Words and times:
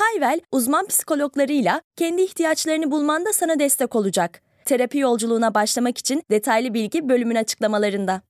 Hayvel, 0.00 0.40
uzman 0.52 0.86
psikologlarıyla 0.86 1.82
kendi 1.96 2.22
ihtiyaçlarını 2.22 2.90
bulmanda 2.90 3.32
sana 3.32 3.58
destek 3.58 3.96
olacak. 3.96 4.42
Terapi 4.64 4.98
yolculuğuna 4.98 5.54
başlamak 5.54 5.98
için 5.98 6.22
detaylı 6.30 6.74
bilgi 6.74 7.08
bölümün 7.08 7.34
açıklamalarında. 7.34 8.22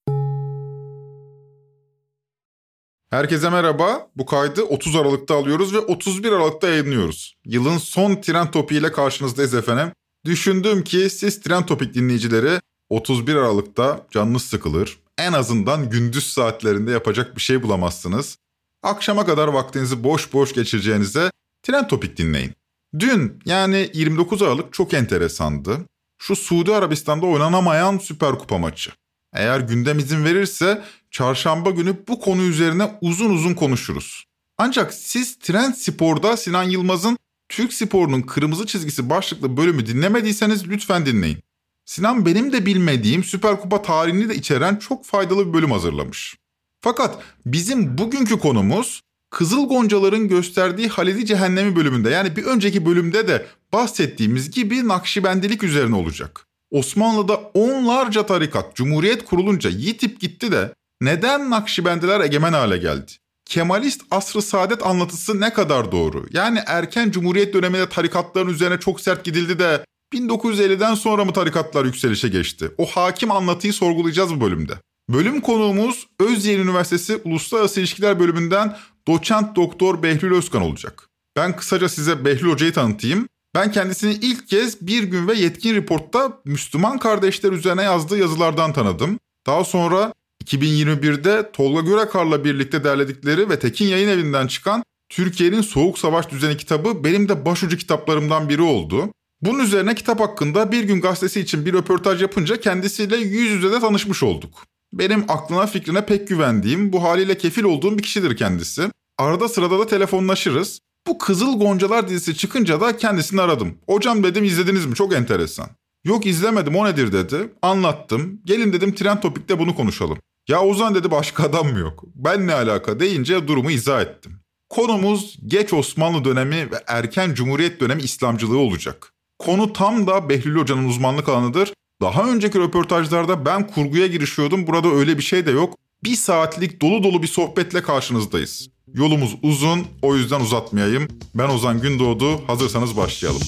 Herkese 3.10 3.50
merhaba. 3.50 4.08
Bu 4.16 4.26
kaydı 4.26 4.62
30 4.62 4.96
Aralık'ta 4.96 5.34
alıyoruz 5.34 5.74
ve 5.74 5.78
31 5.78 6.32
Aralık'ta 6.32 6.68
yayınlıyoruz. 6.68 7.36
Yılın 7.44 7.78
son 7.78 8.16
tren 8.16 8.50
topiğiyle 8.50 8.92
karşınızdayız 8.92 9.54
efendim. 9.54 9.92
Düşündüm 10.24 10.84
ki 10.84 11.10
siz 11.10 11.40
tren 11.40 11.66
topik 11.66 11.94
dinleyicileri 11.94 12.60
31 12.88 13.34
Aralık'ta 13.34 14.06
canınız 14.10 14.42
sıkılır. 14.42 14.98
En 15.18 15.32
azından 15.32 15.90
gündüz 15.90 16.32
saatlerinde 16.32 16.90
yapacak 16.90 17.36
bir 17.36 17.40
şey 17.40 17.62
bulamazsınız. 17.62 18.38
Akşama 18.82 19.26
kadar 19.26 19.48
vaktinizi 19.48 20.04
boş 20.04 20.32
boş 20.32 20.52
geçireceğinize 20.52 21.30
tren 21.62 21.88
topik 21.88 22.16
dinleyin. 22.16 22.52
Dün 22.98 23.38
yani 23.44 23.90
29 23.94 24.42
Aralık 24.42 24.72
çok 24.72 24.94
enteresandı. 24.94 25.86
Şu 26.18 26.36
Suudi 26.36 26.74
Arabistan'da 26.74 27.26
oynanamayan 27.26 27.98
Süper 27.98 28.38
Kupa 28.38 28.58
maçı. 28.58 28.90
Eğer 29.32 29.60
gündem 29.60 29.98
izin 29.98 30.24
verirse 30.24 30.84
çarşamba 31.10 31.70
günü 31.70 31.96
bu 32.08 32.20
konu 32.20 32.42
üzerine 32.42 32.98
uzun 33.00 33.30
uzun 33.30 33.54
konuşuruz. 33.54 34.24
Ancak 34.58 34.94
siz 34.94 35.38
Trend 35.38 35.74
Spor'da 35.74 36.36
Sinan 36.36 36.62
Yılmaz'ın 36.62 37.18
Türk 37.48 37.72
sporunun 37.72 38.22
kırmızı 38.22 38.66
çizgisi 38.66 39.10
başlıklı 39.10 39.56
bölümü 39.56 39.86
dinlemediyseniz 39.86 40.68
lütfen 40.68 41.06
dinleyin. 41.06 41.38
Sinan 41.84 42.26
benim 42.26 42.52
de 42.52 42.66
bilmediğim 42.66 43.24
Süper 43.24 43.60
Kupa 43.60 43.82
tarihini 43.82 44.28
de 44.28 44.34
içeren 44.34 44.76
çok 44.76 45.04
faydalı 45.04 45.48
bir 45.48 45.52
bölüm 45.52 45.70
hazırlamış. 45.70 46.36
Fakat 46.80 47.22
bizim 47.46 47.98
bugünkü 47.98 48.38
konumuz 48.38 49.02
Kızıl 49.30 49.68
Goncaların 49.68 50.28
gösterdiği 50.28 50.88
Halidi 50.88 51.26
Cehennemi 51.26 51.76
bölümünde 51.76 52.10
yani 52.10 52.36
bir 52.36 52.44
önceki 52.44 52.86
bölümde 52.86 53.28
de 53.28 53.46
bahsettiğimiz 53.72 54.50
gibi 54.50 54.88
Nakşibendilik 54.88 55.62
üzerine 55.62 55.96
olacak. 55.96 56.46
Osmanlı'da 56.70 57.36
onlarca 57.36 58.26
tarikat 58.26 58.76
Cumhuriyet 58.76 59.24
kurulunca 59.24 59.70
yitip 59.70 60.20
gitti 60.20 60.52
de 60.52 60.74
neden 61.00 61.50
Nakşibendiler 61.50 62.20
egemen 62.20 62.52
hale 62.52 62.78
geldi? 62.78 63.12
Kemalist 63.44 64.02
asrı 64.10 64.42
saadet 64.42 64.86
anlatısı 64.86 65.40
ne 65.40 65.52
kadar 65.52 65.92
doğru? 65.92 66.26
Yani 66.30 66.60
erken 66.66 67.10
Cumhuriyet 67.10 67.54
döneminde 67.54 67.88
tarikatların 67.88 68.48
üzerine 68.48 68.80
çok 68.80 69.00
sert 69.00 69.24
gidildi 69.24 69.58
de 69.58 69.84
1950'den 70.14 70.94
sonra 70.94 71.24
mı 71.24 71.32
tarikatlar 71.32 71.84
yükselişe 71.84 72.28
geçti? 72.28 72.70
O 72.78 72.86
hakim 72.86 73.30
anlatıyı 73.30 73.72
sorgulayacağız 73.72 74.34
bu 74.34 74.40
bölümde. 74.40 74.72
Bölüm 75.12 75.40
konuğumuz 75.40 76.06
Özyeğin 76.20 76.60
Üniversitesi 76.60 77.20
Uluslararası 77.24 77.80
İlişkiler 77.80 78.20
Bölümünden 78.20 78.76
doçent 79.06 79.56
doktor 79.56 80.02
Behlül 80.02 80.34
Özkan 80.34 80.62
olacak. 80.62 81.08
Ben 81.36 81.56
kısaca 81.56 81.88
size 81.88 82.24
Behlül 82.24 82.52
Hoca'yı 82.52 82.72
tanıtayım. 82.72 83.28
Ben 83.54 83.72
kendisini 83.72 84.12
ilk 84.12 84.48
kez 84.48 84.86
Bir 84.86 85.02
Gün 85.02 85.28
ve 85.28 85.34
Yetkin 85.34 85.74
Report'ta 85.74 86.40
Müslüman 86.44 86.98
kardeşler 86.98 87.52
üzerine 87.52 87.82
yazdığı 87.82 88.18
yazılardan 88.18 88.72
tanıdım. 88.72 89.18
Daha 89.46 89.64
sonra 89.64 90.14
2021'de 90.44 91.52
Tolga 91.52 91.80
Görekar'la 91.80 92.44
birlikte 92.44 92.84
derledikleri 92.84 93.50
ve 93.50 93.58
Tekin 93.58 93.86
Yayın 93.86 94.08
Evi'nden 94.08 94.46
çıkan 94.46 94.84
Türkiye'nin 95.08 95.60
Soğuk 95.60 95.98
Savaş 95.98 96.30
Düzeni 96.30 96.56
kitabı 96.56 97.04
benim 97.04 97.28
de 97.28 97.44
başucu 97.44 97.76
kitaplarımdan 97.76 98.48
biri 98.48 98.62
oldu. 98.62 99.12
Bunun 99.42 99.58
üzerine 99.58 99.94
kitap 99.94 100.20
hakkında 100.20 100.72
Bir 100.72 100.84
Gün 100.84 101.00
gazetesi 101.00 101.40
için 101.40 101.66
bir 101.66 101.72
röportaj 101.72 102.22
yapınca 102.22 102.60
kendisiyle 102.60 103.16
yüz 103.16 103.50
yüze 103.50 103.72
de 103.72 103.80
tanışmış 103.80 104.22
olduk. 104.22 104.64
Benim 104.92 105.24
aklına 105.28 105.66
fikrine 105.66 106.06
pek 106.06 106.28
güvendiğim, 106.28 106.92
bu 106.92 107.02
haliyle 107.02 107.38
kefil 107.38 107.64
olduğum 107.64 107.98
bir 107.98 108.02
kişidir 108.02 108.36
kendisi. 108.36 108.90
Arada 109.18 109.48
sırada 109.48 109.78
da 109.78 109.86
telefonlaşırız. 109.86 110.80
Bu 111.06 111.18
Kızıl 111.18 111.58
Goncalar 111.58 112.08
dizisi 112.08 112.36
çıkınca 112.36 112.80
da 112.80 112.96
kendisini 112.96 113.40
aradım. 113.40 113.78
Hocam 113.86 114.22
dedim 114.24 114.44
izlediniz 114.44 114.86
mi? 114.86 114.94
Çok 114.94 115.14
enteresan. 115.14 115.68
Yok 116.04 116.26
izlemedim 116.26 116.76
o 116.76 116.86
nedir 116.86 117.12
dedi. 117.12 117.52
Anlattım. 117.62 118.40
Gelin 118.44 118.72
dedim 118.72 118.94
tren 118.94 119.20
topikte 119.20 119.58
bunu 119.58 119.74
konuşalım. 119.74 120.18
Ya 120.48 120.62
Ozan 120.62 120.94
dedi 120.94 121.10
başka 121.10 121.42
adam 121.42 121.66
mı 121.68 121.78
yok? 121.78 122.04
Ben 122.14 122.46
ne 122.46 122.54
alaka 122.54 123.00
deyince 123.00 123.48
durumu 123.48 123.70
izah 123.70 124.02
ettim. 124.02 124.40
Konumuz 124.68 125.38
geç 125.46 125.72
Osmanlı 125.72 126.24
dönemi 126.24 126.56
ve 126.56 126.84
erken 126.86 127.34
Cumhuriyet 127.34 127.80
dönemi 127.80 128.02
İslamcılığı 128.02 128.58
olacak. 128.58 129.12
Konu 129.38 129.72
tam 129.72 130.06
da 130.06 130.28
Behlül 130.28 130.60
Hoca'nın 130.60 130.88
uzmanlık 130.88 131.28
alanıdır. 131.28 131.72
Daha 132.00 132.30
önceki 132.30 132.58
röportajlarda 132.58 133.44
ben 133.46 133.66
kurguya 133.66 134.06
girişiyordum. 134.06 134.66
Burada 134.66 134.88
öyle 134.88 135.18
bir 135.18 135.22
şey 135.22 135.46
de 135.46 135.50
yok. 135.50 135.74
Bir 136.04 136.14
saatlik 136.16 136.82
dolu 136.82 137.02
dolu 137.02 137.22
bir 137.22 137.26
sohbetle 137.26 137.82
karşınızdayız. 137.82 138.68
Yolumuz 138.94 139.36
uzun, 139.42 139.86
o 140.02 140.16
yüzden 140.16 140.40
uzatmayayım. 140.40 141.08
Ben 141.34 141.48
Ozan 141.48 141.80
Gündoğdu, 141.80 142.48
hazırsanız 142.48 142.96
başlayalım. 142.96 143.42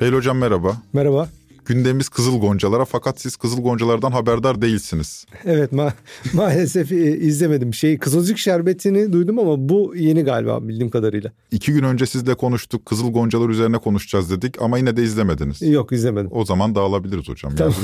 Beyl 0.00 0.12
Hocam 0.12 0.38
merhaba. 0.38 0.76
Merhaba. 0.92 1.28
Gündemimiz 1.68 2.08
Kızıl 2.08 2.40
Goncalara 2.40 2.84
fakat 2.84 3.20
siz 3.20 3.36
Kızıl 3.36 3.62
Goncalardan 3.62 4.10
haberdar 4.10 4.62
değilsiniz. 4.62 5.26
Evet 5.44 5.72
ma 5.72 5.92
maalesef 6.32 6.92
e, 6.92 7.16
izlemedim. 7.16 7.74
Şey 7.74 7.98
Kızılcık 7.98 8.38
Şerbeti'ni 8.38 9.12
duydum 9.12 9.38
ama 9.38 9.68
bu 9.68 9.94
yeni 9.96 10.22
galiba 10.22 10.68
bildiğim 10.68 10.90
kadarıyla. 10.90 11.32
İki 11.50 11.72
gün 11.72 11.82
önce 11.82 12.06
sizle 12.06 12.34
konuştuk. 12.34 12.86
Kızıl 12.86 13.12
Goncalar 13.12 13.48
üzerine 13.48 13.78
konuşacağız 13.78 14.30
dedik 14.30 14.62
ama 14.62 14.78
yine 14.78 14.96
de 14.96 15.02
izlemediniz. 15.02 15.62
Yok 15.62 15.92
izlemedim. 15.92 16.30
O 16.32 16.44
zaman 16.44 16.74
dağılabiliriz 16.74 17.28
hocam. 17.28 17.56
Tamam. 17.56 17.74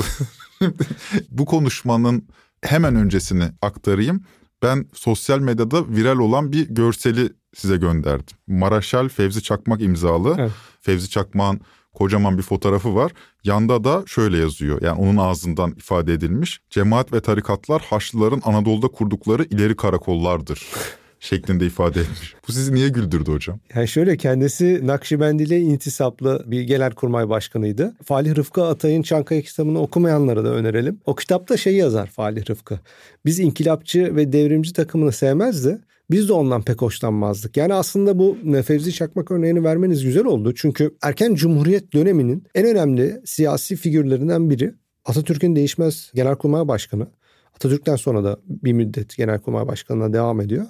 bu 1.31 1.45
konuşmanın 1.45 2.29
hemen 2.63 2.97
öncesini 2.97 3.45
aktarayım. 3.63 4.25
Ben 4.63 4.87
sosyal 4.95 5.39
medyada 5.39 5.89
viral 5.89 6.19
olan 6.19 6.53
bir 6.53 6.69
görseli 6.69 7.29
size 7.55 7.77
gönderdim. 7.77 8.37
Maraşal 8.47 9.09
Fevzi 9.09 9.43
Çakmak 9.43 9.83
imzalı. 9.83 10.37
Evet. 10.39 10.51
Fevzi 10.81 11.11
Çakmak'ın 11.11 11.61
kocaman 11.95 12.39
bir 12.39 12.43
fotoğrafı 12.43 12.95
var. 12.95 13.13
Yanda 13.45 13.85
da 13.85 14.03
şöyle 14.07 14.39
yazıyor. 14.39 14.83
Yani 14.83 15.01
onun 15.01 15.17
ağzından 15.17 15.71
ifade 15.71 16.13
edilmiş. 16.13 16.61
Cemaat 16.71 17.13
ve 17.13 17.21
tarikatlar 17.21 17.83
Haçlıların 17.91 18.43
Anadolu'da 18.45 18.89
kurdukları 18.89 19.45
ileri 19.45 19.77
karakollardır 19.77 20.63
şeklinde 21.21 21.67
ifade 21.67 22.01
etmiş. 22.01 22.35
Bu 22.49 22.53
sizi 22.53 22.75
niye 22.75 22.89
güldürdü 22.89 23.33
hocam? 23.33 23.61
Yani 23.75 23.89
şöyle 23.89 24.17
kendisi 24.17 24.87
Nakşibendili 24.87 25.59
intisaplı 25.59 26.45
bir 26.47 26.63
genelkurmay 26.63 27.29
başkanıydı. 27.29 27.95
Falih 28.05 28.35
Rıfkı 28.37 28.65
Atay'ın 28.65 29.03
Çankaya 29.03 29.43
kitabını 29.43 29.81
okumayanlara 29.81 30.45
da 30.45 30.49
önerelim. 30.49 31.01
O 31.05 31.15
kitapta 31.15 31.57
şey 31.57 31.77
yazar 31.77 32.07
Falih 32.07 32.51
Rıfkı. 32.51 32.81
Biz 33.25 33.41
inkılapçı 33.41 34.17
ve 34.17 34.33
devrimci 34.33 34.73
takımını 34.73 35.13
sevmezdi. 35.13 35.79
Biz 36.11 36.29
de 36.29 36.33
ondan 36.33 36.63
pek 36.63 36.83
hoşlanmazdık. 36.83 37.57
Yani 37.57 37.75
aslında 37.75 38.19
bu 38.19 38.37
Fevzi 38.67 38.93
Çakmak 38.93 39.31
örneğini 39.31 39.65
vermeniz 39.65 40.05
güzel 40.05 40.25
oldu. 40.25 40.55
Çünkü 40.55 40.97
erken 41.03 41.35
Cumhuriyet 41.35 41.93
döneminin 41.93 42.45
en 42.55 42.67
önemli 42.67 43.21
siyasi 43.25 43.77
figürlerinden 43.77 44.51
biri 44.51 44.75
Atatürk'ün 45.05 45.57
değişmez 45.57 46.11
Genelkurmay 46.15 46.69
Başkanı. 46.69 47.07
Atatürk'ten 47.55 47.97
sonra 47.97 48.25
da 48.25 48.39
bir 48.47 48.73
müddet 48.73 49.17
Genelkurmay 49.17 49.67
Başkanı'na 49.67 50.13
devam 50.13 50.41
ediyor. 50.41 50.67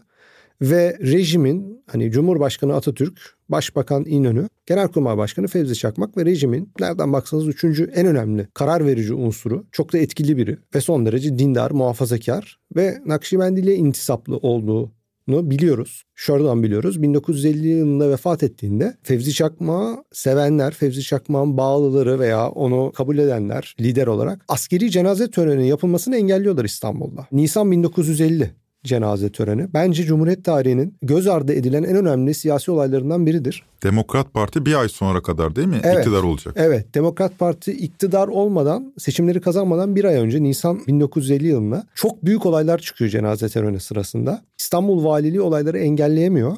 Ve 0.63 0.99
rejimin 1.01 1.83
hani 1.87 2.11
Cumhurbaşkanı 2.11 2.75
Atatürk, 2.75 3.37
Başbakan 3.49 4.05
İnönü, 4.05 4.49
Genelkurmay 4.67 5.17
Başkanı 5.17 5.47
Fevzi 5.47 5.75
Çakmak 5.75 6.17
ve 6.17 6.25
rejimin 6.25 6.73
nereden 6.81 7.13
baksanız 7.13 7.49
üçüncü 7.49 7.91
en 7.95 8.07
önemli 8.07 8.49
karar 8.55 8.87
verici 8.87 9.15
unsuru. 9.15 9.67
Çok 9.73 9.93
da 9.93 9.99
etkili 9.99 10.37
biri 10.37 10.59
ve 10.75 10.81
son 10.81 11.07
derece 11.07 11.39
dindar, 11.39 11.71
muhafazakar 11.71 12.59
ve 12.77 12.99
Nakşibendi'yle 13.07 13.75
intisaplı 13.75 14.37
olduğu 14.37 14.93
biliyoruz. 15.29 16.05
Şuradan 16.15 16.63
biliyoruz. 16.63 17.03
1950 17.03 17.69
yılında 17.69 18.11
vefat 18.11 18.43
ettiğinde 18.43 18.97
Fevzi 19.03 19.33
Çakmak'ı 19.33 20.05
sevenler, 20.13 20.75
Fevzi 20.75 21.03
Çakmak'ın 21.03 21.57
bağlıları 21.57 22.19
veya 22.19 22.49
onu 22.49 22.93
kabul 22.93 23.19
edenler 23.19 23.77
lider 23.81 24.07
olarak 24.07 24.45
askeri 24.49 24.91
cenaze 24.91 25.31
töreninin 25.31 25.67
yapılmasını 25.67 26.17
engelliyorlar 26.17 26.65
İstanbul'da. 26.65 27.27
Nisan 27.33 27.71
1950 27.71 28.51
cenaze 28.85 29.33
töreni. 29.33 29.69
Bence 29.75 30.05
Cumhuriyet 30.05 30.45
tarihinin 30.45 30.95
göz 31.03 31.27
ardı 31.27 31.53
edilen 31.53 31.83
en 31.83 31.97
önemli 31.97 32.35
siyasi 32.35 32.71
olaylarından 32.71 33.27
biridir. 33.27 33.63
Demokrat 33.83 34.35
Parti 34.35 34.67
bir 34.67 34.75
ay 34.75 34.89
sonra 34.89 35.23
kadar 35.23 35.57
değil 35.57 35.69
mi 35.69 35.81
Evet. 35.83 35.99
iktidar 35.99 36.23
olacak? 36.23 36.55
Evet, 36.57 36.95
Demokrat 36.95 37.39
Parti 37.39 37.73
iktidar 37.73 38.29
olmadan, 38.29 38.95
seçimleri 38.99 39.41
kazanmadan 39.41 39.97
bir 39.97 40.05
ay 40.05 40.15
önce 40.15 40.43
Nisan 40.43 40.81
1950 40.87 41.47
yılında 41.47 41.87
çok 41.95 42.25
büyük 42.25 42.47
olaylar 42.47 42.79
çıkıyor 42.79 43.11
cenaze 43.11 43.49
töreni 43.49 43.81
sırasında. 43.81 44.45
İstanbul 44.59 45.05
Valiliği 45.05 45.41
olayları 45.41 45.79
engelleyemiyor 45.79 46.57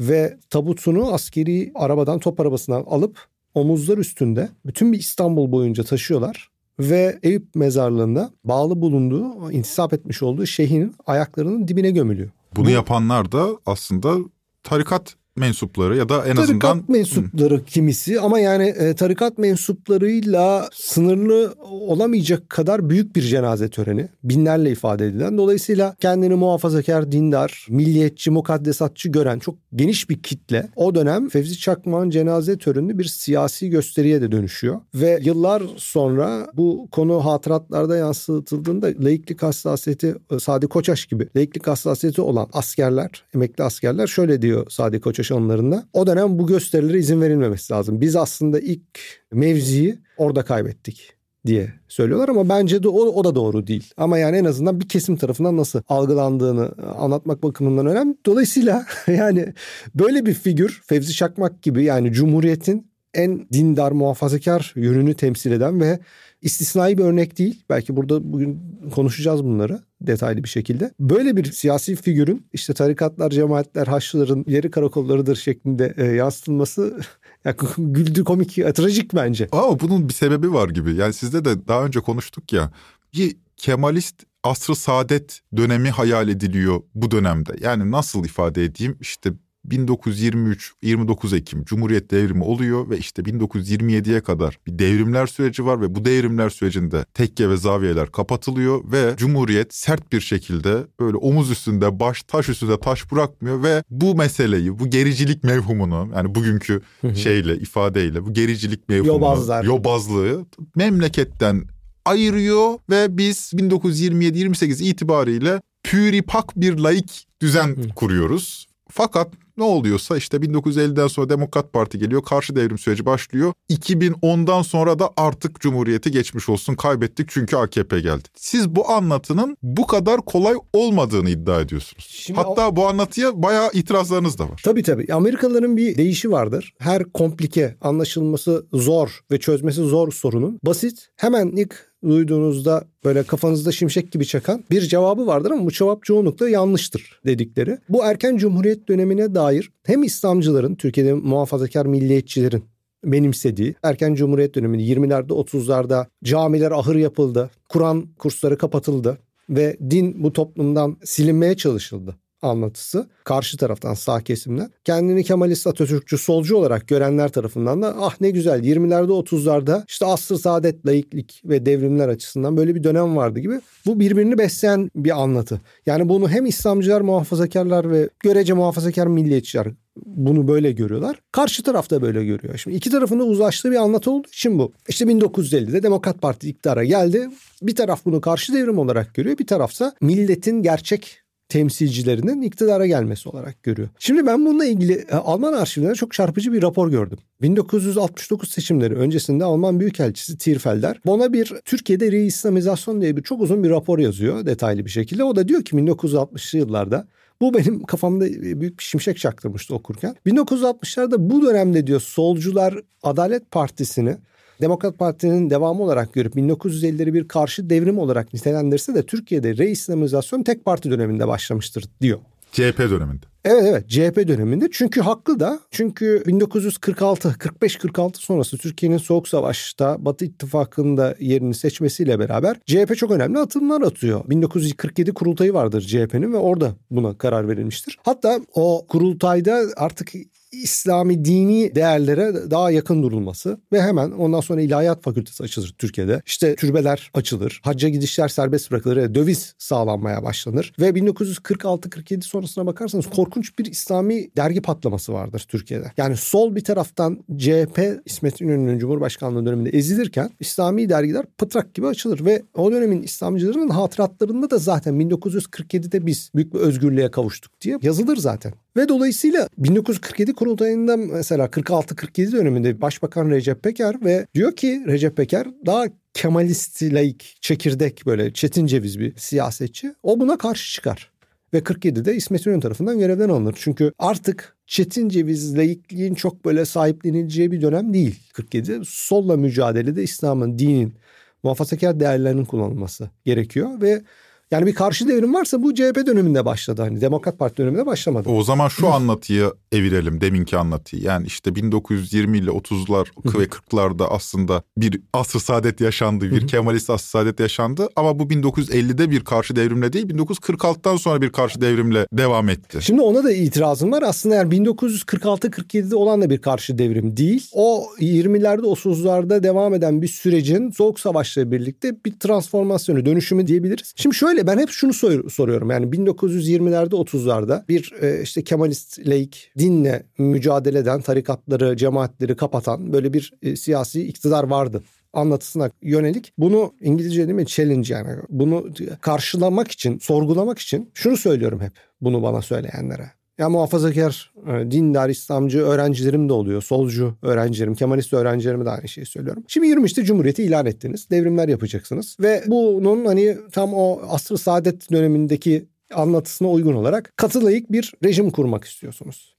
ve 0.00 0.36
tabutunu 0.50 1.12
askeri 1.12 1.72
arabadan, 1.74 2.18
top 2.18 2.40
arabasından 2.40 2.84
alıp 2.86 3.18
omuzlar 3.54 3.98
üstünde 3.98 4.48
bütün 4.66 4.92
bir 4.92 4.98
İstanbul 4.98 5.52
boyunca 5.52 5.84
taşıyorlar 5.84 6.50
ve 6.80 7.18
Eyüp 7.22 7.54
mezarlığında 7.54 8.30
bağlı 8.44 8.80
bulunduğu, 8.80 9.50
intisap 9.52 9.92
etmiş 9.92 10.22
olduğu 10.22 10.46
şeyhinin 10.46 10.94
ayaklarının 11.06 11.68
dibine 11.68 11.90
gömülüyor. 11.90 12.30
Bunu 12.56 12.66
Bu- 12.66 12.70
yapanlar 12.70 13.32
da 13.32 13.46
aslında 13.66 14.16
tarikat 14.62 15.16
mensupları 15.40 15.96
ya 15.96 16.08
da 16.08 16.26
en 16.26 16.36
azından 16.36 16.58
Tarikat 16.60 16.88
mensupları 16.88 17.64
kimisi 17.64 18.20
ama 18.20 18.38
yani 18.38 18.64
e, 18.64 18.94
tarikat 18.94 19.38
mensuplarıyla 19.38 20.68
sınırlı 20.72 21.54
olamayacak 21.70 22.50
kadar 22.50 22.90
büyük 22.90 23.16
bir 23.16 23.22
cenaze 23.22 23.68
töreni. 23.68 24.08
Binlerle 24.24 24.70
ifade 24.70 25.06
edilen. 25.06 25.38
Dolayısıyla 25.38 25.96
kendini 26.00 26.34
muhafazakar, 26.34 27.12
dindar, 27.12 27.66
milliyetçi, 27.70 28.30
mukaddesatçı 28.30 29.08
gören 29.08 29.38
çok 29.38 29.54
geniş 29.74 30.10
bir 30.10 30.22
kitle 30.22 30.68
o 30.76 30.94
dönem 30.94 31.28
Fevzi 31.28 31.58
Çakmak'ın 31.58 32.10
cenaze 32.10 32.58
töreni 32.58 32.98
bir 32.98 33.04
siyasi 33.04 33.70
gösteriye 33.70 34.22
de 34.22 34.32
dönüşüyor. 34.32 34.80
Ve 34.94 35.20
yıllar 35.22 35.62
sonra 35.76 36.46
bu 36.54 36.88
konu 36.92 37.24
hatıratlarda 37.24 37.96
yansıtıldığında 37.96 38.86
laiklik 38.86 39.42
hassasiyeti 39.42 40.14
e, 40.30 40.38
Sadi 40.38 40.66
Koçaş 40.66 41.06
gibi 41.06 41.28
laiklik 41.36 41.66
hassasiyeti 41.66 42.22
olan 42.22 42.48
askerler, 42.52 43.24
emekli 43.34 43.64
askerler 43.64 44.06
şöyle 44.06 44.42
diyor 44.42 44.66
Sadi 44.70 45.00
Koçaş 45.00 45.29
anılarında. 45.34 45.84
O 45.92 46.06
dönem 46.06 46.38
bu 46.38 46.46
gösterilere 46.46 46.98
izin 46.98 47.20
verilmemesi 47.20 47.72
lazım. 47.72 48.00
Biz 48.00 48.16
aslında 48.16 48.60
ilk 48.60 49.00
mevziyi 49.32 49.98
orada 50.16 50.42
kaybettik 50.42 51.14
diye 51.46 51.72
söylüyorlar 51.88 52.28
ama 52.28 52.48
bence 52.48 52.82
de 52.82 52.88
o, 52.88 53.00
o 53.00 53.24
da 53.24 53.34
doğru 53.34 53.66
değil. 53.66 53.90
Ama 53.96 54.18
yani 54.18 54.36
en 54.36 54.44
azından 54.44 54.80
bir 54.80 54.88
kesim 54.88 55.16
tarafından 55.16 55.56
nasıl 55.56 55.82
algılandığını 55.88 56.72
anlatmak 56.98 57.42
bakımından 57.42 57.86
önemli. 57.86 58.16
Dolayısıyla 58.26 58.86
yani 59.06 59.54
böyle 59.94 60.26
bir 60.26 60.34
figür 60.34 60.82
Fevzi 60.86 61.12
Çakmak 61.12 61.62
gibi 61.62 61.84
yani 61.84 62.12
Cumhuriyet'in 62.12 62.90
en 63.14 63.48
dindar 63.52 63.92
muhafazakar 63.92 64.72
yönünü 64.76 65.14
temsil 65.14 65.52
eden 65.52 65.80
ve 65.80 65.98
istisnai 66.42 66.98
bir 66.98 67.04
örnek 67.04 67.38
değil. 67.38 67.64
Belki 67.70 67.96
burada 67.96 68.32
bugün 68.32 68.60
konuşacağız 68.94 69.44
bunları 69.44 69.80
detaylı 70.00 70.44
bir 70.44 70.48
şekilde. 70.48 70.94
Böyle 71.00 71.36
bir 71.36 71.52
siyasi 71.52 71.96
figürün 71.96 72.46
işte 72.52 72.74
tarikatlar, 72.74 73.30
cemaatler, 73.30 73.86
haçlıların 73.86 74.44
ileri 74.46 74.70
karakollarıdır 74.70 75.36
şeklinde 75.36 75.94
e, 75.96 76.04
yansıtılması 76.04 77.00
ya, 77.44 77.56
güldü 77.78 78.24
komik, 78.24 78.58
e, 78.58 78.72
trajik 78.72 79.14
bence. 79.14 79.48
Ama 79.52 79.80
bunun 79.80 80.08
bir 80.08 80.14
sebebi 80.14 80.52
var 80.52 80.68
gibi. 80.68 80.94
Yani 80.94 81.12
sizde 81.12 81.44
de 81.44 81.68
daha 81.68 81.84
önce 81.84 82.00
konuştuk 82.00 82.52
ya. 82.52 82.72
Bir 83.14 83.36
Kemalist 83.56 84.24
asr-ı 84.44 84.76
saadet 84.76 85.40
dönemi 85.56 85.90
hayal 85.90 86.28
ediliyor 86.28 86.82
bu 86.94 87.10
dönemde. 87.10 87.52
Yani 87.60 87.90
nasıl 87.90 88.24
ifade 88.24 88.64
edeyim? 88.64 88.96
İşte 89.00 89.32
1923 89.64 90.72
29 90.82 91.32
Ekim 91.32 91.64
Cumhuriyet 91.64 92.10
devrimi 92.10 92.44
oluyor 92.44 92.90
ve 92.90 92.98
işte 92.98 93.22
1927'ye 93.22 94.20
kadar 94.20 94.58
bir 94.66 94.78
devrimler 94.78 95.26
süreci 95.26 95.66
var 95.66 95.80
ve 95.80 95.94
bu 95.94 96.04
devrimler 96.04 96.50
sürecinde 96.50 97.04
tekke 97.14 97.50
ve 97.50 97.56
zaviyeler 97.56 98.12
kapatılıyor 98.12 98.92
ve 98.92 99.14
Cumhuriyet 99.16 99.74
sert 99.74 100.12
bir 100.12 100.20
şekilde 100.20 100.86
böyle 101.00 101.16
omuz 101.16 101.50
üstünde 101.50 102.00
baş 102.00 102.22
taş 102.22 102.48
üstünde 102.48 102.80
taş 102.80 103.12
bırakmıyor 103.12 103.62
ve 103.62 103.82
bu 103.90 104.14
meseleyi 104.14 104.78
bu 104.78 104.90
gericilik 104.90 105.44
mevhumunu 105.44 106.10
yani 106.16 106.34
bugünkü 106.34 106.80
şeyle 107.14 107.56
ifadeyle 107.56 108.24
bu 108.24 108.32
gericilik 108.32 108.88
mevhumunu 108.88 109.12
Yobazlar. 109.12 109.64
yobazlığı 109.64 110.46
memleketten 110.76 111.64
ayırıyor 112.04 112.78
ve 112.90 113.16
biz 113.18 113.52
1927-28 113.54 114.82
itibariyle 114.82 115.60
püripak 115.82 116.56
bir 116.56 116.78
laik 116.78 117.26
düzen 117.42 117.76
kuruyoruz. 117.96 118.66
Fakat 118.90 119.32
ne 119.60 119.64
oluyorsa 119.64 120.16
işte 120.16 120.36
1950'den 120.36 121.06
sonra 121.06 121.28
Demokrat 121.28 121.72
Parti 121.72 121.98
geliyor. 121.98 122.22
Karşı 122.22 122.56
devrim 122.56 122.78
süreci 122.78 123.06
başlıyor. 123.06 123.52
2010'dan 123.70 124.62
sonra 124.62 124.98
da 124.98 125.10
artık 125.16 125.60
Cumhuriyeti 125.60 126.10
geçmiş 126.10 126.48
olsun 126.48 126.74
kaybettik 126.74 127.28
çünkü 127.30 127.56
AKP 127.56 128.00
geldi. 128.00 128.28
Siz 128.36 128.68
bu 128.68 128.90
anlatının 128.90 129.56
bu 129.62 129.86
kadar 129.86 130.20
kolay 130.20 130.54
olmadığını 130.72 131.30
iddia 131.30 131.60
ediyorsunuz. 131.60 132.06
Şimdi 132.10 132.40
Hatta 132.40 132.76
bu 132.76 132.88
anlatıya 132.88 133.42
bayağı 133.42 133.70
itirazlarınız 133.72 134.38
da 134.38 134.44
var. 134.44 134.60
Tabii 134.64 134.82
tabii. 134.82 135.14
Amerikalıların 135.14 135.76
bir 135.76 135.96
deyişi 135.96 136.30
vardır. 136.30 136.74
Her 136.78 137.04
komplike, 137.04 137.76
anlaşılması 137.80 138.66
zor 138.72 139.20
ve 139.30 139.40
çözmesi 139.40 139.80
zor 139.80 140.12
sorunun 140.12 140.60
basit, 140.64 141.08
hemen 141.16 141.46
ilk 141.46 141.89
duyduğunuzda 142.08 142.84
böyle 143.04 143.22
kafanızda 143.22 143.72
şimşek 143.72 144.12
gibi 144.12 144.26
çakan 144.26 144.64
bir 144.70 144.80
cevabı 144.80 145.26
vardır 145.26 145.50
ama 145.50 145.66
bu 145.66 145.70
cevap 145.70 146.04
çoğunlukla 146.04 146.48
yanlıştır 146.48 147.20
dedikleri. 147.26 147.78
Bu 147.88 148.04
erken 148.04 148.36
cumhuriyet 148.36 148.88
dönemine 148.88 149.34
dair 149.34 149.70
hem 149.82 150.02
İslamcıların, 150.02 150.74
Türkiye'de 150.74 151.12
muhafazakar 151.12 151.86
milliyetçilerin 151.86 152.64
benimsediği 153.04 153.74
erken 153.82 154.14
cumhuriyet 154.14 154.54
döneminde 154.54 154.82
20'lerde 154.82 155.32
30'larda 155.32 156.06
camiler 156.24 156.70
ahır 156.70 156.96
yapıldı, 156.96 157.50
Kur'an 157.68 158.06
kursları 158.18 158.58
kapatıldı 158.58 159.18
ve 159.50 159.76
din 159.90 160.22
bu 160.24 160.32
toplumdan 160.32 160.96
silinmeye 161.04 161.56
çalışıldı 161.56 162.16
anlatısı 162.42 163.08
karşı 163.24 163.56
taraftan 163.56 163.94
sağ 163.94 164.20
kesimden 164.20 164.70
kendini 164.84 165.24
Kemalist 165.24 165.66
Atatürkçü 165.66 166.18
solcu 166.18 166.56
olarak 166.56 166.88
görenler 166.88 167.28
tarafından 167.28 167.82
da 167.82 167.96
ah 168.00 168.20
ne 168.20 168.30
güzel 168.30 168.60
20'lerde 168.60 169.10
30'larda 169.10 169.84
işte 169.88 170.06
asr 170.06 170.34
saadet 170.34 170.86
laiklik 170.86 171.42
ve 171.44 171.66
devrimler 171.66 172.08
açısından 172.08 172.56
böyle 172.56 172.74
bir 172.74 172.84
dönem 172.84 173.16
vardı 173.16 173.40
gibi 173.40 173.60
bu 173.86 174.00
birbirini 174.00 174.38
besleyen 174.38 174.90
bir 174.96 175.22
anlatı. 175.22 175.60
Yani 175.86 176.08
bunu 176.08 176.28
hem 176.28 176.46
İslamcılar 176.46 177.00
muhafazakarlar 177.00 177.90
ve 177.90 178.08
görece 178.20 178.52
muhafazakar 178.52 179.06
milliyetçiler 179.06 179.66
bunu 180.06 180.48
böyle 180.48 180.72
görüyorlar. 180.72 181.20
Karşı 181.32 181.62
taraf 181.62 181.90
da 181.90 182.02
böyle 182.02 182.24
görüyor. 182.24 182.56
Şimdi 182.56 182.76
iki 182.76 182.90
tarafın 182.90 183.18
da 183.18 183.24
uzlaştığı 183.24 183.70
bir 183.70 183.76
anlatı 183.76 184.10
olduğu 184.10 184.28
için 184.28 184.58
bu. 184.58 184.72
İşte 184.88 185.04
1950'de 185.04 185.82
Demokrat 185.82 186.22
Parti 186.22 186.48
iktidara 186.48 186.84
geldi. 186.84 187.28
Bir 187.62 187.74
taraf 187.74 188.04
bunu 188.04 188.20
karşı 188.20 188.52
devrim 188.52 188.78
olarak 188.78 189.14
görüyor. 189.14 189.38
Bir 189.38 189.46
tarafsa 189.46 189.94
milletin 190.00 190.62
gerçek 190.62 191.20
temsilcilerinin 191.50 192.42
iktidara 192.42 192.86
gelmesi 192.86 193.28
olarak 193.28 193.62
görüyor. 193.62 193.88
Şimdi 193.98 194.26
ben 194.26 194.46
bununla 194.46 194.64
ilgili 194.64 194.92
e, 194.92 195.14
Alman 195.14 195.52
arşivlerinde 195.52 195.94
çok 195.94 196.12
çarpıcı 196.12 196.52
bir 196.52 196.62
rapor 196.62 196.90
gördüm. 196.90 197.18
1969 197.42 198.50
seçimleri 198.50 198.94
öncesinde 198.94 199.44
Alman 199.44 199.80
Büyükelçisi 199.80 200.38
Tirfelder 200.38 201.00
bana 201.06 201.32
bir 201.32 201.52
Türkiye'de 201.64 202.12
reislamizasyon 202.12 203.00
diye 203.00 203.16
bir 203.16 203.22
çok 203.22 203.40
uzun 203.40 203.64
bir 203.64 203.70
rapor 203.70 203.98
yazıyor 203.98 204.46
detaylı 204.46 204.84
bir 204.84 204.90
şekilde. 204.90 205.24
O 205.24 205.36
da 205.36 205.48
diyor 205.48 205.62
ki 205.62 205.76
1960'lı 205.76 206.58
yıllarda 206.58 207.08
bu 207.40 207.54
benim 207.54 207.82
kafamda 207.82 208.24
büyük 208.60 208.78
bir 208.78 208.84
şimşek 208.84 209.18
çaktırmıştı 209.18 209.74
okurken. 209.74 210.16
1960'larda 210.26 211.30
bu 211.30 211.42
dönemde 211.46 211.86
diyor 211.86 212.00
solcular 212.00 212.74
Adalet 213.02 213.50
Partisi'ni 213.50 214.16
Demokrat 214.60 214.98
Parti'nin 214.98 215.50
devamı 215.50 215.82
olarak 215.82 216.12
görüp 216.12 216.36
1950'leri 216.36 217.14
bir 217.14 217.28
karşı 217.28 217.70
devrim 217.70 217.98
olarak 217.98 218.34
nitelendirse 218.34 218.94
de 218.94 219.06
Türkiye'de 219.06 219.56
reislamizasyon 219.56 220.42
tek 220.42 220.64
parti 220.64 220.90
döneminde 220.90 221.28
başlamıştır 221.28 221.84
diyor. 222.00 222.18
CHP 222.52 222.78
döneminde. 222.78 223.26
Evet 223.44 223.64
evet 223.66 223.88
CHP 223.88 224.28
döneminde 224.28 224.68
çünkü 224.72 225.00
haklı 225.00 225.40
da 225.40 225.60
çünkü 225.70 226.22
1946 226.26 227.28
45-46 227.28 228.16
sonrası 228.16 228.58
Türkiye'nin 228.58 228.98
Soğuk 228.98 229.28
Savaş'ta 229.28 230.04
Batı 230.04 230.24
İttifakı'nda 230.24 231.14
yerini 231.20 231.54
seçmesiyle 231.54 232.18
beraber 232.18 232.56
CHP 232.66 232.96
çok 232.96 233.10
önemli 233.10 233.38
atımlar 233.38 233.82
atıyor. 233.82 234.30
1947 234.30 235.12
kurultayı 235.14 235.54
vardır 235.54 235.80
CHP'nin 235.80 236.32
ve 236.32 236.36
orada 236.36 236.74
buna 236.90 237.18
karar 237.18 237.48
verilmiştir. 237.48 237.98
Hatta 238.04 238.40
o 238.54 238.86
kurultayda 238.88 239.62
artık 239.76 240.12
İslami 240.52 241.24
dini 241.24 241.74
değerlere 241.74 242.50
daha 242.50 242.70
yakın 242.70 243.02
durulması 243.02 243.60
ve 243.72 243.82
hemen 243.82 244.10
ondan 244.10 244.40
sonra 244.40 244.60
ilahiyat 244.60 245.02
fakültesi 245.02 245.42
açılır 245.42 245.74
Türkiye'de. 245.78 246.22
İşte 246.26 246.56
türbeler 246.56 247.10
açılır, 247.14 247.60
hacca 247.64 247.88
gidişler 247.88 248.28
serbest 248.28 248.70
bırakılır, 248.70 249.14
döviz 249.14 249.54
sağlanmaya 249.58 250.22
başlanır 250.22 250.72
ve 250.80 250.88
1946-47 250.88 252.22
sonrasına 252.22 252.66
bakarsanız 252.66 253.06
korkunç 253.06 253.58
bir 253.58 253.64
İslami 253.64 254.36
dergi 254.36 254.62
patlaması 254.62 255.12
vardır 255.12 255.44
Türkiye'de. 255.48 255.92
Yani 255.96 256.16
sol 256.16 256.56
bir 256.56 256.64
taraftan 256.64 257.24
CHP 257.38 258.00
İsmet 258.04 258.40
İnönü'nün 258.40 258.78
Cumhurbaşkanlığı 258.78 259.46
döneminde 259.46 259.70
ezilirken 259.70 260.30
İslami 260.40 260.88
dergiler 260.88 261.26
pıtrak 261.38 261.74
gibi 261.74 261.86
açılır 261.86 262.24
ve 262.24 262.42
o 262.54 262.72
dönemin 262.72 263.02
İslamcılarının 263.02 263.68
hatıratlarında 263.68 264.50
da 264.50 264.58
zaten 264.58 264.94
1947'de 264.94 266.06
biz 266.06 266.30
büyük 266.34 266.54
bir 266.54 266.58
özgürlüğe 266.58 267.10
kavuştuk 267.10 267.60
diye 267.60 267.78
yazılır 267.82 268.16
zaten. 268.16 268.52
Ve 268.76 268.88
dolayısıyla 268.88 269.48
1947 269.58 270.32
kurultayında 270.32 270.96
mesela 270.96 271.46
46-47 271.46 272.32
döneminde 272.32 272.80
Başbakan 272.80 273.30
Recep 273.30 273.62
Peker 273.62 274.04
ve 274.04 274.26
diyor 274.34 274.56
ki 274.56 274.84
Recep 274.86 275.16
Peker 275.16 275.46
daha 275.66 275.84
Kemalist 276.14 276.82
laik 276.82 277.36
çekirdek 277.40 278.02
böyle 278.06 278.32
çetin 278.32 278.66
ceviz 278.66 279.00
bir 279.00 279.16
siyasetçi. 279.16 279.94
O 280.02 280.20
buna 280.20 280.38
karşı 280.38 280.72
çıkar. 280.74 281.10
Ve 281.54 281.58
47'de 281.58 282.14
İsmet 282.14 282.46
İnönü 282.46 282.60
tarafından 282.60 282.98
görevden 282.98 283.28
alınır. 283.28 283.54
Çünkü 283.58 283.92
artık 283.98 284.56
Çetin 284.66 285.08
Ceviz 285.08 285.56
laikliğin 285.56 286.14
çok 286.14 286.44
böyle 286.44 286.64
sahiplenileceği 286.64 287.52
bir 287.52 287.62
dönem 287.62 287.94
değil 287.94 288.20
47. 288.32 288.80
Solla 288.84 289.36
mücadelede 289.36 290.02
İslam'ın, 290.02 290.58
dinin, 290.58 290.94
muhafazakar 291.42 292.00
değerlerinin 292.00 292.44
kullanılması 292.44 293.10
gerekiyor 293.24 293.80
ve 293.80 294.02
yani 294.50 294.66
bir 294.66 294.74
karşı 294.74 295.08
devrim 295.08 295.34
varsa 295.34 295.62
bu 295.62 295.74
CHP 295.74 296.06
döneminde 296.06 296.44
başladı. 296.44 296.82
Hani 296.82 297.00
Demokrat 297.00 297.38
Parti 297.38 297.56
döneminde 297.56 297.86
başlamadı. 297.86 298.28
O 298.28 298.42
zaman 298.42 298.68
şu 298.68 298.88
anlatıyı 298.88 299.52
evirelim 299.72 300.20
deminki 300.20 300.56
anlatıyı. 300.56 301.02
Yani 301.02 301.26
işte 301.26 301.54
1920 301.54 302.38
ile 302.38 302.50
30'lar 302.50 303.06
ve 303.38 303.44
40'larda 303.44 304.04
aslında 304.04 304.62
bir 304.76 305.00
asr 305.12 305.38
saadet 305.38 305.80
yaşandı. 305.80 306.30
Bir 306.30 306.46
Kemalist 306.46 306.90
asr 306.90 307.08
saadet 307.08 307.40
yaşandı. 307.40 307.88
Ama 307.96 308.18
bu 308.18 308.22
1950'de 308.22 309.10
bir 309.10 309.20
karşı 309.20 309.56
devrimle 309.56 309.92
değil 309.92 310.06
1946'dan 310.06 310.96
sonra 310.96 311.22
bir 311.22 311.30
karşı 311.30 311.60
devrimle 311.60 312.06
devam 312.12 312.48
etti. 312.48 312.78
Şimdi 312.80 313.00
ona 313.00 313.24
da 313.24 313.32
itirazım 313.32 313.92
var. 313.92 314.02
Aslında 314.06 314.34
yani 314.34 314.54
1946-47'de 314.54 315.96
olan 315.96 316.22
da 316.22 316.30
bir 316.30 316.38
karşı 316.38 316.78
devrim 316.78 317.16
değil. 317.16 317.48
O 317.52 317.86
20'lerde 318.00 318.60
30'larda 318.60 319.42
devam 319.42 319.74
eden 319.74 320.02
bir 320.02 320.08
sürecin 320.08 320.70
Soğuk 320.70 321.00
Savaş'la 321.00 321.50
birlikte 321.50 322.04
bir 322.06 322.12
transformasyonu, 322.20 323.06
dönüşümü 323.06 323.46
diyebiliriz. 323.46 323.92
Şimdi 323.96 324.16
şöyle 324.16 324.39
Şöyle 324.40 324.56
ben 324.56 324.62
hep 324.62 324.70
şunu 324.70 324.92
sor- 324.92 325.30
soruyorum. 325.30 325.70
Yani 325.70 325.86
1920'lerde 325.86 326.94
30'larda 326.94 327.68
bir 327.68 327.92
e, 328.02 328.22
işte 328.22 328.44
Kemalist 328.44 328.98
laik 329.06 329.52
dinle 329.58 330.02
mücadele 330.18 330.78
eden 330.78 331.00
tarikatları, 331.00 331.76
cemaatleri 331.76 332.36
kapatan 332.36 332.92
böyle 332.92 333.12
bir 333.12 333.32
e, 333.42 333.56
siyasi 333.56 334.06
iktidar 334.06 334.44
vardı 334.44 334.82
anlatısına 335.12 335.70
yönelik 335.82 336.32
bunu 336.38 336.74
İngilizce 336.80 337.26
değil 337.26 337.36
mi 337.36 337.46
challenge 337.46 337.94
yani 337.94 338.16
bunu 338.28 338.68
karşılamak 339.00 339.70
için 339.70 339.98
sorgulamak 339.98 340.58
için 340.58 340.90
şunu 340.94 341.16
söylüyorum 341.16 341.60
hep 341.60 341.72
bunu 342.00 342.22
bana 342.22 342.42
söyleyenlere. 342.42 343.10
Ya 343.40 343.48
muhafazakar, 343.48 344.32
e, 344.46 344.70
dindar, 344.70 345.08
İslamcı 345.08 345.60
öğrencilerim 345.60 346.28
de 346.28 346.32
oluyor. 346.32 346.62
Solcu 346.62 347.14
öğrencilerim, 347.22 347.74
Kemalist 347.74 348.12
öğrencilerime 348.12 348.64
de 348.64 348.70
aynı 348.70 348.88
şeyi 348.88 349.06
söylüyorum. 349.06 349.44
Şimdi 349.48 349.66
23'te 349.66 350.04
Cumhuriyeti 350.04 350.42
ilan 350.42 350.66
ettiniz. 350.66 351.10
Devrimler 351.10 351.48
yapacaksınız. 351.48 352.16
Ve 352.20 352.42
bunun 352.46 353.04
hani 353.04 353.36
tam 353.52 353.74
o 353.74 354.00
asr 354.08 354.36
saadet 354.36 354.92
dönemindeki 354.92 355.66
anlatısına 355.94 356.50
uygun 356.50 356.74
olarak 356.74 357.12
katılayık 357.16 357.72
bir 357.72 357.92
rejim 358.04 358.30
kurmak 358.30 358.64
istiyorsunuz. 358.64 359.34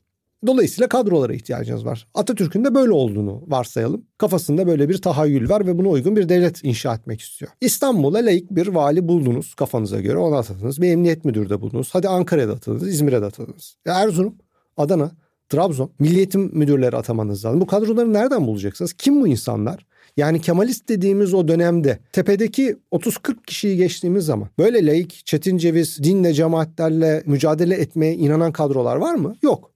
Dolayısıyla 0.47 0.89
kadrolara 0.89 1.33
ihtiyacınız 1.33 1.85
var. 1.85 2.07
Atatürk'ün 2.13 2.65
de 2.65 2.75
böyle 2.75 2.91
olduğunu 2.91 3.43
varsayalım. 3.47 4.05
Kafasında 4.17 4.67
böyle 4.67 4.89
bir 4.89 5.01
tahayyül 5.01 5.49
var 5.49 5.67
ve 5.67 5.77
buna 5.77 5.89
uygun 5.89 6.15
bir 6.15 6.29
devlet 6.29 6.63
inşa 6.63 6.95
etmek 6.95 7.21
istiyor. 7.21 7.51
İstanbul'a 7.61 8.17
layık 8.17 8.51
bir 8.51 8.67
vali 8.67 9.07
buldunuz 9.07 9.55
kafanıza 9.55 10.01
göre 10.01 10.17
ona 10.17 10.37
atadınız. 10.37 10.81
Bir 10.81 10.91
emniyet 10.91 11.25
müdürü 11.25 11.49
de 11.49 11.61
buldunuz. 11.61 11.89
Hadi 11.93 12.07
Ankara'da 12.07 12.53
atadınız, 12.53 12.87
İzmir'e 12.87 13.21
de 13.21 13.25
atadınız. 13.25 13.75
Ya 13.85 13.93
Erzurum, 13.93 14.35
Adana, 14.77 15.11
Trabzon, 15.49 15.91
milliyetim 15.99 16.57
müdürleri 16.57 16.95
atamanız 16.95 17.45
lazım. 17.45 17.61
Bu 17.61 17.67
kadroları 17.67 18.13
nereden 18.13 18.47
bulacaksınız? 18.47 18.93
Kim 18.93 19.21
bu 19.21 19.27
insanlar? 19.27 19.85
Yani 20.17 20.41
Kemalist 20.41 20.89
dediğimiz 20.89 21.33
o 21.33 21.47
dönemde 21.47 21.99
tepedeki 22.11 22.77
30-40 22.91 23.45
kişiyi 23.47 23.77
geçtiğimiz 23.77 24.25
zaman 24.25 24.49
böyle 24.57 24.85
laik, 24.85 25.21
çetin 25.25 25.57
ceviz, 25.57 26.03
dinle, 26.03 26.33
cemaatlerle 26.33 27.23
mücadele 27.25 27.75
etmeye 27.75 28.15
inanan 28.15 28.51
kadrolar 28.51 28.95
var 28.95 29.15
mı? 29.15 29.35
Yok. 29.41 29.71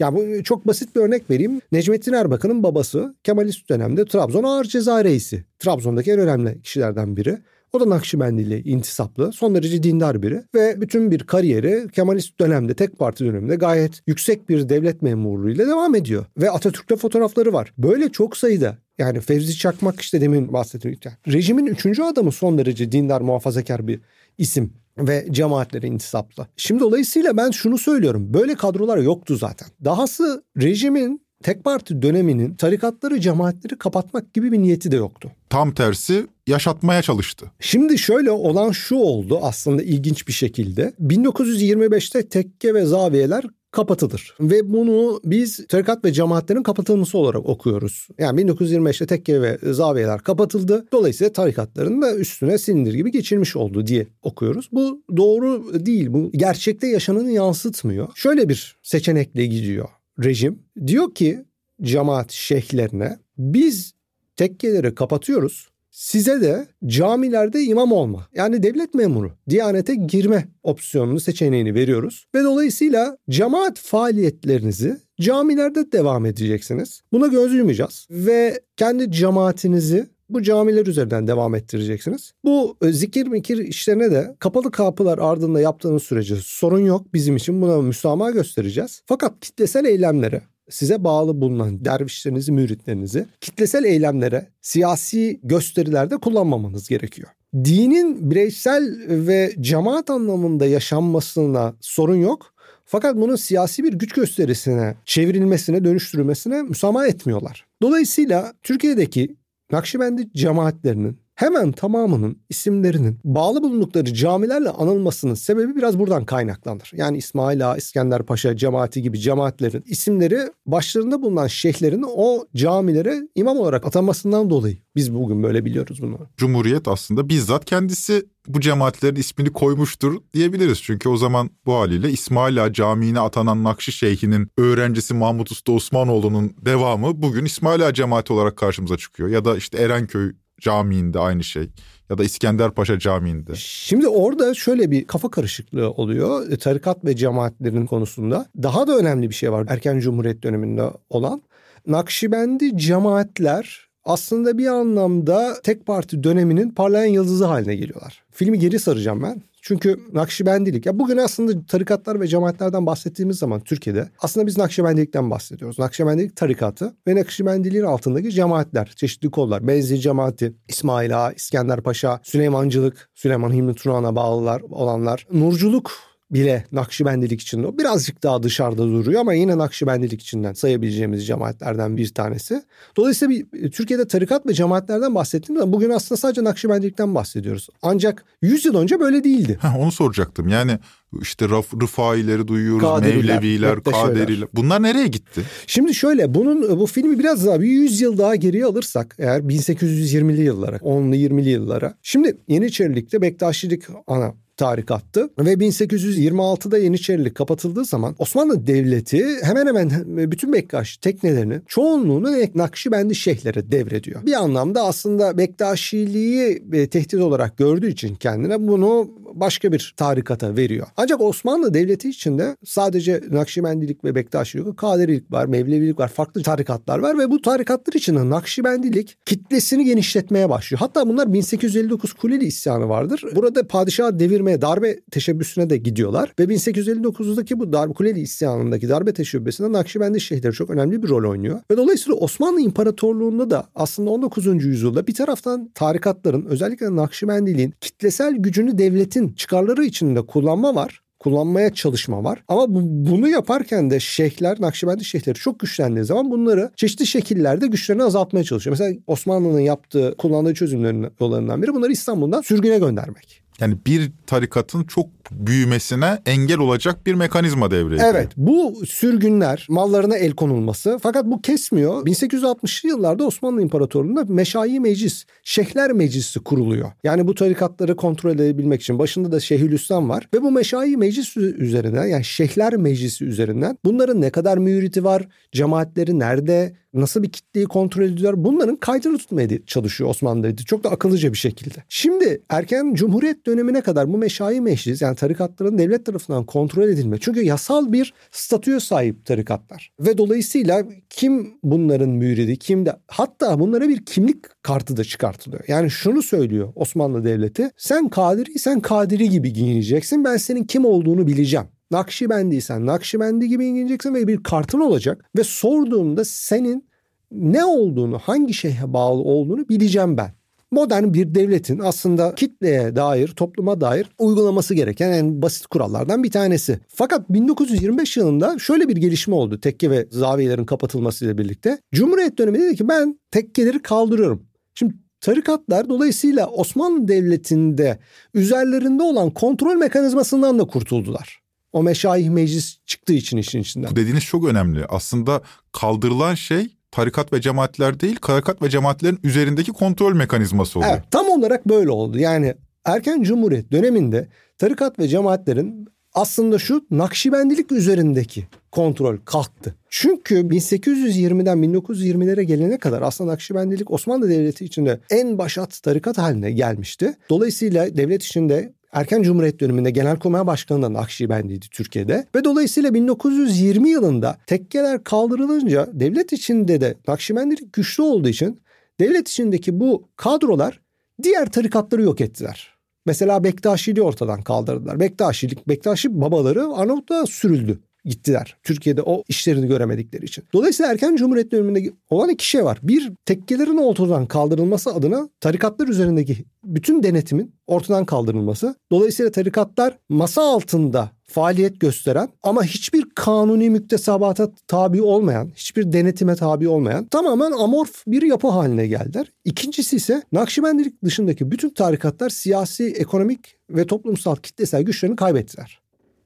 Ya 0.00 0.14
bu 0.14 0.42
çok 0.44 0.66
basit 0.66 0.96
bir 0.96 1.00
örnek 1.00 1.30
vereyim. 1.30 1.60
Necmettin 1.72 2.12
Erbakan'ın 2.12 2.62
babası 2.62 3.14
Kemalist 3.24 3.70
dönemde 3.70 4.04
Trabzon 4.04 4.44
Ağır 4.44 4.64
Ceza 4.64 5.04
Reisi. 5.04 5.44
Trabzon'daki 5.58 6.12
en 6.12 6.18
önemli 6.18 6.62
kişilerden 6.62 7.16
biri. 7.16 7.38
O 7.72 7.80
da 7.80 7.90
Nakşibendili 7.90 8.62
intisaplı, 8.68 9.32
son 9.32 9.54
derece 9.54 9.82
dindar 9.82 10.22
biri 10.22 10.42
ve 10.54 10.80
bütün 10.80 11.10
bir 11.10 11.18
kariyeri 11.18 11.88
Kemalist 11.92 12.40
dönemde, 12.40 12.74
tek 12.74 12.98
parti 12.98 13.24
döneminde 13.24 13.56
gayet 13.56 14.02
yüksek 14.06 14.48
bir 14.48 14.68
devlet 14.68 15.02
memurluğuyla 15.02 15.66
devam 15.66 15.94
ediyor. 15.94 16.26
Ve 16.36 16.50
Atatürk'te 16.50 16.96
fotoğrafları 16.96 17.52
var. 17.52 17.72
Böyle 17.78 18.08
çok 18.08 18.36
sayıda 18.36 18.78
yani 18.98 19.20
Fevzi 19.20 19.56
Çakmak 19.56 20.00
işte 20.00 20.20
demin 20.20 20.52
bahsettiğim. 20.52 20.98
Rejimin 21.28 21.66
üçüncü 21.66 22.02
adamı 22.02 22.32
son 22.32 22.58
derece 22.58 22.92
dindar, 22.92 23.20
muhafazakar 23.20 23.88
bir 23.88 24.00
isim 24.38 24.72
ve 25.08 25.26
cemaatlere 25.30 25.86
intisaplı. 25.86 26.46
Şimdi 26.56 26.80
dolayısıyla 26.80 27.36
ben 27.36 27.50
şunu 27.50 27.78
söylüyorum. 27.78 28.34
Böyle 28.34 28.54
kadrolar 28.54 28.98
yoktu 28.98 29.36
zaten. 29.36 29.68
Dahası 29.84 30.44
rejimin 30.62 31.20
tek 31.42 31.64
parti 31.64 32.02
döneminin 32.02 32.54
tarikatları, 32.54 33.20
cemaatleri 33.20 33.78
kapatmak 33.78 34.34
gibi 34.34 34.52
bir 34.52 34.58
niyeti 34.58 34.90
de 34.90 34.96
yoktu. 34.96 35.32
Tam 35.50 35.74
tersi 35.74 36.26
yaşatmaya 36.46 37.02
çalıştı. 37.02 37.46
Şimdi 37.60 37.98
şöyle 37.98 38.30
olan 38.30 38.70
şu 38.70 38.96
oldu 38.96 39.38
aslında 39.42 39.82
ilginç 39.82 40.28
bir 40.28 40.32
şekilde. 40.32 40.92
1925'te 41.00 42.28
tekke 42.28 42.74
ve 42.74 42.84
zaviyeler 42.86 43.44
kapatılır. 43.70 44.36
Ve 44.40 44.72
bunu 44.72 45.20
biz 45.24 45.66
tarikat 45.66 46.04
ve 46.04 46.12
cemaatlerin 46.12 46.62
kapatılması 46.62 47.18
olarak 47.18 47.46
okuyoruz. 47.46 48.08
Yani 48.18 48.40
1925'te 48.40 49.06
tekke 49.06 49.42
ve 49.42 49.58
zaviyeler 49.62 50.20
kapatıldı. 50.20 50.86
Dolayısıyla 50.92 51.32
tarikatların 51.32 52.02
da 52.02 52.14
üstüne 52.14 52.58
silindir 52.58 52.94
gibi 52.94 53.10
geçirmiş 53.10 53.56
oldu 53.56 53.86
diye 53.86 54.06
okuyoruz. 54.22 54.68
Bu 54.72 55.02
doğru 55.16 55.70
değil. 55.86 56.12
Bu 56.12 56.30
gerçekte 56.32 56.86
yaşananı 56.86 57.30
yansıtmıyor. 57.30 58.08
Şöyle 58.14 58.48
bir 58.48 58.76
seçenekle 58.82 59.46
gidiyor 59.46 59.88
rejim. 60.24 60.62
Diyor 60.86 61.14
ki 61.14 61.44
cemaat 61.82 62.30
şeyhlerine 62.32 63.18
biz 63.38 63.94
tekkeleri 64.36 64.94
kapatıyoruz. 64.94 65.69
Size 65.90 66.40
de 66.40 66.66
camilerde 66.86 67.62
imam 67.62 67.92
olma 67.92 68.28
yani 68.34 68.62
devlet 68.62 68.94
memuru 68.94 69.32
Diyanete 69.48 69.94
girme 69.94 70.48
opsiyonunu 70.62 71.20
seçeneğini 71.20 71.74
veriyoruz. 71.74 72.26
Ve 72.34 72.44
dolayısıyla 72.44 73.16
cemaat 73.30 73.78
faaliyetlerinizi 73.78 74.98
camilerde 75.20 75.92
devam 75.92 76.26
edeceksiniz. 76.26 77.00
Buna 77.12 77.26
göz 77.26 77.54
yumayacağız 77.54 78.06
ve 78.10 78.60
kendi 78.76 79.12
cemaatinizi 79.12 80.06
bu 80.28 80.42
camiler 80.42 80.86
üzerinden 80.86 81.26
devam 81.26 81.54
ettireceksiniz. 81.54 82.32
Bu 82.44 82.76
e, 82.82 82.92
zikir 82.92 83.26
mikir 83.26 83.58
işlerine 83.58 84.10
de 84.10 84.36
kapalı 84.38 84.70
kapılar 84.70 85.18
ardında 85.18 85.60
yaptığınız 85.60 86.02
sürece 86.02 86.36
sorun 86.36 86.80
yok. 86.80 87.14
Bizim 87.14 87.36
için 87.36 87.62
buna 87.62 87.82
müsamaha 87.82 88.30
göstereceğiz. 88.30 89.02
Fakat 89.06 89.40
kitlesel 89.40 89.84
eylemlere 89.84 90.42
size 90.70 91.04
bağlı 91.04 91.40
bulunan 91.40 91.84
dervişlerinizi, 91.84 92.52
müritlerinizi 92.52 93.26
kitlesel 93.40 93.84
eylemlere, 93.84 94.48
siyasi 94.60 95.40
gösterilerde 95.42 96.16
kullanmamanız 96.16 96.88
gerekiyor. 96.88 97.28
Dinin 97.54 98.30
bireysel 98.30 98.96
ve 99.08 99.52
cemaat 99.60 100.10
anlamında 100.10 100.66
yaşanmasına 100.66 101.74
sorun 101.80 102.16
yok. 102.16 102.54
Fakat 102.84 103.16
bunun 103.16 103.36
siyasi 103.36 103.84
bir 103.84 103.92
güç 103.92 104.12
gösterisine, 104.12 104.94
çevrilmesine, 105.04 105.84
dönüştürülmesine 105.84 106.62
müsamaha 106.62 107.06
etmiyorlar. 107.06 107.66
Dolayısıyla 107.82 108.52
Türkiye'deki 108.62 109.36
Nakşibendi 109.72 110.32
cemaatlerinin 110.32 111.18
hemen 111.40 111.72
tamamının 111.72 112.36
isimlerinin 112.48 113.18
bağlı 113.24 113.62
bulundukları 113.62 114.14
camilerle 114.14 114.68
anılmasının 114.70 115.34
sebebi 115.34 115.76
biraz 115.76 115.98
buradan 115.98 116.24
kaynaklanır. 116.24 116.90
Yani 116.94 117.16
İsmail 117.16 117.70
Ağa, 117.70 117.76
İskender 117.76 118.22
Paşa 118.22 118.56
cemaati 118.56 119.02
gibi 119.02 119.18
cemaatlerin 119.18 119.84
isimleri 119.86 120.38
başlarında 120.66 121.22
bulunan 121.22 121.46
şeyhlerin 121.46 122.04
o 122.16 122.46
camilere 122.56 123.28
imam 123.34 123.58
olarak 123.58 123.86
atamasından 123.86 124.50
dolayı 124.50 124.78
biz 124.96 125.14
bugün 125.14 125.42
böyle 125.42 125.64
biliyoruz 125.64 126.02
bunu. 126.02 126.18
Cumhuriyet 126.36 126.88
aslında 126.88 127.28
bizzat 127.28 127.64
kendisi 127.64 128.26
bu 128.48 128.60
cemaatlerin 128.60 129.16
ismini 129.16 129.52
koymuştur 129.52 130.20
diyebiliriz. 130.34 130.82
Çünkü 130.82 131.08
o 131.08 131.16
zaman 131.16 131.50
bu 131.66 131.74
haliyle 131.74 132.10
İsmail 132.10 132.64
Ağa 132.64 132.72
Camii'ne 132.72 133.20
atanan 133.20 133.64
Nakşi 133.64 133.92
Şeyhi'nin 133.92 134.48
öğrencisi 134.58 135.14
Mahmut 135.14 135.52
Usta 135.52 135.72
Osmanoğlu'nun 135.72 136.54
devamı 136.64 137.22
bugün 137.22 137.44
İsmail 137.44 137.86
Ağa 137.86 137.94
Cemaati 137.94 138.32
olarak 138.32 138.56
karşımıza 138.56 138.96
çıkıyor. 138.96 139.28
Ya 139.28 139.44
da 139.44 139.56
işte 139.56 139.78
Erenköy 139.78 140.32
Camii'nde 140.60 141.18
aynı 141.18 141.44
şey 141.44 141.70
ya 142.10 142.18
da 142.18 142.24
İskenderpaşa 142.24 142.98
Camii'nde. 142.98 143.52
Şimdi 143.54 144.08
orada 144.08 144.54
şöyle 144.54 144.90
bir 144.90 145.06
kafa 145.06 145.30
karışıklığı 145.30 145.90
oluyor 145.90 146.50
e, 146.50 146.56
tarikat 146.56 147.04
ve 147.04 147.16
cemaatlerin 147.16 147.86
konusunda. 147.86 148.46
Daha 148.62 148.86
da 148.86 148.96
önemli 148.96 149.30
bir 149.30 149.34
şey 149.34 149.52
var 149.52 149.66
erken 149.68 149.98
cumhuriyet 149.98 150.42
döneminde 150.42 150.90
olan. 151.10 151.42
Nakşibendi 151.86 152.78
cemaatler 152.78 153.89
aslında 154.04 154.58
bir 154.58 154.66
anlamda 154.66 155.56
tek 155.62 155.86
parti 155.86 156.22
döneminin 156.22 156.70
parlayan 156.70 157.06
yıldızı 157.06 157.44
haline 157.44 157.76
geliyorlar. 157.76 158.22
Filmi 158.30 158.58
geri 158.58 158.78
saracağım 158.78 159.22
ben. 159.22 159.42
Çünkü 159.62 160.00
Nakşibendilik 160.12 160.86
ya 160.86 160.98
bugün 160.98 161.16
aslında 161.16 161.66
tarikatlar 161.66 162.20
ve 162.20 162.26
cemaatlerden 162.26 162.86
bahsettiğimiz 162.86 163.38
zaman 163.38 163.60
Türkiye'de 163.60 164.08
aslında 164.18 164.46
biz 164.46 164.58
Nakşibendilikten 164.58 165.30
bahsediyoruz. 165.30 165.78
Nakşibendilik 165.78 166.36
tarikatı 166.36 166.94
ve 167.06 167.16
Nakşibendiliğin 167.16 167.84
altındaki 167.84 168.30
cemaatler, 168.30 168.92
çeşitli 168.96 169.30
kollar. 169.30 169.66
Benzi 169.68 170.00
cemaati, 170.00 170.52
İsmail 170.68 171.26
Ağa, 171.26 171.32
İskender 171.32 171.80
Paşa, 171.80 172.20
Süleymancılık, 172.22 173.10
Süleyman 173.14 173.52
Hilmi 173.52 173.74
Turan'a 173.74 174.16
bağlılar 174.16 174.60
olanlar, 174.60 175.26
Nurculuk 175.32 176.09
bile 176.30 176.64
Nakşibendilik 176.72 177.40
içinde. 177.40 177.78
Birazcık 177.78 178.22
daha 178.22 178.42
dışarıda 178.42 178.82
duruyor 178.82 179.20
ama 179.20 179.34
yine 179.34 179.58
Nakşibendilik 179.58 180.22
içinden 180.22 180.52
sayabileceğimiz 180.52 181.26
cemaatlerden 181.26 181.96
bir 181.96 182.08
tanesi. 182.08 182.62
Dolayısıyla 182.96 183.34
bir, 183.34 183.66
e, 183.66 183.70
Türkiye'de 183.70 184.08
tarikat 184.08 184.46
ve 184.46 184.54
cemaatlerden 184.54 185.14
bahsettiğimiz 185.14 185.60
zaman 185.60 185.72
bugün 185.72 185.90
aslında 185.90 186.20
sadece 186.20 186.44
Nakşibendilikten 186.44 187.14
bahsediyoruz. 187.14 187.68
Ancak 187.82 188.24
100 188.42 188.64
yıl 188.64 188.74
önce 188.74 189.00
böyle 189.00 189.24
değildi. 189.24 189.58
Heh, 189.60 189.78
onu 189.78 189.92
soracaktım. 189.92 190.48
Yani 190.48 190.78
işte 191.22 191.48
Raf, 191.48 191.74
Rıfaileri 191.82 192.48
duyuyoruz, 192.48 192.88
Kaderiler, 192.88 193.34
Mevleviler. 193.34 193.82
Kaderiler. 193.82 194.48
Bunlar 194.54 194.82
nereye 194.82 195.06
gitti? 195.06 195.42
Şimdi 195.66 195.94
şöyle 195.94 196.34
bunun 196.34 196.80
bu 196.80 196.86
filmi 196.86 197.18
biraz 197.18 197.46
daha 197.46 197.60
bir 197.60 197.66
100 197.66 198.00
yıl 198.00 198.18
daha 198.18 198.36
geriye 198.36 198.64
alırsak 198.64 199.16
eğer 199.18 199.40
1820'li 199.40 200.42
yıllara, 200.42 200.76
10'lu 200.76 201.14
20'li 201.14 201.48
yıllara. 201.48 201.94
Şimdi 202.02 202.36
Yeniçerilik'te 202.48 203.22
Bektaşilik 203.22 203.82
ana 204.06 204.34
tarikattı 204.60 205.30
ve 205.38 205.52
1826'da 205.52 206.78
Yeniçerilik 206.78 207.34
kapatıldığı 207.34 207.84
zaman 207.84 208.14
Osmanlı 208.18 208.66
Devleti 208.66 209.26
hemen 209.42 209.66
hemen 209.66 209.90
bütün 210.30 210.52
Bektaş 210.52 210.96
teknelerini 210.96 211.60
çoğunluğunu 211.66 212.30
Nakşibendi 212.54 213.14
şeyhlere 213.14 213.72
devrediyor. 213.72 214.26
Bir 214.26 214.32
anlamda 214.32 214.82
aslında 214.82 215.38
Bektaşiliği 215.38 216.62
e, 216.72 216.86
tehdit 216.86 217.20
olarak 217.20 217.56
gördüğü 217.56 217.90
için 217.90 218.14
kendine 218.14 218.68
bunu 218.68 219.10
başka 219.34 219.72
bir 219.72 219.94
tarikata 219.96 220.56
veriyor. 220.56 220.86
Ancak 220.96 221.20
Osmanlı 221.20 221.74
Devleti 221.74 222.08
içinde 222.08 222.56
sadece 222.64 223.20
Nakşibendilik 223.30 224.04
ve 224.04 224.14
Bektaşilik. 224.14 224.76
Kaderilik 224.76 225.32
var, 225.32 225.46
Mevlevilik 225.46 225.98
var, 225.98 226.08
farklı 226.08 226.42
tarikatlar 226.42 226.98
var 226.98 227.18
ve 227.18 227.30
bu 227.30 227.42
tarikatlar 227.42 227.92
içinde 227.92 228.30
Nakşibendilik 228.30 229.16
kitlesini 229.26 229.84
genişletmeye 229.84 230.48
başlıyor. 230.48 230.78
Hatta 230.80 231.08
bunlar 231.08 231.32
1859 231.32 232.12
Kuleli 232.12 232.44
isyanı 232.44 232.88
vardır. 232.88 233.24
Burada 233.36 233.66
padişahı 233.66 234.18
devirmeye, 234.50 234.62
darbe 234.62 235.00
teşebbüsüne 235.10 235.70
de 235.70 235.76
gidiyorlar 235.76 236.32
ve 236.38 236.44
1859'daki 236.44 237.58
bu 237.58 237.72
darbe 237.72 237.92
Kuleli 237.92 238.20
isyanındaki 238.20 238.88
darbe 238.88 239.12
teşebbüsünde 239.12 239.72
Nakşibendi 239.72 240.20
şeyhleri 240.20 240.52
çok 240.52 240.70
önemli 240.70 241.02
bir 241.02 241.08
rol 241.08 241.30
oynuyor. 241.30 241.60
Ve 241.70 241.76
dolayısıyla 241.76 242.18
Osmanlı 242.18 242.60
İmparatorluğu'nda 242.60 243.50
da 243.50 243.66
aslında 243.74 244.10
19. 244.10 244.64
yüzyılda 244.64 245.06
bir 245.06 245.14
taraftan 245.14 245.70
tarikatların 245.74 246.46
özellikle 246.46 246.96
Nakşibendiliğin 246.96 247.74
kitlesel 247.80 248.34
gücünü 248.34 248.78
devletin 248.78 249.28
çıkarları 249.28 249.84
içinde 249.84 250.22
kullanma 250.22 250.74
var 250.74 251.00
kullanmaya 251.20 251.74
çalışma 251.74 252.24
var. 252.24 252.42
Ama 252.48 252.74
bu, 252.74 252.80
bunu 252.82 253.28
yaparken 253.28 253.90
de 253.90 254.00
şeyhler, 254.00 254.60
Nakşibendi 254.60 255.04
şeyhleri 255.04 255.34
çok 255.34 255.60
güçlendiği 255.60 256.04
zaman 256.04 256.30
bunları 256.30 256.70
çeşitli 256.76 257.06
şekillerde 257.06 257.66
güçlerini 257.66 258.02
azaltmaya 258.02 258.44
çalışıyor. 258.44 258.76
Mesela 258.78 259.00
Osmanlı'nın 259.06 259.60
yaptığı, 259.60 260.14
kullandığı 260.18 260.54
çözümlerin 260.54 261.06
yollarından 261.20 261.62
biri 261.62 261.74
bunları 261.74 261.92
İstanbul'dan 261.92 262.40
sürgüne 262.40 262.78
göndermek. 262.78 263.39
Yani 263.60 263.76
bir 263.86 264.12
tarikatın 264.26 264.84
çok 264.84 265.06
büyümesine 265.30 266.18
engel 266.26 266.58
olacak 266.58 267.06
bir 267.06 267.14
mekanizma 267.14 267.70
devreye 267.70 267.96
giriyor. 267.96 268.14
Evet 268.14 268.28
bu 268.36 268.82
sürgünler 268.86 269.66
mallarına 269.68 270.16
el 270.16 270.32
konulması 270.32 270.98
fakat 271.02 271.24
bu 271.26 271.42
kesmiyor. 271.42 272.06
1860'lı 272.06 272.88
yıllarda 272.88 273.24
Osmanlı 273.24 273.62
İmparatorluğu'nda 273.62 274.24
Meşayi 274.24 274.80
Meclis, 274.80 275.24
Şeyhler 275.44 275.92
Meclisi 275.92 276.40
kuruluyor. 276.40 276.92
Yani 277.04 277.26
bu 277.26 277.34
tarikatları 277.34 277.96
kontrol 277.96 278.30
edebilmek 278.30 278.82
için 278.82 278.98
başında 278.98 279.32
da 279.32 279.40
Şeyhülislam 279.40 280.08
var 280.08 280.28
ve 280.34 280.42
bu 280.42 280.50
Meşayi 280.50 280.96
Meclis 280.96 281.36
üzerinden 281.36 282.06
yani 282.06 282.24
Şeyhler 282.24 282.76
Meclisi 282.76 283.24
üzerinden 283.24 283.78
bunların 283.84 284.20
ne 284.20 284.30
kadar 284.30 284.58
müriti 284.58 285.04
var, 285.04 285.28
cemaatleri 285.52 286.18
nerede, 286.18 286.79
nasıl 286.94 287.22
bir 287.22 287.32
kitleyi 287.32 287.66
kontrol 287.66 288.02
ediyorlar 288.02 288.44
bunların 288.44 288.76
kaydını 288.76 289.18
tutmaya 289.18 289.48
çalışıyor 289.66 290.10
Osmanlı 290.10 290.42
Devleti. 290.42 290.64
Çok 290.64 290.84
da 290.84 290.90
akıllıca 290.90 291.32
bir 291.32 291.38
şekilde. 291.38 291.74
Şimdi 291.88 292.42
erken 292.48 292.94
Cumhuriyet 292.94 293.46
dönemine 293.46 293.80
kadar 293.80 294.12
bu 294.12 294.18
meşayi 294.18 294.60
meclis 294.60 295.02
yani 295.02 295.16
tarikatların 295.16 295.78
devlet 295.78 296.06
tarafından 296.06 296.46
kontrol 296.46 296.88
edilme. 296.88 297.16
Çünkü 297.20 297.42
yasal 297.42 297.92
bir 297.92 298.14
statüye 298.30 298.80
sahip 298.80 299.26
tarikatlar. 299.26 299.92
Ve 300.00 300.18
dolayısıyla 300.18 300.84
kim 301.10 301.54
bunların 301.62 302.08
müridi 302.08 302.56
kim 302.56 302.86
de 302.86 302.96
hatta 303.06 303.60
bunlara 303.60 303.88
bir 303.88 304.04
kimlik 304.04 304.62
kartı 304.62 304.96
da 304.96 305.04
çıkartılıyor. 305.04 305.64
Yani 305.68 305.90
şunu 305.90 306.22
söylüyor 306.22 306.72
Osmanlı 306.74 307.24
Devleti 307.24 307.70
sen 307.76 308.08
Kadiri 308.08 308.58
sen 308.58 308.80
Kadiri 308.80 309.28
gibi 309.28 309.52
giyineceksin 309.52 310.24
ben 310.24 310.36
senin 310.36 310.64
kim 310.64 310.84
olduğunu 310.84 311.26
bileceğim. 311.26 311.66
Nakşibendiysen 311.90 312.86
Nakşibendi 312.86 313.48
gibi 313.48 313.72
giyineceksin 313.72 314.14
ve 314.14 314.26
bir 314.26 314.42
kartın 314.42 314.80
olacak 314.80 315.24
ve 315.36 315.44
sorduğumda 315.44 316.24
senin 316.24 316.90
ne 317.32 317.64
olduğunu, 317.64 318.18
hangi 318.18 318.54
şeyhe 318.54 318.92
bağlı 318.92 319.22
olduğunu 319.22 319.68
bileceğim 319.68 320.16
ben. 320.16 320.40
Modern 320.70 321.14
bir 321.14 321.34
devletin 321.34 321.78
aslında 321.78 322.34
kitleye 322.34 322.96
dair, 322.96 323.28
topluma 323.28 323.80
dair 323.80 324.06
uygulaması 324.18 324.74
gereken 324.74 325.12
en 325.12 325.42
basit 325.42 325.66
kurallardan 325.66 326.24
bir 326.24 326.30
tanesi. 326.30 326.80
Fakat 326.88 327.30
1925 327.30 328.16
yılında 328.16 328.58
şöyle 328.58 328.88
bir 328.88 328.96
gelişme 328.96 329.34
oldu 329.34 329.60
tekke 329.60 329.90
ve 329.90 330.06
zaviyelerin 330.10 330.64
kapatılmasıyla 330.64 331.38
birlikte. 331.38 331.78
Cumhuriyet 331.94 332.38
döneminde 332.38 332.64
dedi 332.64 332.76
ki 332.76 332.88
ben 332.88 333.20
tekkeleri 333.30 333.82
kaldırıyorum. 333.82 334.46
Şimdi 334.74 334.94
tarikatlar 335.20 335.88
dolayısıyla 335.88 336.46
Osmanlı 336.46 337.08
Devleti'nde 337.08 337.98
üzerlerinde 338.34 339.02
olan 339.02 339.30
kontrol 339.30 339.74
mekanizmasından 339.74 340.58
da 340.58 340.64
kurtuldular. 340.64 341.39
O 341.72 341.82
meşayih 341.82 342.28
meclis 342.28 342.78
çıktığı 342.86 343.12
için 343.12 343.36
işin 343.36 343.60
içinden. 343.60 343.90
Bu 343.90 343.96
dediğiniz 343.96 344.24
çok 344.24 344.48
önemli. 344.48 344.84
Aslında 344.88 345.42
kaldırılan 345.72 346.34
şey 346.34 346.76
tarikat 346.90 347.32
ve 347.32 347.40
cemaatler 347.40 348.00
değil, 348.00 348.16
tarikat 348.22 348.62
ve 348.62 348.70
cemaatlerin 348.70 349.18
üzerindeki 349.22 349.72
kontrol 349.72 350.14
mekanizması 350.14 350.78
oluyor. 350.78 350.92
Evet, 350.94 351.04
tam 351.10 351.28
olarak 351.28 351.68
böyle 351.68 351.90
oldu. 351.90 352.18
Yani 352.18 352.54
erken 352.84 353.22
cumhuriyet 353.22 353.72
döneminde 353.72 354.28
tarikat 354.58 354.98
ve 354.98 355.08
cemaatlerin 355.08 355.88
aslında 356.14 356.58
şu 356.58 356.86
Nakşibendilik 356.90 357.72
üzerindeki 357.72 358.46
kontrol 358.72 359.16
kalktı. 359.24 359.74
Çünkü 359.88 360.34
1820'den 360.34 361.58
1920'lere 361.58 362.42
gelene 362.42 362.78
kadar 362.78 363.02
aslında 363.02 363.32
Nakşibendilik 363.32 363.90
Osmanlı 363.90 364.28
Devleti 364.28 364.64
içinde 364.64 365.00
en 365.10 365.38
başat 365.38 365.82
tarikat 365.82 366.18
haline 366.18 366.50
gelmişti. 366.52 367.14
Dolayısıyla 367.30 367.96
devlet 367.96 368.22
içinde 368.22 368.72
erken 368.92 369.22
Cumhuriyet 369.22 369.60
döneminde 369.60 369.90
Genelkurmay 369.90 370.46
Başkanı 370.46 370.82
da 370.82 370.92
Nakşibendiydi 370.92 371.66
Türkiye'de. 371.70 372.26
Ve 372.34 372.44
dolayısıyla 372.44 372.94
1920 372.94 373.90
yılında 373.90 374.36
tekkeler 374.46 375.04
kaldırılınca 375.04 375.88
devlet 375.92 376.32
içinde 376.32 376.80
de 376.80 376.94
Nakşibendilik 377.08 377.72
güçlü 377.72 378.02
olduğu 378.02 378.28
için 378.28 378.60
devlet 379.00 379.28
içindeki 379.28 379.80
bu 379.80 380.08
kadrolar 380.16 380.80
diğer 381.22 381.50
tarikatları 381.50 382.02
yok 382.02 382.20
ettiler. 382.20 382.74
Mesela 383.06 383.44
Bektaşiliği 383.44 384.02
ortadan 384.02 384.42
kaldırdılar. 384.42 385.00
Bektaşilik, 385.00 385.68
Bektaşi 385.68 386.20
babaları 386.20 386.74
Arnavutluğa 386.74 387.26
sürüldü 387.26 387.78
gittiler. 388.04 388.56
Türkiye'de 388.62 389.02
o 389.02 389.22
işlerini 389.28 389.66
göremedikleri 389.66 390.24
için. 390.24 390.44
Dolayısıyla 390.52 390.92
erken 390.92 391.16
cumhuriyet 391.16 391.52
döneminde 391.52 391.92
olan 392.10 392.28
iki 392.28 392.48
şey 392.48 392.64
var. 392.64 392.78
Bir, 392.82 393.12
tekkelerin 393.24 393.76
ortadan 393.76 394.26
kaldırılması 394.26 394.94
adına 394.94 395.28
tarikatlar 395.40 395.88
üzerindeki 395.88 396.44
bütün 396.64 397.02
denetimin 397.02 397.54
ortadan 397.66 398.04
kaldırılması. 398.04 398.74
Dolayısıyla 398.92 399.32
tarikatlar 399.32 399.98
masa 400.08 400.42
altında 400.42 401.10
faaliyet 401.30 401.80
gösteren 401.80 402.28
ama 402.42 402.64
hiçbir 402.64 403.04
kanuni 403.14 403.70
müktesabata 403.70 404.50
tabi 404.66 405.02
olmayan, 405.02 405.50
hiçbir 405.56 405.92
denetime 405.92 406.36
tabi 406.36 406.68
olmayan 406.68 407.04
tamamen 407.04 407.52
amorf 407.52 408.06
bir 408.06 408.22
yapı 408.22 408.48
haline 408.48 408.86
geldiler. 408.86 409.32
İkincisi 409.44 409.96
ise 409.96 410.22
Nakşibendilik 410.32 411.04
dışındaki 411.04 411.50
bütün 411.50 411.70
tarikatlar 411.70 412.30
siyasi, 412.30 412.84
ekonomik 412.84 413.56
ve 413.70 413.86
toplumsal 413.86 414.36
kitlesel 414.36 414.82
güçlerini 414.82 415.16
kaybettiler. 415.16 415.80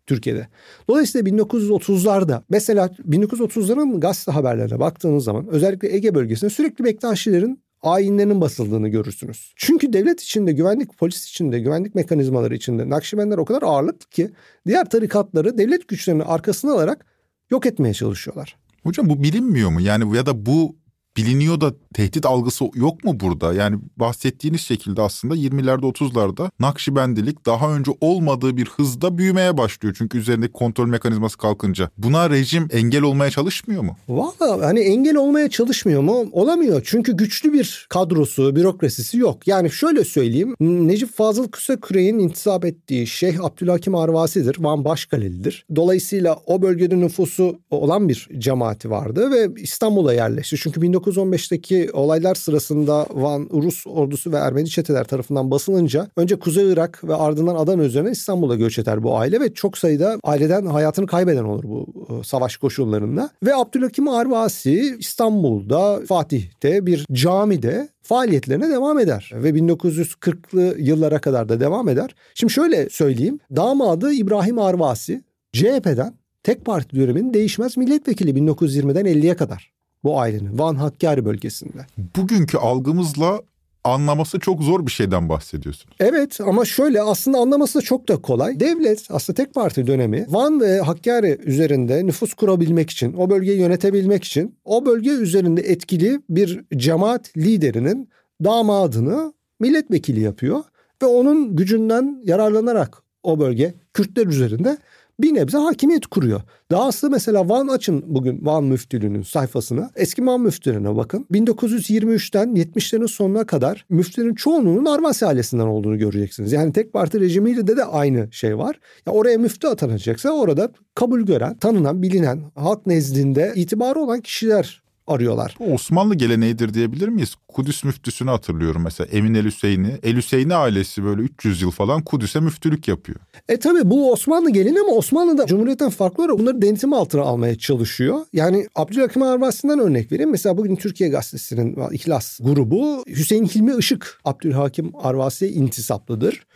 Türkiye'de. 0.07 0.49
Dolayısıyla 0.89 1.31
1930'larda 1.31 2.43
mesela 2.49 2.87
1930'ların 3.09 4.01
gazete 4.01 4.33
haberlerine 4.33 4.81
baktığınız 4.81 5.25
zaman 5.25 5.49
özellikle 5.49 5.95
Ege 5.95 6.15
bölgesinde 6.15 6.51
sürekli 6.51 6.85
Bektaşilerin 6.85 7.65
ayinlerinin 7.83 8.41
basıldığını 8.41 8.89
görürsünüz. 8.89 9.53
Çünkü 9.57 9.93
devlet 9.93 10.21
içinde, 10.21 10.53
güvenlik 10.53 10.99
polis 10.99 11.29
içinde, 11.29 11.61
güvenlik 11.61 11.95
mekanizmaları 11.95 12.55
içinde 12.55 12.91
Nakşibendler 12.91 13.39
o 13.39 13.45
kadar 13.45 13.63
ağırlıklı 13.63 14.11
ki 14.11 14.31
diğer 14.67 14.91
tarikatları 14.91 15.59
devlet 15.59 15.89
güçlerini 15.89 16.23
arkasına 16.23 16.73
alarak 16.73 17.07
yok 17.51 17.67
etmeye 17.67 17.95
çalışıyorlar. 17.95 18.57
Hocam 18.83 19.09
bu 19.09 19.23
bilinmiyor 19.23 19.71
mu? 19.71 19.81
Yani 19.81 20.17
ya 20.17 20.27
da 20.27 20.47
bu 20.47 20.77
biliniyor 21.17 21.61
da 21.61 21.75
tehdit 21.95 22.27
algısı 22.27 22.65
yok 22.75 23.05
mu 23.05 23.21
burada? 23.21 23.55
Yani 23.55 23.79
bahsettiğiniz 23.97 24.61
şekilde 24.61 25.03
aslında 25.03 25.37
20'lerde 25.37 25.93
30'larda 25.93 26.51
Nakşibendilik 26.61 27.47
daha 27.47 27.75
önce 27.75 27.91
olmadığı 28.01 28.57
bir 28.57 28.67
hızda 28.67 29.19
büyümeye 29.19 29.57
başlıyor. 29.57 29.95
Çünkü 29.99 30.19
üzerindeki 30.19 30.53
kontrol 30.53 30.87
mekanizması 30.87 31.39
kalkınca. 31.39 31.91
Buna 31.99 32.31
rejim 32.31 32.69
engel 32.73 33.03
olmaya 33.03 33.31
çalışmıyor 33.31 33.83
mu? 33.83 33.97
Valla 34.09 34.67
hani 34.67 34.81
engel 34.81 35.17
olmaya 35.17 35.51
çalışmıyor 35.51 36.03
mu? 36.03 36.27
Olamıyor. 36.33 36.83
Çünkü 36.85 37.17
güçlü 37.17 37.53
bir 37.53 37.87
kadrosu, 37.89 38.57
bürokrasisi 38.57 39.19
yok. 39.19 39.47
Yani 39.47 39.71
şöyle 39.71 40.05
söyleyeyim. 40.05 40.55
Necip 40.61 41.17
Fazıl 41.17 41.49
Kısaküre'nin 41.49 42.19
intisap 42.19 42.65
ettiği 42.65 43.07
Şeyh 43.07 43.45
Abdülhakim 43.45 43.95
Arvasi'dir. 43.95 44.57
Van 44.59 44.85
Başkaleli'dir. 44.85 45.67
Dolayısıyla 45.77 46.39
o 46.47 46.63
bölgede 46.63 47.01
nüfusu 47.01 47.59
olan 47.71 48.09
bir 48.09 48.29
cemaati 48.39 48.91
vardı 48.91 49.31
ve 49.31 49.63
İstanbul'a 49.63 50.15
yerleşti. 50.15 50.57
Çünkü 50.57 50.83
1915'teki 51.07 51.91
olaylar 51.93 52.35
sırasında 52.35 53.07
Van 53.11 53.49
Rus 53.53 53.87
ordusu 53.87 54.33
ve 54.33 54.37
Ermeni 54.37 54.69
çeteler 54.69 55.05
tarafından 55.05 55.51
basılınca 55.51 56.09
önce 56.17 56.37
Kuzey 56.37 56.73
Irak 56.73 57.05
ve 57.05 57.15
ardından 57.15 57.55
Adana 57.55 57.83
üzerine 57.85 58.11
İstanbul'a 58.11 58.55
göç 58.55 58.79
eder 58.79 59.03
bu 59.03 59.19
aile 59.19 59.41
ve 59.41 59.55
çok 59.55 59.79
sayıda 59.79 60.19
aileden 60.23 60.67
hayatını 60.67 61.07
kaybeden 61.07 61.45
olur 61.45 61.65
bu 61.65 61.87
e, 62.09 62.25
savaş 62.25 62.57
koşullarında. 62.57 63.31
Ve 63.43 63.55
Abdülhakim 63.55 64.09
Arvasi 64.09 64.97
İstanbul'da 64.99 66.01
Fatih'te 66.09 66.87
bir 66.87 67.07
camide 67.13 67.89
faaliyetlerine 68.03 68.71
devam 68.71 68.99
eder 68.99 69.31
ve 69.35 69.51
1940'lı 69.51 70.77
yıllara 70.79 71.21
kadar 71.21 71.49
da 71.49 71.61
devam 71.61 71.89
eder. 71.89 72.15
Şimdi 72.35 72.53
şöyle 72.53 72.89
söyleyeyim. 72.91 73.39
Damadı 73.57 74.13
İbrahim 74.13 74.59
Arvasi 74.59 75.25
CHP'den 75.53 76.15
tek 76.43 76.65
parti 76.65 76.97
döneminin 76.97 77.35
değişmez 77.35 77.77
milletvekili 77.77 78.31
1920'den 78.31 79.05
50'ye 79.05 79.37
kadar 79.37 79.74
bu 80.05 80.21
ailenin 80.21 80.59
Van 80.59 80.75
Hakkari 80.75 81.25
bölgesinde. 81.25 81.87
Bugünkü 82.17 82.59
algımızla 82.59 83.41
anlaması 83.85 84.41
çok 84.41 84.63
zor 84.63 84.87
bir 84.87 84.91
şeyden 84.91 85.29
bahsediyorsun. 85.29 85.91
Evet 86.01 86.41
ama 86.41 86.65
şöyle 86.65 87.03
aslında 87.03 87.39
anlaması 87.39 87.79
da 87.79 87.83
çok 87.83 88.09
da 88.09 88.17
kolay. 88.17 88.61
Devlet 88.61 89.07
aslında 89.11 89.37
tek 89.37 89.55
parti 89.55 89.87
dönemi 89.87 90.27
Van 90.29 90.61
ve 90.61 90.81
Hakkari 90.81 91.39
üzerinde 91.45 92.07
nüfus 92.07 92.35
kurabilmek 92.35 92.91
için, 92.91 93.13
o 93.13 93.31
bölgeyi 93.31 93.59
yönetebilmek 93.61 94.25
için 94.25 94.55
o 94.65 94.87
bölge 94.87 95.11
üzerinde 95.11 95.61
etkili 95.61 96.21
bir 96.31 96.65
cemaat 96.77 97.37
liderinin 97.37 98.09
damadını 98.45 99.33
milletvekili 99.61 100.21
yapıyor 100.21 100.65
ve 101.03 101.07
onun 101.07 101.57
gücünden 101.57 102.23
yararlanarak 102.25 103.03
o 103.23 103.39
bölge 103.39 103.75
Kürtler 103.95 104.27
üzerinde 104.27 104.79
bir 105.21 105.35
nebze 105.35 105.59
hakimiyet 105.59 106.07
kuruyor. 106.07 106.41
Dahası 106.71 107.11
mesela 107.11 107.49
Van 107.49 107.69
açın 107.69 108.05
bugün 108.07 108.47
Van 108.47 108.65
müftülüğünün 108.65 109.23
sayfasına. 109.23 109.91
Eski 109.97 110.27
Van 110.27 110.41
müftülerine 110.41 110.97
bakın. 110.97 111.27
1923'ten 111.33 112.49
70'lerin 112.49 113.09
sonuna 113.09 113.47
kadar 113.47 113.87
müftülerin 113.89 114.35
çoğunluğunun 114.35 114.85
Arvasi 114.85 115.27
ailesinden 115.27 115.67
olduğunu 115.67 115.99
göreceksiniz. 115.99 116.53
Yani 116.53 116.73
tek 116.73 116.93
parti 116.93 117.21
rejimiyle 117.21 117.67
de 117.67 117.77
de 117.77 117.85
aynı 117.85 118.33
şey 118.33 118.59
var. 118.59 118.81
Ya 119.07 119.13
oraya 119.13 119.39
müftü 119.39 119.67
atanacaksa 119.67 120.31
orada 120.31 120.73
kabul 120.95 121.21
gören, 121.21 121.57
tanınan, 121.57 122.03
bilinen, 122.03 122.43
halk 122.55 122.87
nezdinde 122.87 123.53
itibarı 123.57 124.01
olan 124.01 124.21
kişiler 124.21 124.84
arıyorlar. 125.07 125.57
Bu 125.59 125.75
Osmanlı 125.75 126.15
geleneğidir 126.15 126.75
diyebilir 126.75 127.09
miyiz? 127.09 127.35
Kudüs 127.49 127.85
müftüsünü 127.85 128.31
hatırlıyorum 128.31 128.83
mesela 128.85 129.09
Emin 129.13 129.35
El 129.35 129.45
Hüseyin'i. 129.45 129.99
El 130.03 130.17
Hüseyin'i 130.17 130.55
ailesi 130.55 131.05
böyle 131.05 131.23
300 131.23 131.63
yıl 131.63 131.71
falan 131.71 132.03
Kudüs'e 132.03 132.41
müftülük 132.41 132.89
yapıyor. 132.89 133.19
E 133.49 133.59
tabi 133.59 133.91
bu 133.91 134.13
Osmanlı 134.13 134.51
geleneği 134.51 134.81
ama 134.81 134.93
Osmanlı'da 134.93 135.47
Cumhuriyet'ten 135.47 135.91
farklı 135.91 136.25
olarak 136.25 136.39
bunları 136.39 136.63
denetim 136.63 136.93
altına 136.93 137.23
almaya 137.23 137.59
çalışıyor. 137.59 138.19
Yani 138.33 138.67
Abdülhakim 138.75 139.23
Arvasi'nden 139.23 139.79
örnek 139.79 140.13
vereyim. 140.13 140.31
Mesela 140.31 140.57
bugün 140.57 140.77
Türkiye 140.77 141.11
Gazetesi'nin 141.11 141.77
İhlas 141.91 142.41
grubu 142.43 143.05
Hüseyin 143.09 143.47
Hilmi 143.47 143.77
Işık 143.79 144.21
Abdülhakim 144.25 144.93
Arvasi'ye 144.97 145.51
intisaplıdır. 145.51 146.47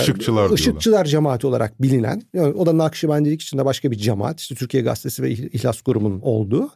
Işıkçılar 0.00 0.36
diyorlar. 0.36 0.58
Işıkçılar 0.58 1.04
cemaati 1.04 1.46
olarak 1.46 1.82
bilinen. 1.82 2.22
Yani 2.34 2.54
o 2.54 2.66
da 2.66 2.78
Nakşibendilik 2.78 3.42
içinde 3.42 3.64
başka 3.64 3.90
bir 3.90 3.96
cemaat. 3.96 4.40
İşte 4.40 4.54
Türkiye 4.54 4.82
Gazetesi 4.82 5.22
ve 5.22 5.30
İhlas 5.30 5.82
grubunun 5.82 6.20
olduğu. 6.20 6.70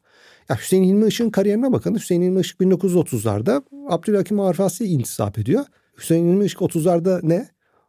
Ya 0.51 0.57
Hüseyin 0.57 0.85
Hilmi 0.85 1.07
Işık'ın 1.07 1.31
kariyerine 1.31 1.73
bakın. 1.73 1.95
Hüseyin 1.95 2.23
Hilmi 2.23 2.41
Işık 2.41 2.61
1930'larda 2.61 3.63
Abdülhakim 3.89 4.41
Arfasi'ye 4.41 4.91
intisap 4.91 5.39
ediyor. 5.39 5.65
Hüseyin 5.99 6.29
Hilmi 6.29 6.45
Işık 6.45 6.61
30'larda 6.61 7.21
ne? 7.23 7.49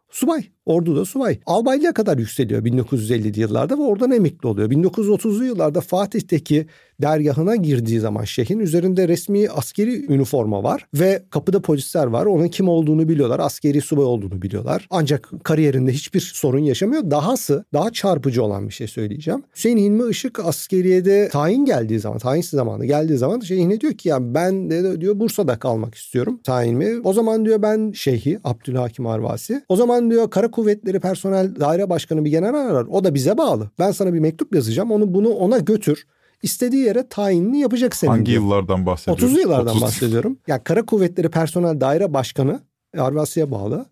Subay. 0.09 0.43
Ordu'da 0.69 1.05
subay. 1.05 1.39
Albaylığa 1.45 1.93
kadar 1.93 2.17
yükseliyor 2.17 2.63
1950'li 2.63 3.39
yıllarda 3.39 3.77
ve 3.77 3.81
oradan 3.81 4.11
emekli 4.11 4.47
oluyor. 4.47 4.69
1930'lu 4.69 5.45
yıllarda 5.45 5.81
Fatih'teki 5.81 6.65
dergahına 7.01 7.55
girdiği 7.55 7.99
zaman 7.99 8.23
şeyhin 8.23 8.59
üzerinde 8.59 9.07
resmi 9.07 9.49
askeri 9.49 10.13
üniforma 10.13 10.63
var 10.63 10.85
ve 10.93 11.23
kapıda 11.29 11.61
polisler 11.61 12.05
var. 12.05 12.25
Onun 12.25 12.47
kim 12.47 12.69
olduğunu 12.69 13.09
biliyorlar. 13.09 13.39
Askeri 13.39 13.81
subay 13.81 14.05
olduğunu 14.05 14.41
biliyorlar. 14.41 14.87
Ancak 14.89 15.29
kariyerinde 15.43 15.91
hiçbir 15.91 16.19
sorun 16.19 16.59
yaşamıyor. 16.59 17.11
Dahası 17.11 17.65
daha 17.73 17.91
çarpıcı 17.91 18.43
olan 18.43 18.67
bir 18.67 18.73
şey 18.73 18.87
söyleyeceğim. 18.87 19.43
Hüseyin 19.55 19.77
Hilmi 19.77 20.09
Işık 20.09 20.39
askeriyede 20.39 21.29
tayin 21.29 21.65
geldiği 21.65 21.99
zaman, 21.99 22.19
tayinsiz 22.19 22.49
zamanı 22.49 22.85
geldiği 22.85 23.17
zaman 23.17 23.39
şeyhine 23.39 23.81
diyor 23.81 23.93
ki 23.93 24.09
ya 24.09 24.33
ben 24.33 24.69
de 24.69 25.01
diyor 25.01 25.19
Bursa'da 25.19 25.59
kalmak 25.59 25.95
istiyorum 25.95 26.39
tayinimi. 26.43 27.01
O 27.03 27.13
zaman 27.13 27.45
diyor 27.45 27.61
ben 27.61 27.91
şeyhi 27.91 28.39
Abdülhakim 28.43 29.07
Arvasi. 29.07 29.61
O 29.69 29.75
zaman 29.75 30.11
diyor 30.11 30.29
Kara 30.29 30.51
Kuvvetleri 30.59 30.99
Personel 30.99 31.59
Daire 31.59 31.89
Başkanı 31.89 32.25
bir 32.25 32.29
general 32.29 32.69
arar. 32.69 32.85
O 32.89 33.03
da 33.03 33.13
bize 33.13 33.37
bağlı. 33.37 33.69
Ben 33.79 33.91
sana 33.91 34.13
bir 34.13 34.19
mektup 34.19 34.55
yazacağım. 34.55 34.91
Onu 34.91 35.13
bunu 35.13 35.29
ona 35.29 35.57
götür 35.57 36.05
istediği 36.43 36.83
yere 36.83 37.07
tayinini 37.07 37.59
yapacak 37.59 37.95
senin. 37.95 38.11
Hangi 38.11 38.25
diyor. 38.25 38.43
yıllardan 38.43 38.85
bahsediyoruz? 38.85 39.23
30'lu 39.23 39.39
yıllardan 39.39 39.67
30. 39.67 39.81
bahsediyorum. 39.81 40.37
Yani 40.47 40.61
Kara 40.63 40.85
Kuvvetleri 40.85 41.29
Personel 41.29 41.81
Daire 41.81 42.13
Başkanı 42.13 42.59
Arvasi'ye 42.97 43.51
bağlı. 43.51 43.85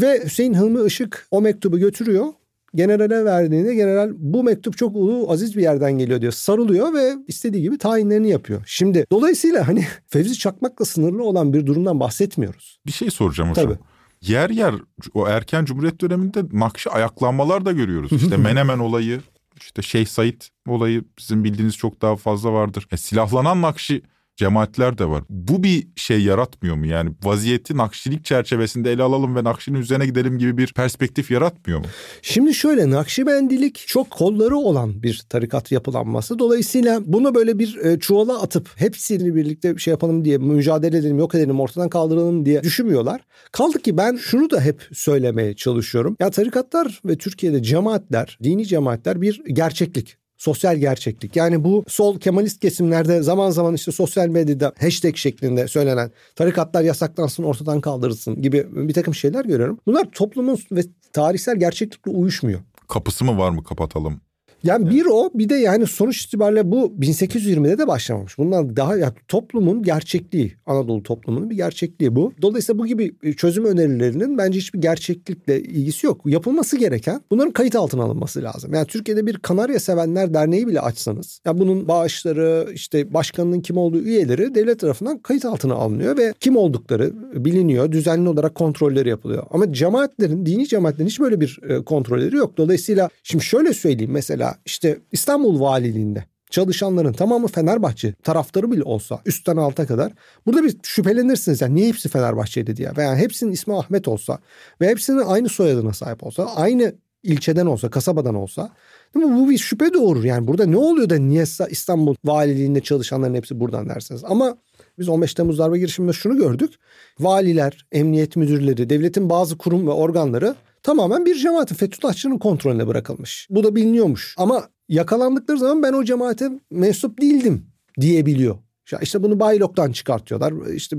Ve 0.00 0.24
Hüseyin 0.24 0.54
Hilmi 0.54 0.86
Işık 0.86 1.26
o 1.30 1.40
mektubu 1.40 1.78
götürüyor. 1.78 2.26
Generale 2.74 3.24
verdiğinde 3.24 3.74
general 3.74 4.10
bu 4.16 4.42
mektup 4.44 4.76
çok 4.76 4.96
ulu 4.96 5.30
aziz 5.30 5.56
bir 5.56 5.62
yerden 5.62 5.92
geliyor 5.92 6.20
diyor. 6.20 6.32
Sarılıyor 6.32 6.94
ve 6.94 7.14
istediği 7.28 7.62
gibi 7.62 7.78
tayinlerini 7.78 8.28
yapıyor. 8.28 8.62
Şimdi 8.66 9.06
dolayısıyla 9.12 9.68
hani 9.68 9.84
Fevzi 10.06 10.38
Çakmak'la 10.38 10.84
sınırlı 10.84 11.24
olan 11.24 11.52
bir 11.52 11.66
durumdan 11.66 12.00
bahsetmiyoruz. 12.00 12.80
Bir 12.86 12.92
şey 12.92 13.10
soracağım 13.10 13.50
hocam. 13.50 13.64
Tabii. 13.64 13.78
Yer 14.22 14.50
yer 14.50 14.74
o 15.14 15.28
erken 15.28 15.64
Cumhuriyet 15.64 16.00
döneminde 16.00 16.44
Nakşi 16.52 16.90
ayaklanmalar 16.90 17.64
da 17.64 17.72
görüyoruz. 17.72 18.12
İşte 18.12 18.36
Menemen 18.36 18.78
olayı, 18.78 19.20
işte 19.60 19.82
Şeyh 19.82 20.06
Said 20.06 20.40
olayı 20.68 21.04
sizin 21.18 21.44
bildiğiniz 21.44 21.76
çok 21.76 22.02
daha 22.02 22.16
fazla 22.16 22.52
vardır. 22.52 22.86
E, 22.90 22.96
silahlanan 22.96 23.62
Nakşi 23.62 24.02
cemaatler 24.36 24.98
de 24.98 25.08
var. 25.08 25.22
Bu 25.28 25.62
bir 25.62 25.88
şey 25.96 26.22
yaratmıyor 26.22 26.76
mu? 26.76 26.86
Yani 26.86 27.10
vaziyeti 27.24 27.76
Nakşilik 27.76 28.24
çerçevesinde 28.24 28.92
ele 28.92 29.02
alalım 29.02 29.36
ve 29.36 29.44
Nakşi'nin 29.44 29.80
üzerine 29.80 30.06
gidelim 30.06 30.38
gibi 30.38 30.58
bir 30.58 30.72
perspektif 30.72 31.30
yaratmıyor 31.30 31.78
mu? 31.78 31.86
Şimdi 32.22 32.54
şöyle 32.54 32.90
Nakşibendilik 32.90 33.84
çok 33.86 34.10
kolları 34.10 34.56
olan 34.56 35.02
bir 35.02 35.22
tarikat 35.28 35.72
yapılanması. 35.72 36.38
Dolayısıyla 36.38 37.00
bunu 37.04 37.34
böyle 37.34 37.58
bir 37.58 37.76
e, 37.76 37.98
çuvala 37.98 38.42
atıp 38.42 38.68
hepsini 38.76 39.34
birlikte 39.34 39.78
şey 39.78 39.90
yapalım 39.90 40.24
diye 40.24 40.38
mücadele 40.38 40.96
edelim, 40.96 41.18
yok 41.18 41.34
edelim, 41.34 41.60
ortadan 41.60 41.88
kaldıralım 41.88 42.46
diye 42.46 42.62
düşünmüyorlar. 42.62 43.20
Kaldı 43.52 43.78
ki 43.78 43.96
ben 43.96 44.16
şunu 44.16 44.50
da 44.50 44.60
hep 44.60 44.88
söylemeye 44.92 45.56
çalışıyorum. 45.56 46.16
Ya 46.20 46.30
tarikatlar 46.30 47.00
ve 47.04 47.18
Türkiye'de 47.18 47.62
cemaatler, 47.62 48.38
dini 48.42 48.66
cemaatler 48.66 49.22
bir 49.22 49.42
gerçeklik 49.44 50.21
sosyal 50.42 50.76
gerçeklik. 50.76 51.36
Yani 51.36 51.64
bu 51.64 51.84
sol 51.88 52.18
Kemalist 52.18 52.60
kesimlerde 52.60 53.22
zaman 53.22 53.50
zaman 53.50 53.74
işte 53.74 53.92
sosyal 53.92 54.28
medyada 54.28 54.72
hashtag 54.80 55.16
şeklinde 55.16 55.68
söylenen 55.68 56.10
tarikatlar 56.36 56.82
yasaklansın 56.82 57.42
ortadan 57.42 57.80
kaldırılsın 57.80 58.42
gibi 58.42 58.66
bir 58.70 58.94
takım 58.94 59.14
şeyler 59.14 59.44
görüyorum. 59.44 59.78
Bunlar 59.86 60.10
toplumun 60.10 60.58
ve 60.72 60.80
tarihsel 61.12 61.56
gerçeklikle 61.56 62.10
uyuşmuyor. 62.10 62.60
Kapısı 62.88 63.24
mı 63.24 63.38
var 63.38 63.50
mı 63.50 63.64
kapatalım? 63.64 64.20
Yani 64.62 64.90
bir 64.90 65.06
o 65.06 65.30
bir 65.34 65.48
de 65.48 65.54
yani 65.54 65.86
sonuç 65.86 66.24
itibariyle 66.24 66.70
bu 66.70 66.94
1820'de 67.00 67.78
de 67.78 67.86
başlamamış. 67.86 68.38
Bundan 68.38 68.76
daha 68.76 68.96
yani 68.96 69.12
toplumun 69.28 69.82
gerçekliği, 69.82 70.52
Anadolu 70.66 71.02
toplumunun 71.02 71.50
bir 71.50 71.56
gerçekliği 71.56 72.16
bu. 72.16 72.32
Dolayısıyla 72.42 72.78
bu 72.78 72.86
gibi 72.86 73.34
çözüm 73.36 73.64
önerilerinin 73.64 74.38
bence 74.38 74.58
hiçbir 74.58 74.80
gerçeklikle 74.80 75.62
ilgisi 75.62 76.06
yok. 76.06 76.20
Yapılması 76.26 76.78
gereken 76.78 77.20
bunların 77.30 77.52
kayıt 77.52 77.76
altına 77.76 78.02
alınması 78.02 78.42
lazım. 78.42 78.74
Yani 78.74 78.86
Türkiye'de 78.86 79.26
bir 79.26 79.36
Kanarya 79.36 79.80
Sevenler 79.80 80.34
Derneği 80.34 80.66
bile 80.66 80.80
açsanız 80.80 81.40
ya 81.46 81.58
bunun 81.58 81.88
bağışları 81.88 82.68
işte 82.74 83.14
başkanının 83.14 83.60
kim 83.60 83.76
olduğu 83.76 83.98
üyeleri 83.98 84.54
devlet 84.54 84.80
tarafından 84.80 85.18
kayıt 85.18 85.44
altına 85.44 85.74
alınıyor 85.74 86.16
ve 86.16 86.34
kim 86.40 86.56
oldukları 86.56 87.12
biliniyor. 87.44 87.92
Düzenli 87.92 88.28
olarak 88.28 88.54
kontrolleri 88.54 89.08
yapılıyor. 89.08 89.46
Ama 89.50 89.72
cemaatlerin, 89.72 90.46
dini 90.46 90.68
cemaatlerin 90.68 91.08
hiç 91.08 91.20
böyle 91.20 91.40
bir 91.40 91.60
e, 91.68 91.84
kontrolleri 91.84 92.36
yok. 92.36 92.56
Dolayısıyla 92.56 93.08
şimdi 93.22 93.44
şöyle 93.44 93.72
söyleyeyim 93.72 94.12
mesela 94.12 94.51
işte 94.64 94.98
İstanbul 95.12 95.60
Valiliğinde 95.60 96.24
çalışanların 96.50 97.12
tamamı 97.12 97.48
Fenerbahçe 97.48 98.12
taraftarı 98.12 98.72
bile 98.72 98.82
olsa 98.82 99.20
üstten 99.26 99.56
alta 99.56 99.86
kadar 99.86 100.12
burada 100.46 100.64
bir 100.64 100.76
şüphelenirsiniz. 100.82 101.60
Yani 101.60 101.74
niye 101.74 101.88
hepsi 101.88 102.08
Fenerbahçe'de 102.08 102.76
diye 102.76 102.92
veya 102.96 103.16
hepsinin 103.16 103.52
ismi 103.52 103.76
Ahmet 103.76 104.08
olsa 104.08 104.38
ve 104.80 104.88
hepsinin 104.88 105.18
aynı 105.18 105.48
soyadına 105.48 105.92
sahip 105.92 106.24
olsa 106.24 106.44
aynı 106.44 106.92
ilçeden 107.22 107.66
olsa 107.66 107.90
kasabadan 107.90 108.34
olsa 108.34 108.70
değil 109.14 109.26
mi? 109.26 109.36
bu 109.36 109.50
bir 109.50 109.58
şüphe 109.58 109.94
doğurur. 109.94 110.24
Yani 110.24 110.46
burada 110.46 110.66
ne 110.66 110.76
oluyor 110.76 111.10
da 111.10 111.16
niye 111.16 111.44
İstanbul 111.70 112.14
Valiliğinde 112.24 112.80
çalışanların 112.80 113.34
hepsi 113.34 113.60
buradan 113.60 113.88
dersiniz. 113.88 114.24
Ama 114.24 114.56
biz 114.98 115.08
15 115.08 115.34
Temmuz 115.34 115.58
darbe 115.58 115.78
girişiminde 115.78 116.12
şunu 116.12 116.36
gördük. 116.36 116.74
Valiler, 117.20 117.86
emniyet 117.92 118.36
müdürleri, 118.36 118.90
devletin 118.90 119.30
bazı 119.30 119.58
kurum 119.58 119.86
ve 119.86 119.90
organları 119.90 120.54
tamamen 120.82 121.26
bir 121.26 121.34
cemaatin 121.34 121.74
Fethullahçının 121.74 122.38
kontrolüne 122.38 122.86
bırakılmış. 122.86 123.46
Bu 123.50 123.64
da 123.64 123.74
biliniyormuş. 123.74 124.34
Ama 124.38 124.68
yakalandıkları 124.88 125.58
zaman 125.58 125.82
ben 125.82 125.92
o 125.92 126.04
cemaate 126.04 126.50
mensup 126.70 127.20
değildim 127.20 127.66
diyebiliyor. 128.00 128.58
İşte 129.02 129.22
bunu 129.22 129.40
Baylok'tan 129.40 129.92
çıkartıyorlar. 129.92 130.74
İşte 130.74 130.96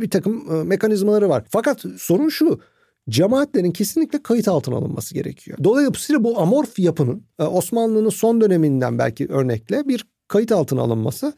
bir 0.00 0.10
takım 0.10 0.66
mekanizmaları 0.66 1.28
var. 1.28 1.44
Fakat 1.50 1.84
sorun 1.96 2.28
şu. 2.28 2.60
Cemaatlerin 3.08 3.70
kesinlikle 3.70 4.22
kayıt 4.22 4.48
altına 4.48 4.76
alınması 4.76 5.14
gerekiyor. 5.14 5.58
Dolayısıyla 5.64 6.24
bu 6.24 6.40
amorf 6.40 6.78
yapının 6.78 7.22
Osmanlı'nın 7.38 8.08
son 8.08 8.40
döneminden 8.40 8.98
belki 8.98 9.26
örnekle 9.28 9.88
bir 9.88 10.06
kayıt 10.28 10.52
altına 10.52 10.80
alınması 10.80 11.32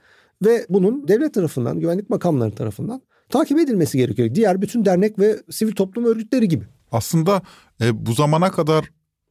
ve 0.44 0.66
bunun 0.68 1.08
devlet 1.08 1.34
tarafından, 1.34 1.80
güvenlik 1.80 2.10
makamları 2.10 2.54
tarafından 2.54 3.02
takip 3.28 3.58
edilmesi 3.58 3.98
gerekiyor. 3.98 4.34
Diğer 4.34 4.62
bütün 4.62 4.84
dernek 4.84 5.18
ve 5.18 5.36
sivil 5.50 5.72
toplum 5.72 6.04
örgütleri 6.04 6.48
gibi. 6.48 6.64
Aslında 6.92 7.42
e, 7.80 8.06
bu 8.06 8.12
zamana 8.12 8.50
kadar 8.50 8.84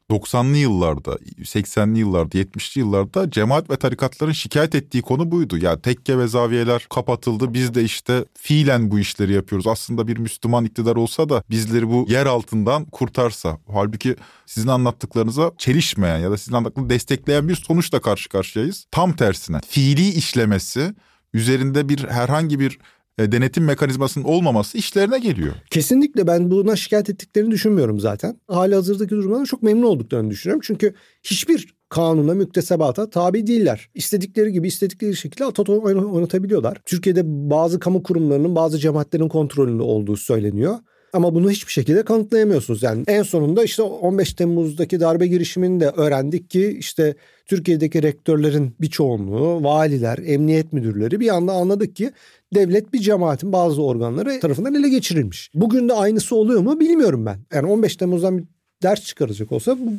90'lı 0.10 0.58
yıllarda, 0.58 1.17
80'li 1.41 2.00
yıllarda, 2.00 2.38
70'li 2.38 2.80
yıllarda 2.80 3.32
cemaat 3.32 3.70
ve 3.70 3.78
tarikatların 3.78 4.32
şikayet 4.32 4.76
ettiği 4.76 5.02
konu 5.02 5.32
buydu. 5.32 5.58
Ya 5.58 5.82
tekke 5.82 6.17
ve 6.17 6.28
zaviyeler 6.28 6.88
kapatıldı. 6.89 7.54
Biz 7.54 7.76
de 7.76 7.84
işte 7.84 8.26
fiilen 8.34 8.91
bu 8.91 9.00
işleri 9.00 9.34
yapıyoruz. 9.34 9.67
Aslında 9.67 10.08
bir 10.08 10.17
Müslüman 10.17 10.65
iktidar 10.65 10.96
olsa 10.96 11.30
da 11.30 11.43
bizleri 11.50 11.89
bu 11.89 12.06
yer 12.10 12.26
altından 12.26 12.86
kurtarsa. 12.86 13.58
Halbuki 13.72 14.15
sizin 14.46 14.67
anlattıklarınıza 14.67 15.52
çelişmeyen 15.58 16.17
ya 16.17 16.32
da 16.32 16.38
sizin 16.38 16.54
anlattıklarınızı 16.54 16.96
destekleyen 16.96 17.50
bir 17.50 17.56
sonuçla 17.56 18.02
karşı 18.02 18.30
karşıyayız. 18.30 18.86
Tam 18.91 19.15
tersine 19.15 19.60
fiili 19.67 20.10
işlemesi 20.10 20.96
üzerinde 21.34 21.89
bir 21.89 22.08
herhangi 22.08 22.60
bir 22.60 22.80
denetim 23.19 23.63
mekanizmasının 23.63 24.25
olmaması 24.25 24.77
işlerine 24.77 25.19
geliyor. 25.19 25.53
Kesinlikle 25.69 26.27
ben 26.27 26.51
buna 26.51 26.75
şikayet 26.75 27.10
ettiklerini 27.10 27.51
düşünmüyorum 27.51 27.99
zaten. 27.99 28.39
Hali 28.47 28.75
hazırdaki 28.75 29.10
durumdan 29.10 29.43
çok 29.43 29.63
memnun 29.63 29.88
olduklarını 29.88 30.30
düşünüyorum. 30.30 30.62
Çünkü 30.65 30.93
hiçbir 31.23 31.77
kanuna, 31.89 32.34
müktesebata 32.34 33.10
tabi 33.10 33.47
değiller. 33.47 33.89
İstedikleri 33.95 34.51
gibi 34.51 34.67
istedikleri 34.67 35.15
şekilde 35.15 35.45
atat 35.45 35.69
oynatabiliyorlar. 35.69 36.82
Türkiye'de 36.86 37.21
bazı 37.25 37.80
kamu 37.80 38.03
kurumlarının, 38.03 38.56
bazı 38.56 38.80
cemaatlerin 38.80 39.30
kontrolünde 39.30 39.84
olduğu 39.84 40.17
söyleniyor. 40.17 40.75
Ama 41.13 41.36
bunu 41.36 41.51
hiçbir 41.51 41.71
şekilde 41.71 42.03
kanıtlayamıyorsunuz. 42.03 42.84
Yani 42.84 43.03
en 43.08 43.23
sonunda 43.23 43.63
işte 43.63 43.82
15 43.82 44.34
Temmuz'daki 44.34 44.99
darbe 44.99 45.27
girişimini 45.27 45.80
de 45.80 45.89
öğrendik 45.89 46.49
ki 46.49 46.75
işte 46.80 47.15
Türkiye'deki 47.45 48.03
rektörlerin 48.03 48.75
bir 48.82 48.89
çoğunluğu, 48.89 49.63
valiler, 49.63 50.17
emniyet 50.25 50.73
müdürleri 50.73 51.19
bir 51.19 51.36
anda 51.36 51.51
anladık 51.51 51.95
ki 51.95 52.12
devlet 52.53 52.93
bir 52.93 52.99
cemaatin 52.99 53.53
bazı 53.53 53.83
organları 53.83 54.39
tarafından 54.39 54.75
ele 54.75 54.89
geçirilmiş. 54.89 55.51
Bugün 55.53 55.89
de 55.89 55.93
aynısı 55.93 56.36
oluyor 56.36 56.62
mu 56.62 56.79
bilmiyorum 56.79 57.25
ben. 57.25 57.39
Yani 57.53 57.67
15 57.67 57.95
Temmuz'dan 57.95 58.38
bir 58.38 58.43
ders 58.83 59.03
çıkaracak 59.03 59.51
olsa 59.51 59.77
bu 59.79 59.91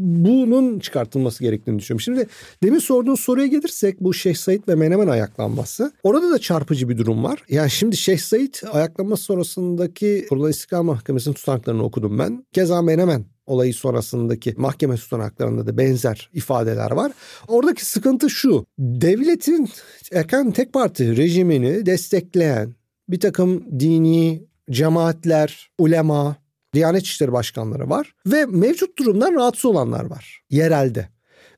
bunun 0.00 0.78
çıkartılması 0.78 1.44
gerektiğini 1.44 1.78
düşünüyorum. 1.78 2.04
Şimdi 2.04 2.26
demin 2.62 2.78
sorduğun 2.78 3.14
soruya 3.14 3.46
gelirsek 3.46 4.00
bu 4.00 4.14
Şeyh 4.14 4.34
Said 4.34 4.68
ve 4.68 4.74
Menemen 4.74 5.08
ayaklanması. 5.08 5.92
Orada 6.02 6.30
da 6.30 6.38
çarpıcı 6.38 6.88
bir 6.88 6.98
durum 6.98 7.24
var. 7.24 7.44
Yani 7.48 7.70
şimdi 7.70 7.96
Şeyh 7.96 8.18
Said 8.18 8.54
ayaklanması 8.72 9.22
sonrasındaki 9.22 10.26
Kurulan 10.28 10.50
İstiklal 10.50 10.82
Mahkemesi'nin 10.82 11.34
tutanaklarını 11.34 11.82
okudum 11.82 12.18
ben. 12.18 12.46
Keza 12.52 12.82
Menemen 12.82 13.24
olayı 13.46 13.74
sonrasındaki 13.74 14.54
mahkeme 14.56 14.96
tutanaklarında 14.96 15.66
da 15.66 15.78
benzer 15.78 16.30
ifadeler 16.32 16.90
var. 16.90 17.12
Oradaki 17.48 17.84
sıkıntı 17.86 18.30
şu. 18.30 18.66
Devletin 18.78 19.70
erken 20.12 20.52
tek 20.52 20.72
parti 20.72 21.16
rejimini 21.16 21.86
destekleyen 21.86 22.74
bir 23.08 23.20
takım 23.20 23.80
dini 23.80 24.42
cemaatler, 24.70 25.70
ulema, 25.78 26.36
Diyanet 26.74 27.02
İşleri 27.02 27.32
Başkanları 27.32 27.90
var 27.90 28.14
ve 28.26 28.46
mevcut 28.46 28.98
durumdan 28.98 29.34
rahatsız 29.34 29.64
olanlar 29.64 30.04
var 30.04 30.42
yerelde. 30.50 31.08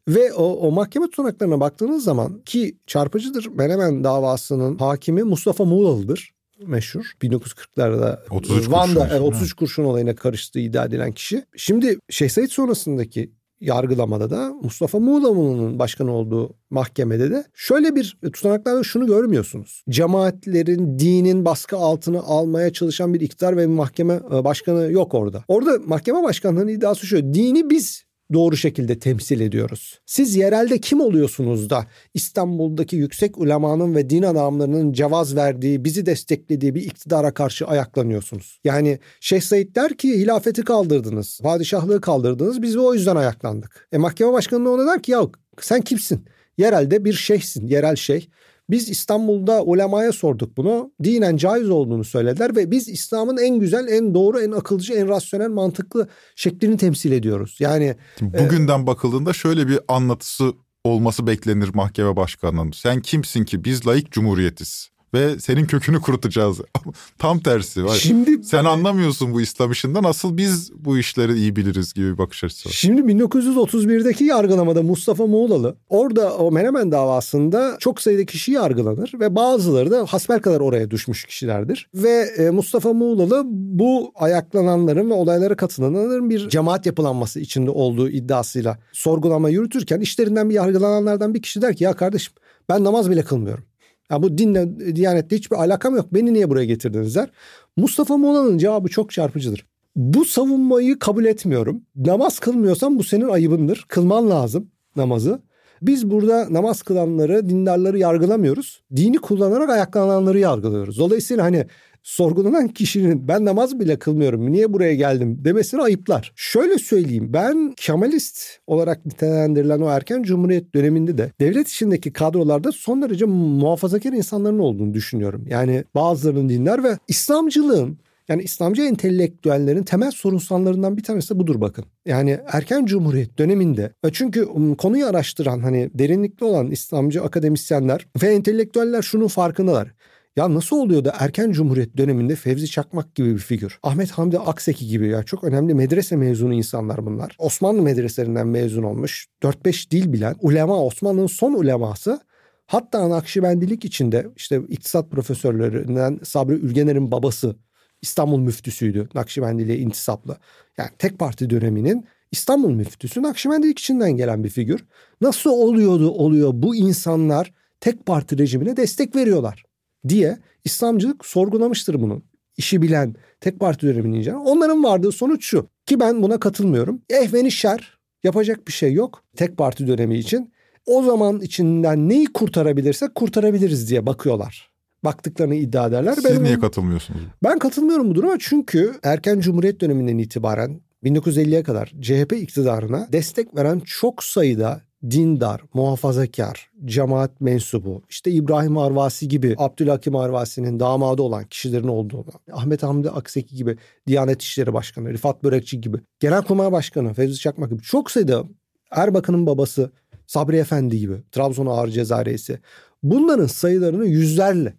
Ve 0.09 0.33
o, 0.33 0.45
o 0.45 0.71
mahkeme 0.71 1.11
tutanaklarına 1.11 1.61
baktığınız 1.61 2.05
zaman 2.05 2.43
ki 2.45 2.79
çarpıcıdır 2.87 3.47
Menemen 3.47 4.05
davasının 4.05 4.79
hakimi 4.79 5.23
Mustafa 5.23 5.65
Muğlalı'dır 5.65 6.33
meşhur. 6.67 7.13
1940'larda 7.23 8.19
33 8.31 8.71
Van'da 8.71 9.09
kurşun. 9.09 9.23
33 9.23 9.53
kurşun 9.53 9.85
olayına 9.85 10.15
karıştığı 10.15 10.59
iddia 10.59 10.85
edilen 10.85 11.13
kişi. 11.13 11.45
Şimdi 11.57 11.99
Şeyh 12.11 12.31
Said 12.31 12.49
sonrasındaki 12.49 13.33
yargılamada 13.63 14.31
da 14.31 14.55
Mustafa 14.63 14.99
Muğlamoğlu'nun 14.99 15.79
başkan 15.79 16.09
olduğu 16.09 16.55
mahkemede 16.71 17.31
de 17.31 17.45
şöyle 17.55 17.97
bir 17.97 18.19
tutanaklarda 18.33 18.83
şunu 18.83 19.07
görmüyorsunuz. 19.07 19.85
Cemaatlerin, 19.89 20.99
dinin 20.99 21.45
baskı 21.45 21.77
altına 21.77 22.21
almaya 22.21 22.73
çalışan 22.73 23.15
bir 23.15 23.21
iktidar 23.21 23.57
ve 23.57 23.63
bir 23.63 23.75
mahkeme 23.75 24.15
e, 24.15 24.45
başkanı 24.45 24.93
yok 24.93 25.15
orada. 25.15 25.45
Orada 25.49 25.79
mahkeme 25.87 26.23
başkanlığının 26.23 26.69
iddiası 26.69 27.07
şu. 27.07 27.35
Dini 27.35 27.71
biz 27.71 28.05
doğru 28.33 28.57
şekilde 28.57 28.99
temsil 28.99 29.41
ediyoruz. 29.41 30.01
Siz 30.07 30.37
yerelde 30.37 30.79
kim 30.79 31.01
oluyorsunuz 31.01 31.71
da 31.71 31.87
İstanbul'daki 32.15 32.97
yüksek 32.97 33.39
ulemanın 33.39 33.95
ve 33.95 34.11
din 34.11 34.23
adamlarının 34.23 34.93
cevaz 34.93 35.37
verdiği, 35.37 35.85
bizi 35.85 36.07
desteklediği 36.07 36.75
bir 36.75 36.83
iktidara 36.83 37.35
karşı 37.35 37.67
ayaklanıyorsunuz. 37.67 38.61
Yani 38.65 38.99
Şeyh 39.21 39.41
Said 39.41 39.77
der 39.77 39.97
ki 39.97 40.19
hilafeti 40.19 40.63
kaldırdınız, 40.63 41.41
padişahlığı 41.43 42.01
kaldırdınız, 42.01 42.63
biz 42.63 42.77
o 42.77 42.95
yüzden 42.95 43.17
ayaklandık. 43.17 43.89
E 43.93 43.99
mahkeme 43.99 44.33
başkanı 44.33 44.71
ona 44.71 44.87
der 44.87 45.03
ki 45.03 45.13
ya 45.13 45.23
sen 45.61 45.81
kimsin? 45.81 46.27
Yerelde 46.59 47.05
bir 47.05 47.13
şeyhsin, 47.13 47.67
yerel 47.67 47.97
şeyh. 47.97 48.27
Biz 48.73 48.89
İstanbul'da 48.89 49.63
ulemaya 49.63 50.13
sorduk 50.13 50.57
bunu. 50.57 50.93
Dinen 51.05 51.37
caiz 51.37 51.71
olduğunu 51.71 52.05
söylediler 52.05 52.57
ve 52.57 52.71
biz 52.71 52.89
İslam'ın 52.89 53.37
en 53.37 53.59
güzel, 53.59 53.89
en 53.89 54.15
doğru, 54.15 54.41
en 54.41 54.53
akılcı, 54.53 54.93
en 54.93 55.09
rasyonel, 55.09 55.49
mantıklı 55.49 56.09
şeklini 56.37 56.77
temsil 56.77 57.13
ediyoruz. 57.13 57.57
Yani 57.61 57.97
Şimdi 58.19 58.39
bugünden 58.39 58.87
bakıldığında 58.87 59.33
şöyle 59.33 59.69
bir 59.69 59.81
anlatısı 59.89 60.53
olması 60.85 61.27
beklenir 61.27 61.71
mahkeme 61.75 62.17
başkanının. 62.17 62.71
Sen 62.71 63.01
kimsin 63.01 63.45
ki 63.45 63.65
biz 63.65 63.87
laik 63.87 64.13
cumhuriyetiz 64.13 64.92
ve 65.15 65.41
senin 65.41 65.67
kökünü 65.67 66.01
kurutacağız. 66.01 66.61
Tam 67.19 67.41
tersi 67.41 67.85
var. 67.85 67.95
Şimdi 67.95 68.45
Sen 68.45 68.65
anlamıyorsun 68.65 69.33
bu 69.33 69.41
İslam 69.41 69.73
işinden 69.73 70.05
asıl 70.05 70.37
biz 70.37 70.73
bu 70.75 70.99
işleri 70.99 71.35
iyi 71.35 71.57
biliriz 71.57 71.93
gibi 71.93 72.13
bir 72.13 72.19
bakış 72.19 72.45
açısı 72.45 72.69
var. 72.69 72.73
Şimdi 72.73 73.01
1931'deki 73.01 74.25
yargılamada 74.25 74.83
Mustafa 74.83 75.27
Muğlalı 75.27 75.77
orada 75.89 76.37
o 76.37 76.53
Menemen 76.53 76.93
davasında 76.93 77.77
çok 77.79 78.01
sayıda 78.01 78.25
kişi 78.25 78.53
yargılanır 78.53 79.13
ve 79.21 79.35
bazıları 79.35 79.91
da 79.91 80.07
hasbel 80.09 80.41
kadar 80.41 80.61
oraya 80.61 80.91
düşmüş 80.91 81.25
kişilerdir. 81.25 81.89
Ve 81.95 82.29
e, 82.39 82.51
Mustafa 82.51 82.93
Muğlalı 82.93 83.43
bu 83.47 84.13
ayaklananların 84.15 85.11
ve 85.11 85.15
olaylara 85.15 85.57
katılanların 85.57 86.31
bir 86.31 86.49
cemaat 86.49 86.87
yapılanması 86.87 87.41
içinde 87.41 87.71
olduğu 87.71 88.09
iddiasıyla 88.09 88.79
sorgulama 88.93 89.49
yürütürken 89.49 90.01
işlerinden 90.01 90.51
bir 90.51 90.55
yargılananlardan 90.55 91.35
bir 91.35 91.43
kişi 91.43 91.63
der 91.63 91.77
ki 91.77 91.85
ya 91.85 91.93
kardeşim 91.93 92.33
ben 92.69 92.85
namaz 92.85 93.11
bile 93.11 93.23
kılmıyorum. 93.23 93.65
Ya 94.13 94.23
bu 94.23 94.39
dinle, 94.39 94.97
diyanetle 94.97 95.37
hiçbir 95.37 95.57
alakam 95.57 95.97
yok. 95.97 96.15
Beni 96.15 96.33
niye 96.33 96.51
buraya 96.51 96.65
getirdiniz 96.65 97.15
der. 97.15 97.31
Mustafa 97.77 98.17
Muğla'nın 98.17 98.59
cevabı 98.59 98.89
çok 98.89 99.11
çarpıcıdır. 99.11 99.67
Bu 99.97 100.25
savunmayı 100.25 100.99
kabul 100.99 101.25
etmiyorum. 101.25 101.83
Namaz 101.97 102.39
kılmıyorsan 102.39 102.99
bu 102.99 103.05
senin 103.05 103.29
ayıbındır. 103.29 103.85
Kılman 103.89 104.31
lazım 104.31 104.71
namazı. 104.97 105.43
Biz 105.83 106.11
burada 106.11 106.47
namaz 106.51 106.83
kılanları, 106.83 107.49
dindarları 107.49 107.99
yargılamıyoruz. 107.99 108.83
Dini 108.97 109.19
kullanarak 109.19 109.71
ayaklananları 109.71 110.39
yargılıyoruz. 110.39 110.99
Dolayısıyla 110.99 111.45
hani 111.45 111.67
sorgulanan 112.03 112.69
kişinin 112.69 113.29
ben 113.29 113.45
namaz 113.45 113.81
bile 113.81 113.99
kılmıyorum 113.99 114.53
niye 114.53 114.73
buraya 114.73 114.95
geldim 114.95 115.45
demesini 115.45 115.83
ayıplar. 115.83 116.33
Şöyle 116.37 116.79
söyleyeyim 116.79 117.33
ben 117.33 117.73
Kemalist 117.77 118.59
olarak 118.67 119.07
nitelendirilen 119.07 119.81
o 119.81 119.89
erken 119.89 120.23
cumhuriyet 120.23 120.75
döneminde 120.75 121.19
de 121.19 121.31
devlet 121.41 121.69
içindeki 121.69 122.13
kadrolarda 122.13 122.73
son 122.73 123.03
derece 123.03 123.25
muhafazakar 123.25 124.13
insanların 124.13 124.59
olduğunu 124.59 124.95
düşünüyorum. 124.95 125.45
Yani 125.49 125.85
bazılarının 125.95 126.49
dinler 126.49 126.85
ve 126.85 126.99
İslamcılığın 127.09 127.99
yani 128.29 128.43
İslamcı 128.43 128.83
entelektüellerin 128.83 129.83
temel 129.83 130.11
sorunsallarından 130.11 130.97
bir 130.97 131.03
tanesi 131.03 131.35
de 131.35 131.39
budur 131.39 131.61
bakın. 131.61 131.85
Yani 132.07 132.39
erken 132.53 132.87
cumhuriyet 132.87 133.39
döneminde 133.39 133.93
çünkü 134.13 134.49
konuyu 134.79 135.07
araştıran 135.07 135.61
hani 135.61 135.91
derinlikli 135.95 136.45
olan 136.45 136.71
İslamcı 136.71 137.23
akademisyenler 137.23 138.07
ve 138.23 138.27
entelektüeller 138.35 139.03
şunun 139.03 139.29
farkındalar. 139.29 139.89
Ya 140.37 140.55
nasıl 140.55 140.77
oluyor 140.77 141.05
da 141.05 141.15
erken 141.19 141.53
cumhuriyet 141.53 141.97
döneminde 141.97 142.37
Fevzi 142.37 142.67
Çakmak 142.67 143.15
gibi 143.15 143.35
bir 143.35 143.39
figür, 143.39 143.79
Ahmet 143.83 144.11
Hamdi 144.11 144.39
Akseki 144.39 144.87
gibi 144.87 145.09
ya 145.09 145.23
çok 145.23 145.45
önemli 145.45 145.75
medrese 145.75 146.17
mezunu 146.17 146.55
insanlar 146.55 147.07
bunlar. 147.07 147.37
Osmanlı 147.39 147.83
medreselerinden 147.83 148.47
mezun 148.47 148.83
olmuş, 148.83 149.27
4-5 149.43 149.91
dil 149.91 150.13
bilen, 150.13 150.37
ulema 150.41 150.85
Osmanlı'nın 150.85 151.27
son 151.27 151.53
uleması 151.53 152.21
Hatta 152.67 153.11
Nakşibendilik 153.11 153.85
içinde 153.85 154.27
işte 154.37 154.61
iktisat 154.69 155.11
profesörlerinden 155.11 156.21
Sabri 156.25 156.55
Ülgener'in 156.55 157.11
babası 157.11 157.57
İstanbul 158.03 158.39
müftüsüydü 158.39 159.09
Nakşibendiliğe 159.15 159.79
intisaplı. 159.79 160.37
Yani 160.79 160.91
tek 160.99 161.19
parti 161.19 161.51
döneminin 161.51 162.07
İstanbul 162.31 162.71
müftüsü 162.71 163.23
Nakşibendilik 163.23 163.79
içinden 163.79 164.13
gelen 164.13 164.45
bir 164.45 164.49
figür. 164.49 164.85
Nasıl 165.21 165.51
oluyordu 165.51 166.11
oluyor 166.11 166.51
bu 166.55 166.77
insanlar 166.77 167.53
tek 167.81 168.07
parti 168.07 168.39
rejimine 168.39 168.77
destek 168.77 169.17
veriyorlar 169.17 169.65
diye 170.09 170.39
İslamcılık 170.65 171.27
sorgulamıştır 171.27 172.03
bunu. 172.03 172.23
İşi 172.57 172.83
bilen 172.83 173.15
tek 173.41 173.61
parti 173.61 173.87
dönemini 173.87 174.19
incelen. 174.19 174.37
Onların 174.37 174.85
vardığı 174.85 175.13
sonuç 175.13 175.47
şu 175.47 175.69
ki 175.87 176.01
ben 176.01 176.23
buna 176.23 176.41
katılmıyorum. 176.41 177.03
Ehveni 177.11 177.51
şer 177.51 177.99
yapacak 178.25 178.69
bir 178.69 178.73
şey 178.73 178.93
yok 178.93 179.25
tek 179.37 179.57
parti 179.57 179.87
dönemi 179.87 180.19
için. 180.19 180.53
O 180.87 181.03
zaman 181.03 181.41
içinden 181.41 182.09
neyi 182.09 182.27
kurtarabilirsek 182.33 183.15
kurtarabiliriz 183.15 183.91
diye 183.91 184.07
bakıyorlar 184.07 184.73
baktıklarını 185.05 185.55
iddia 185.55 185.87
ederler. 185.87 186.15
Siz 186.15 186.25
ben 186.25 186.45
niye 186.45 186.59
katılmıyorsunuz? 186.59 187.21
Ben 187.45 187.59
katılmıyorum 187.59 188.11
bu 188.11 188.15
duruma 188.15 188.37
çünkü 188.39 188.95
erken 189.03 189.41
Cumhuriyet 189.41 189.81
döneminden 189.81 190.19
itibaren 190.19 190.81
1950'ye 191.05 191.63
kadar 191.63 191.93
CHP 192.01 192.33
iktidarına 192.33 193.09
destek 193.13 193.57
veren 193.57 193.81
çok 193.81 194.25
sayıda 194.25 194.81
dindar, 195.11 195.61
muhafazakar, 195.75 196.71
cemaat 196.85 197.41
mensubu, 197.41 198.03
işte 198.09 198.31
İbrahim 198.31 198.79
Arvasi 198.79 199.29
gibi 199.29 199.55
Abdülhakim 199.59 200.17
Arvasi'nin 200.17 200.81
damadı 200.81 201.23
olan 201.23 201.45
kişilerin 201.45 201.89
olduğunu, 201.89 202.31
Ahmet 202.53 202.83
Hamdi 202.83 203.11
Akseki 203.11 203.57
gibi 203.57 203.79
Diyanet 204.07 204.43
İşleri 204.43 204.75
Başkanı, 204.75 205.13
Rifat 205.13 205.45
Börekçi 205.45 205.81
gibi, 205.81 205.99
Genelkurmay 206.21 206.73
Başkanı 206.73 207.15
Fevzi 207.15 207.39
Çakmak 207.39 207.71
gibi 207.71 207.83
çok 207.83 208.11
sayıda 208.11 208.45
Erbakan'ın 208.91 209.47
babası 209.47 209.91
Sabri 210.27 210.57
Efendi 210.57 210.99
gibi, 210.99 211.23
Trabzon 211.33 211.67
Ağır 211.67 211.89
Ceza 211.89 212.27
Reisi. 212.27 212.59
Bunların 213.03 213.47
sayılarını 213.47 214.07
yüzlerle 214.07 214.75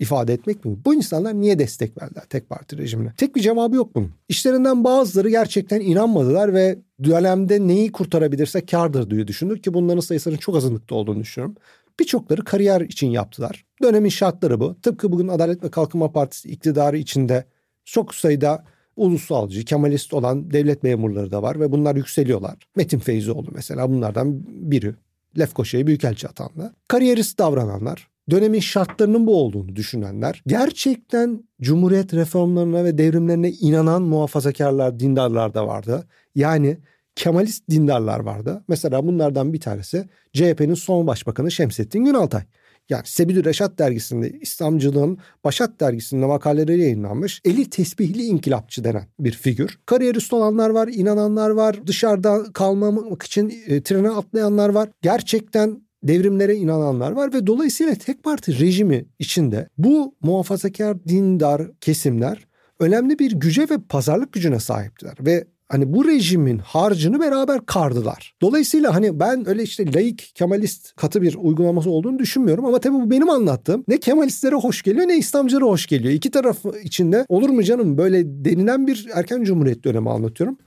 ifade 0.00 0.32
etmek 0.32 0.64
mi? 0.64 0.76
Bu 0.84 0.94
insanlar 0.94 1.40
niye 1.40 1.58
destek 1.58 2.02
verdiler 2.02 2.24
tek 2.30 2.48
parti 2.48 2.78
rejimine? 2.78 3.12
Tek 3.16 3.36
bir 3.36 3.40
cevabı 3.40 3.76
yok 3.76 3.94
bunun. 3.94 4.10
İşlerinden 4.28 4.84
bazıları 4.84 5.30
gerçekten 5.30 5.80
inanmadılar 5.80 6.54
ve 6.54 6.78
dönemde 7.04 7.66
neyi 7.66 7.92
kurtarabilirse 7.92 8.66
kardır 8.66 9.10
diye 9.10 9.28
düşündük 9.28 9.64
ki 9.64 9.74
bunların 9.74 10.00
sayısının 10.00 10.36
çok 10.36 10.56
azınlıkta 10.56 10.94
olduğunu 10.94 11.20
düşünüyorum. 11.20 11.56
Birçokları 12.00 12.44
kariyer 12.44 12.80
için 12.80 13.10
yaptılar. 13.10 13.64
Dönemin 13.82 14.08
şartları 14.08 14.60
bu. 14.60 14.80
Tıpkı 14.80 15.12
bugün 15.12 15.28
Adalet 15.28 15.64
ve 15.64 15.70
Kalkınma 15.70 16.12
Partisi 16.12 16.48
iktidarı 16.48 16.98
içinde 16.98 17.44
çok 17.84 18.14
sayıda 18.14 18.64
ulusalcı, 18.96 19.64
kemalist 19.64 20.14
olan 20.14 20.50
devlet 20.50 20.82
memurları 20.82 21.30
da 21.30 21.42
var 21.42 21.60
ve 21.60 21.72
bunlar 21.72 21.96
yükseliyorlar. 21.96 22.56
Metin 22.76 22.98
Feyzoğlu 22.98 23.48
mesela 23.52 23.90
bunlardan 23.90 24.42
biri. 24.46 24.94
Lefkoşa'ya 25.38 25.86
büyükelçi 25.86 26.28
atandı. 26.28 26.74
Kariyerist 26.88 27.38
davrananlar, 27.38 28.09
dönemin 28.30 28.60
şartlarının 28.60 29.26
bu 29.26 29.36
olduğunu 29.36 29.76
düşünenler, 29.76 30.42
gerçekten 30.46 31.44
Cumhuriyet 31.60 32.14
reformlarına 32.14 32.84
ve 32.84 32.98
devrimlerine 32.98 33.50
inanan 33.50 34.02
muhafazakarlar, 34.02 35.00
dindarlar 35.00 35.54
da 35.54 35.66
vardı. 35.66 36.06
Yani 36.34 36.78
Kemalist 37.16 37.70
dindarlar 37.70 38.20
vardı. 38.20 38.64
Mesela 38.68 39.06
bunlardan 39.06 39.52
bir 39.52 39.60
tanesi 39.60 40.08
CHP'nin 40.32 40.74
son 40.74 41.06
başbakanı 41.06 41.50
Şemsettin 41.50 42.04
Günaltay. 42.04 42.42
Yani 42.88 43.02
Sebil 43.04 43.44
Reşat 43.44 43.78
dergisinde 43.78 44.30
İslamcılığın 44.30 45.18
Başat 45.44 45.80
dergisinde 45.80 46.26
makaleleri 46.26 46.80
yayınlanmış. 46.80 47.40
Eli 47.44 47.70
tesbihli 47.70 48.22
inkılapçı 48.22 48.84
denen 48.84 49.06
bir 49.18 49.32
figür. 49.32 49.78
Kariyerist 49.86 50.32
olanlar 50.32 50.70
var, 50.70 50.88
inananlar 50.88 51.50
var, 51.50 51.86
dışarıda 51.86 52.44
kalmamak 52.54 53.22
için 53.22 53.54
e, 53.66 53.82
trene 53.82 54.10
atlayanlar 54.10 54.68
var. 54.68 54.88
Gerçekten 55.02 55.82
devrimlere 56.02 56.56
inananlar 56.56 57.12
var 57.12 57.32
ve 57.32 57.46
dolayısıyla 57.46 57.94
tek 57.94 58.22
parti 58.22 58.60
rejimi 58.60 59.04
içinde 59.18 59.68
bu 59.78 60.14
muhafazakar 60.22 61.04
dindar 61.08 61.62
kesimler 61.80 62.46
önemli 62.80 63.18
bir 63.18 63.32
güce 63.32 63.62
ve 63.62 63.78
pazarlık 63.88 64.32
gücüne 64.32 64.60
sahiptiler 64.60 65.14
ve 65.20 65.44
hani 65.68 65.92
bu 65.92 66.08
rejimin 66.08 66.58
harcını 66.58 67.20
beraber 67.20 67.66
kardılar. 67.66 68.34
Dolayısıyla 68.42 68.94
hani 68.94 69.20
ben 69.20 69.48
öyle 69.48 69.62
işte 69.62 69.92
laik 69.92 70.32
Kemalist 70.34 70.96
katı 70.96 71.22
bir 71.22 71.36
uygulaması 71.38 71.90
olduğunu 71.90 72.18
düşünmüyorum 72.18 72.64
ama 72.64 72.80
tabii 72.80 72.94
bu 72.94 73.10
benim 73.10 73.30
anlattığım 73.30 73.84
ne 73.88 74.00
Kemalistlere 74.00 74.54
hoş 74.54 74.82
geliyor 74.82 75.08
ne 75.08 75.18
İslamcılara 75.18 75.64
hoş 75.64 75.86
geliyor. 75.86 76.14
İki 76.14 76.30
taraf 76.30 76.58
içinde 76.82 77.26
olur 77.28 77.50
mu 77.50 77.62
canım 77.62 77.98
böyle 77.98 78.44
denilen 78.44 78.86
bir 78.86 79.08
erken 79.14 79.44
cumhuriyet 79.44 79.84
dönemi 79.84 80.10
anlatıyorum. 80.10 80.58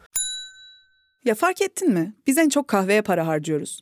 Ya 1.26 1.36
fark 1.36 1.62
ettin 1.62 1.93
mi? 1.93 2.13
Biz 2.28 2.38
en 2.38 2.50
çok 2.50 2.67
kahveye 2.67 3.02
para 3.02 3.28
harcıyoruz. 3.28 3.82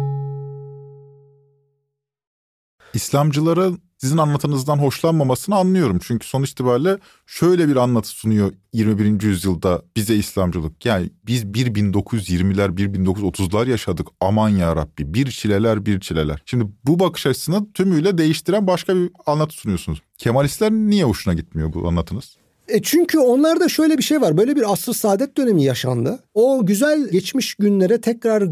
İslamcılara 2.93 3.71
sizin 3.97 4.17
anlatınızdan 4.17 4.77
hoşlanmamasını 4.77 5.55
anlıyorum. 5.55 5.99
Çünkü 6.03 6.27
sonuç 6.27 6.51
itibariyle 6.51 6.97
şöyle 7.25 7.67
bir 7.67 7.75
anlatı 7.75 8.09
sunuyor 8.09 8.53
21. 8.73 9.21
yüzyılda 9.21 9.81
bize 9.95 10.15
İslamcılık. 10.15 10.85
Yani 10.85 11.09
biz 11.25 11.43
1920'ler 11.43 12.75
1930'lar 12.75 13.69
yaşadık 13.69 14.07
aman 14.19 14.49
ya 14.49 14.75
Rabbi 14.75 15.13
bir 15.13 15.31
çileler 15.31 15.85
bir 15.85 15.99
çileler. 15.99 16.41
Şimdi 16.45 16.67
bu 16.85 16.99
bakış 16.99 17.25
açısını 17.25 17.73
tümüyle 17.73 18.17
değiştiren 18.17 18.67
başka 18.67 18.95
bir 18.95 19.11
anlatı 19.25 19.53
sunuyorsunuz. 19.53 20.01
Kemalistler 20.17 20.71
niye 20.71 21.03
hoşuna 21.03 21.33
gitmiyor 21.33 21.73
bu 21.73 21.87
anlatınız? 21.87 22.40
E 22.71 22.81
çünkü 22.81 23.19
onlarda 23.19 23.69
şöyle 23.69 23.97
bir 23.97 24.03
şey 24.03 24.21
var. 24.21 24.37
Böyle 24.37 24.55
bir 24.55 24.73
asr 24.73 24.93
saadet 24.93 25.37
dönemi 25.37 25.63
yaşandı. 25.63 26.19
O 26.33 26.65
güzel 26.65 27.09
geçmiş 27.09 27.55
günlere 27.55 28.01
tekrar 28.01 28.43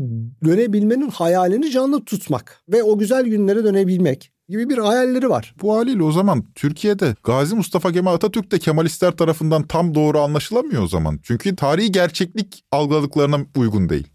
dönebilmenin 0.46 1.10
hayalini 1.10 1.72
canlı 1.72 2.06
tutmak 2.06 2.64
ve 2.70 2.84
o 2.84 2.98
güzel 2.98 3.26
günlere 3.26 3.64
dönebilmek 3.64 4.32
gibi 4.50 4.70
bir 4.70 4.78
hayalleri 4.78 5.30
var. 5.30 5.56
Bu 5.62 5.76
haliyle 5.76 6.04
o 6.04 6.12
zaman 6.12 6.46
Türkiye'de 6.56 7.16
Gazi 7.24 7.56
Mustafa 7.56 7.92
Kemal 7.92 8.14
Atatürk 8.14 8.52
de 8.52 8.60
Kemalistler 8.60 9.12
tarafından 9.12 9.64
tam 9.64 9.96
doğru 9.96 10.20
anlaşılamıyor 10.20 10.84
o 10.84 10.88
zaman. 10.88 11.20
Çünkü 11.24 11.56
tarihi 11.56 11.92
gerçeklik 11.92 12.64
algıladıklarına 12.72 13.38
uygun 13.58 13.90
değil. 13.90 14.08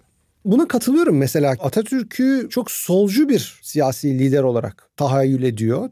Buna 0.45 0.69
katılıyorum 0.69 1.17
mesela 1.17 1.51
Atatürk'ü 1.51 2.47
çok 2.51 2.71
solcu 2.71 3.29
bir 3.29 3.61
siyasi 3.63 4.19
lider 4.19 4.43
olarak 4.43 4.89
tahayyül 4.97 5.43
ediyor. 5.43 5.91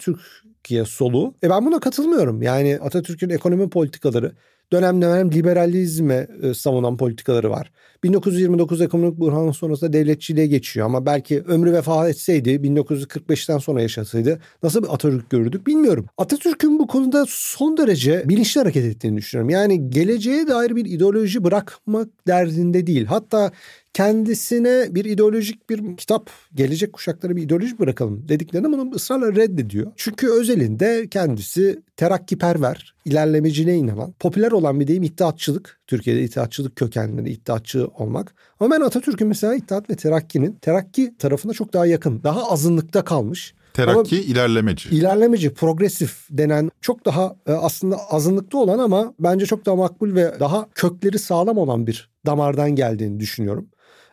Türkiye 0.62 0.84
solu. 0.84 1.34
E 1.44 1.50
ben 1.50 1.66
buna 1.66 1.80
katılmıyorum. 1.80 2.42
Yani 2.42 2.78
Atatürk'ün 2.82 3.30
ekonomi 3.30 3.70
politikaları 3.70 4.32
dönem 4.72 5.02
dönem 5.02 5.32
liberalizme 5.32 6.26
e, 6.42 6.54
savunan 6.54 6.96
politikaları 6.96 7.50
var. 7.50 7.72
1929 8.04 8.80
ekonomik 8.80 9.18
buhranın 9.18 9.52
sonrasında 9.52 9.92
devletçiliğe 9.92 10.46
geçiyor 10.46 10.86
ama 10.86 11.06
belki 11.06 11.42
ömrü 11.42 11.72
vefa 11.72 12.08
etseydi 12.08 12.50
1945'ten 12.50 13.58
sonra 13.58 13.82
yaşasaydı 13.82 14.40
nasıl 14.62 14.82
bir 14.82 14.94
Atatürk 14.94 15.30
görürdük 15.30 15.66
bilmiyorum. 15.66 16.06
Atatürk'ün 16.18 16.78
bu 16.78 16.86
konuda 16.86 17.24
son 17.28 17.76
derece 17.76 18.28
bilinçli 18.28 18.60
hareket 18.60 18.84
ettiğini 18.84 19.16
düşünüyorum. 19.16 19.50
Yani 19.50 19.90
geleceğe 19.90 20.46
dair 20.46 20.76
bir 20.76 20.84
ideoloji 20.84 21.44
bırakmak 21.44 22.08
derdinde 22.26 22.86
değil. 22.86 23.06
Hatta 23.06 23.52
kendisine 23.94 24.94
bir 24.94 25.04
ideolojik 25.04 25.70
bir 25.70 25.96
kitap 25.96 26.30
gelecek 26.54 26.92
kuşaklara 26.92 27.36
bir 27.36 27.42
ideoloji 27.42 27.78
bırakalım 27.78 28.28
dediklerinde 28.28 28.68
bunu 28.68 28.94
ısrarla 28.94 29.36
reddediyor. 29.36 29.92
Çünkü 29.96 30.30
özelinde 30.30 31.08
kendisi 31.10 31.82
terakkiperver, 31.96 32.94
ilerlemeciliğe 33.04 33.76
inanan, 33.76 34.12
popüler 34.12 34.52
olan 34.52 34.80
bir 34.80 34.86
deyim 34.86 35.02
iddiatçılık. 35.02 35.80
Türkiye'de 35.86 36.22
iddiatçılık 36.22 36.76
kökenleri, 36.76 37.30
iddiatçı 37.30 37.86
olmak. 37.86 38.34
Ama 38.60 38.74
ben 38.74 38.80
Atatürk'ün 38.80 39.28
mesela 39.28 39.54
iddiat 39.54 39.90
ve 39.90 39.94
terakkinin 39.94 40.52
terakki 40.52 41.14
tarafına 41.18 41.52
çok 41.52 41.72
daha 41.72 41.86
yakın, 41.86 42.22
daha 42.22 42.50
azınlıkta 42.50 43.04
kalmış. 43.04 43.54
Terakki 43.72 44.16
ama 44.16 44.24
ilerlemeci. 44.24 44.88
İlerlemeci, 44.88 45.54
progresif 45.54 46.26
denen 46.30 46.70
çok 46.80 47.04
daha 47.04 47.36
e, 47.46 47.52
aslında 47.52 47.96
azınlıkta 48.10 48.58
olan 48.58 48.78
ama 48.78 49.14
bence 49.18 49.46
çok 49.46 49.66
daha 49.66 49.76
makbul 49.76 50.14
ve 50.14 50.34
daha 50.40 50.68
kökleri 50.74 51.18
sağlam 51.18 51.58
olan 51.58 51.86
bir 51.86 52.10
damardan 52.26 52.70
geldiğini 52.70 53.20
düşünüyorum. 53.20 53.68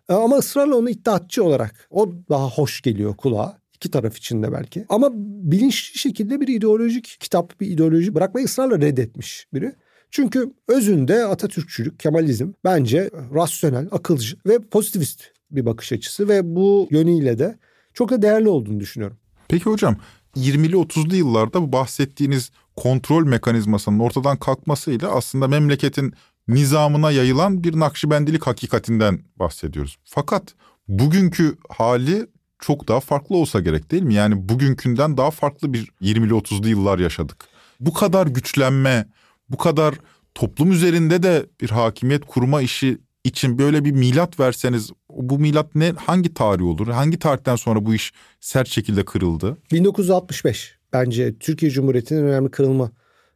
E, 0.10 0.14
ama 0.14 0.36
ısrarla 0.38 0.76
onu 0.76 0.90
iddiatçı 0.90 1.44
olarak 1.44 1.88
o 1.90 2.12
daha 2.30 2.50
hoş 2.50 2.82
geliyor 2.82 3.18
kulağa. 3.18 3.60
İki 3.76 3.92
taraf 3.92 4.18
içinde 4.18 4.52
belki. 4.52 4.86
Ama 4.90 5.10
bilinçli 5.52 6.00
şekilde 6.00 6.42
bir 6.42 6.48
ideolojik 6.48 7.18
kitap, 7.20 7.60
bir 7.60 7.68
ideoloji 7.68 8.16
bırakmayı 8.16 8.46
ısrarla 8.46 8.82
reddetmiş 8.82 9.48
biri. 9.54 9.76
Çünkü 10.12 10.54
özünde 10.68 11.26
Atatürkçülük, 11.26 12.00
Kemalizm 12.00 12.52
bence 12.64 13.10
rasyonel, 13.34 13.88
akılcı 13.92 14.38
ve 14.46 14.60
pozitivist 14.60 15.24
bir 15.52 15.66
bakış 15.66 15.92
açısı 15.92 16.28
ve 16.28 16.56
bu 16.56 16.88
yönüyle 16.92 17.40
de 17.40 17.60
çok 17.94 18.10
da 18.10 18.22
değerli 18.22 18.50
olduğunu 18.50 18.80
düşünüyorum. 18.80 19.18
Peki 19.48 19.66
hocam 19.66 19.98
20'li 20.36 20.76
30'lu 20.76 21.16
yıllarda 21.16 21.62
bu 21.62 21.72
bahsettiğiniz 21.72 22.52
kontrol 22.76 23.26
mekanizmasının 23.26 24.00
ortadan 24.00 24.38
kalkmasıyla 24.38 25.10
aslında 25.10 25.48
memleketin 25.48 26.14
nizamına 26.50 27.12
yayılan 27.12 27.64
bir 27.64 27.80
Nakşibendilik 27.80 28.48
hakikatinden 28.48 29.20
bahsediyoruz. 29.36 29.98
Fakat 30.04 30.44
bugünkü 30.88 31.58
hali 31.70 32.28
çok 32.60 32.88
daha 32.88 33.00
farklı 33.00 33.36
olsa 33.36 33.60
gerek 33.60 33.92
değil 33.92 34.04
mi? 34.04 34.14
Yani 34.14 34.50
bugünkünden 34.50 35.18
daha 35.18 35.32
farklı 35.32 35.74
bir 35.74 35.92
20'li 36.02 36.34
30'lu 36.34 36.68
yıllar 36.70 37.00
yaşadık. 37.00 37.48
bu 37.80 37.94
kadar 37.94 38.28
güçlenme, 38.28 39.06
bu 39.50 39.58
kadar 39.58 39.96
toplum 40.36 40.72
üzerinde 40.72 41.24
de 41.24 41.46
bir 41.62 41.70
hakimiyet 41.70 42.26
kurma 42.26 42.62
işi 42.62 42.98
için 43.24 43.58
böyle 43.60 43.86
bir 43.86 43.92
milat 43.92 44.40
verseniz 44.40 44.92
bu 45.10 45.40
milat 45.40 45.76
ne 45.76 45.92
hangi 45.92 46.34
tarih 46.34 46.64
olur? 46.66 46.88
Hangi 46.88 47.20
tarihten 47.20 47.56
sonra 47.56 47.86
bu 47.86 47.94
iş 47.96 48.14
sert 48.40 48.68
şekilde 48.68 49.06
kırıldı? 49.06 49.58
1965 49.72 50.78
bence 50.94 51.38
Türkiye 51.40 51.72
Cumhuriyeti'nin 51.72 52.24
önemli 52.24 52.52
kırılma 52.52 52.92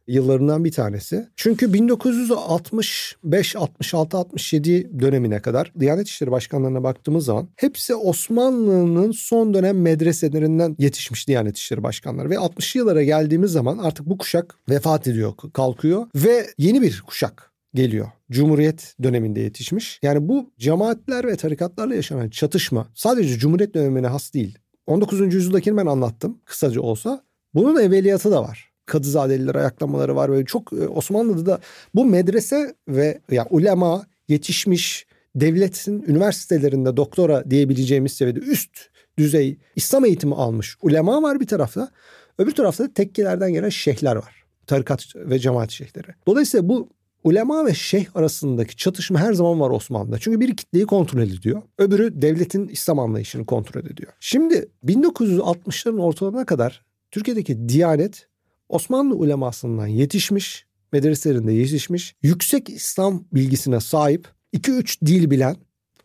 yıllarından 0.06 0.64
bir 0.64 0.72
tanesi. 0.72 1.28
Çünkü 1.36 1.72
1965, 1.72 3.56
66, 3.56 4.16
67 4.16 5.00
dönemine 5.00 5.40
kadar 5.40 5.72
Diyanet 5.80 6.08
İşleri 6.08 6.30
Başkanlarına 6.30 6.82
baktığımız 6.82 7.24
zaman 7.24 7.48
hepsi 7.56 7.94
Osmanlı'nın 7.94 9.12
son 9.12 9.54
dönem 9.54 9.80
medreselerinden 9.80 10.76
yetişmiş 10.78 11.28
Diyanet 11.28 11.56
İşleri 11.56 11.82
Başkanları. 11.82 12.30
Ve 12.30 12.34
60'lı 12.34 12.78
yıllara 12.78 13.02
geldiğimiz 13.02 13.52
zaman 13.52 13.78
artık 13.78 14.06
bu 14.06 14.18
kuşak 14.18 14.58
vefat 14.68 15.06
ediyor, 15.06 15.32
kalkıyor 15.52 16.06
ve 16.16 16.46
yeni 16.58 16.82
bir 16.82 17.02
kuşak 17.06 17.52
geliyor. 17.74 18.08
Cumhuriyet 18.30 18.94
döneminde 19.02 19.40
yetişmiş. 19.40 19.98
Yani 20.02 20.28
bu 20.28 20.52
cemaatler 20.58 21.26
ve 21.26 21.36
tarikatlarla 21.36 21.94
yaşanan 21.94 22.30
çatışma 22.30 22.88
sadece 22.94 23.38
Cumhuriyet 23.38 23.74
dönemine 23.74 24.06
has 24.06 24.34
değil. 24.34 24.58
19. 24.86 25.34
yüzyıldakini 25.34 25.76
ben 25.76 25.86
anlattım 25.86 26.38
kısaca 26.44 26.80
olsa. 26.80 27.24
Bunun 27.54 27.80
evveliyatı 27.80 28.30
da 28.30 28.42
var. 28.42 28.73
Kadızadeliler 28.86 29.54
ayaklamaları 29.54 30.16
var. 30.16 30.30
Böyle 30.30 30.44
çok 30.44 30.72
e, 30.72 30.88
Osmanlı'da 30.88 31.46
da 31.46 31.60
bu 31.94 32.04
medrese 32.04 32.74
ve 32.88 33.04
ya 33.06 33.20
yani 33.30 33.48
ulema 33.50 34.06
yetişmiş 34.28 35.06
devletin 35.34 36.02
üniversitelerinde 36.02 36.96
doktora 36.96 37.50
diyebileceğimiz 37.50 38.12
seviyede 38.12 38.40
üst 38.40 38.70
düzey 39.18 39.58
İslam 39.76 40.04
eğitimi 40.04 40.34
almış 40.34 40.76
ulema 40.82 41.22
var 41.22 41.40
bir 41.40 41.46
tarafta. 41.46 41.90
Öbür 42.38 42.52
tarafta 42.52 42.92
tekkelerden 42.92 43.52
gelen 43.52 43.68
şeyhler 43.68 44.16
var. 44.16 44.44
Tarikat 44.66 45.16
ve 45.16 45.38
cemaat 45.38 45.70
şeyhleri. 45.70 46.06
Dolayısıyla 46.26 46.68
bu 46.68 46.88
ulema 47.24 47.66
ve 47.66 47.74
şeyh 47.74 48.16
arasındaki 48.16 48.76
çatışma 48.76 49.20
her 49.20 49.32
zaman 49.32 49.60
var 49.60 49.70
Osmanlı'da. 49.70 50.18
Çünkü 50.18 50.40
biri 50.40 50.56
kitleyi 50.56 50.86
kontrol 50.86 51.22
ediyor. 51.22 51.62
Öbürü 51.78 52.22
devletin 52.22 52.68
İslam 52.68 52.98
anlayışını 52.98 53.46
kontrol 53.46 53.86
ediyor. 53.86 54.12
Şimdi 54.20 54.68
1960'ların 54.84 56.00
ortalarına 56.00 56.46
kadar 56.46 56.84
Türkiye'deki 57.10 57.68
Diyanet 57.68 58.28
Osmanlı 58.68 59.14
ulemasından 59.14 59.86
yetişmiş, 59.86 60.66
medreselerinde 60.92 61.52
yetişmiş, 61.52 62.14
yüksek 62.22 62.70
İslam 62.70 63.24
bilgisine 63.32 63.80
sahip, 63.80 64.28
2-3 64.54 65.06
dil 65.06 65.30
bilen, 65.30 65.56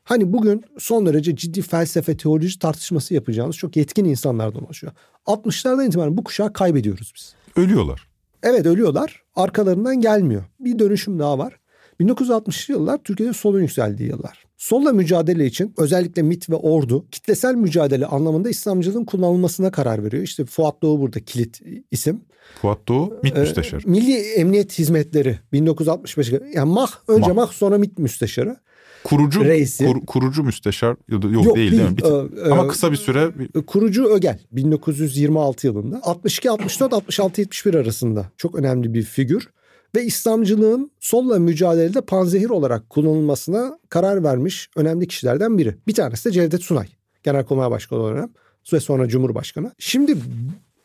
hani 0.04 0.34
bugün 0.34 0.64
son 0.80 1.06
derece 1.06 1.36
ciddi 1.36 1.62
felsefe, 1.62 2.18
teoloji 2.18 2.60
tartışması 2.60 3.14
yapacağımız 3.14 3.56
çok 3.56 3.76
yetkin 3.76 4.06
insanlardan 4.06 4.66
oluşuyor. 4.66 4.94
60'lardan 5.26 5.88
itibaren 5.88 6.18
bu 6.18 6.24
kuşağı 6.24 6.54
kaybediyoruz 6.54 7.12
biz. 7.16 7.36
Ölüyorlar. 7.56 8.08
Evet 8.44 8.66
ölüyorlar. 8.66 9.24
Arkalarından 9.36 10.02
gelmiyor. 10.02 10.44
Bir 10.60 10.80
dönüşüm 10.80 11.20
daha 11.20 11.38
var. 11.38 11.60
1960'lı 12.00 12.74
yıllar 12.74 12.98
Türkiye'de 12.98 13.34
solun 13.34 13.62
yükseldiği 13.62 14.10
yıllar. 14.10 14.46
Solla 14.58 14.94
mücadele 14.94 15.46
için 15.46 15.74
özellikle 15.78 16.22
MIT 16.22 16.50
ve 16.50 16.56
ordu 16.56 17.06
kitlesel 17.12 17.56
mücadele 17.56 18.06
anlamında 18.06 18.50
İslamcılığın 18.50 19.06
kullanılmasına 19.06 19.72
karar 19.72 20.04
veriyor. 20.04 20.24
İşte 20.24 20.46
Fuat 20.46 20.82
Doğu 20.82 21.00
burada 21.00 21.20
kilit 21.20 21.62
isim. 21.92 22.22
Fuat 22.62 22.88
Doğu 22.88 23.20
MİT 23.24 23.38
Ee, 23.38 23.40
müsteşarı. 23.40 23.82
Milli 23.90 24.14
Emniyet 24.18 24.80
Hizmetleri 24.80 25.40
1965 25.54 26.32
yani 26.54 26.72
MAH 26.74 26.92
önce 27.08 27.28
MAH. 27.28 27.36
MAH, 27.36 27.52
sonra 27.52 27.78
MİT 27.78 28.00
müsteşarı. 28.00 28.58
Kurucu 29.04 29.46
reisi. 29.46 29.86
kur- 29.86 30.06
kurucu 30.06 30.44
müsteşar 30.44 30.96
yok, 31.10 31.24
yok, 31.46 31.56
değil, 31.56 31.72
değil. 31.72 31.82
mi? 31.84 31.98
Bir- 31.98 32.04
Ee, 32.48 32.52
Ama 32.52 32.66
e, 32.66 32.68
kısa 32.68 32.92
bir 32.92 32.98
süre 32.98 33.40
bir- 33.40 33.62
Kurucu 33.62 34.06
Ögel 34.06 34.40
1926 34.52 35.68
yılında 35.68 36.00
62 36.04 36.50
64 36.52 36.94
66 36.94 37.42
71 37.42 37.74
arasında 37.74 38.26
çok 38.38 38.56
önemli 38.56 38.94
bir 38.94 39.04
figür 39.04 39.50
ve 39.96 40.04
İslamcılığın 40.04 40.92
solla 41.00 41.40
mücadelede 41.40 42.02
panzehir 42.02 42.50
olarak 42.50 42.90
kullanılmasına 42.90 43.80
karar 43.90 44.24
vermiş 44.24 44.70
önemli 44.76 45.08
kişilerden 45.08 45.58
biri. 45.58 45.76
Bir 45.88 45.94
tanesi 45.94 46.30
de 46.30 46.34
Cevdet 46.34 46.64
Sunay. 46.64 46.88
Genelkurmay 47.24 47.72
Başkanı 47.72 48.00
olarak 48.00 48.30
ve 48.74 48.80
sonra 48.80 49.08
Cumhurbaşkanı. 49.08 49.72
Şimdi 49.80 50.16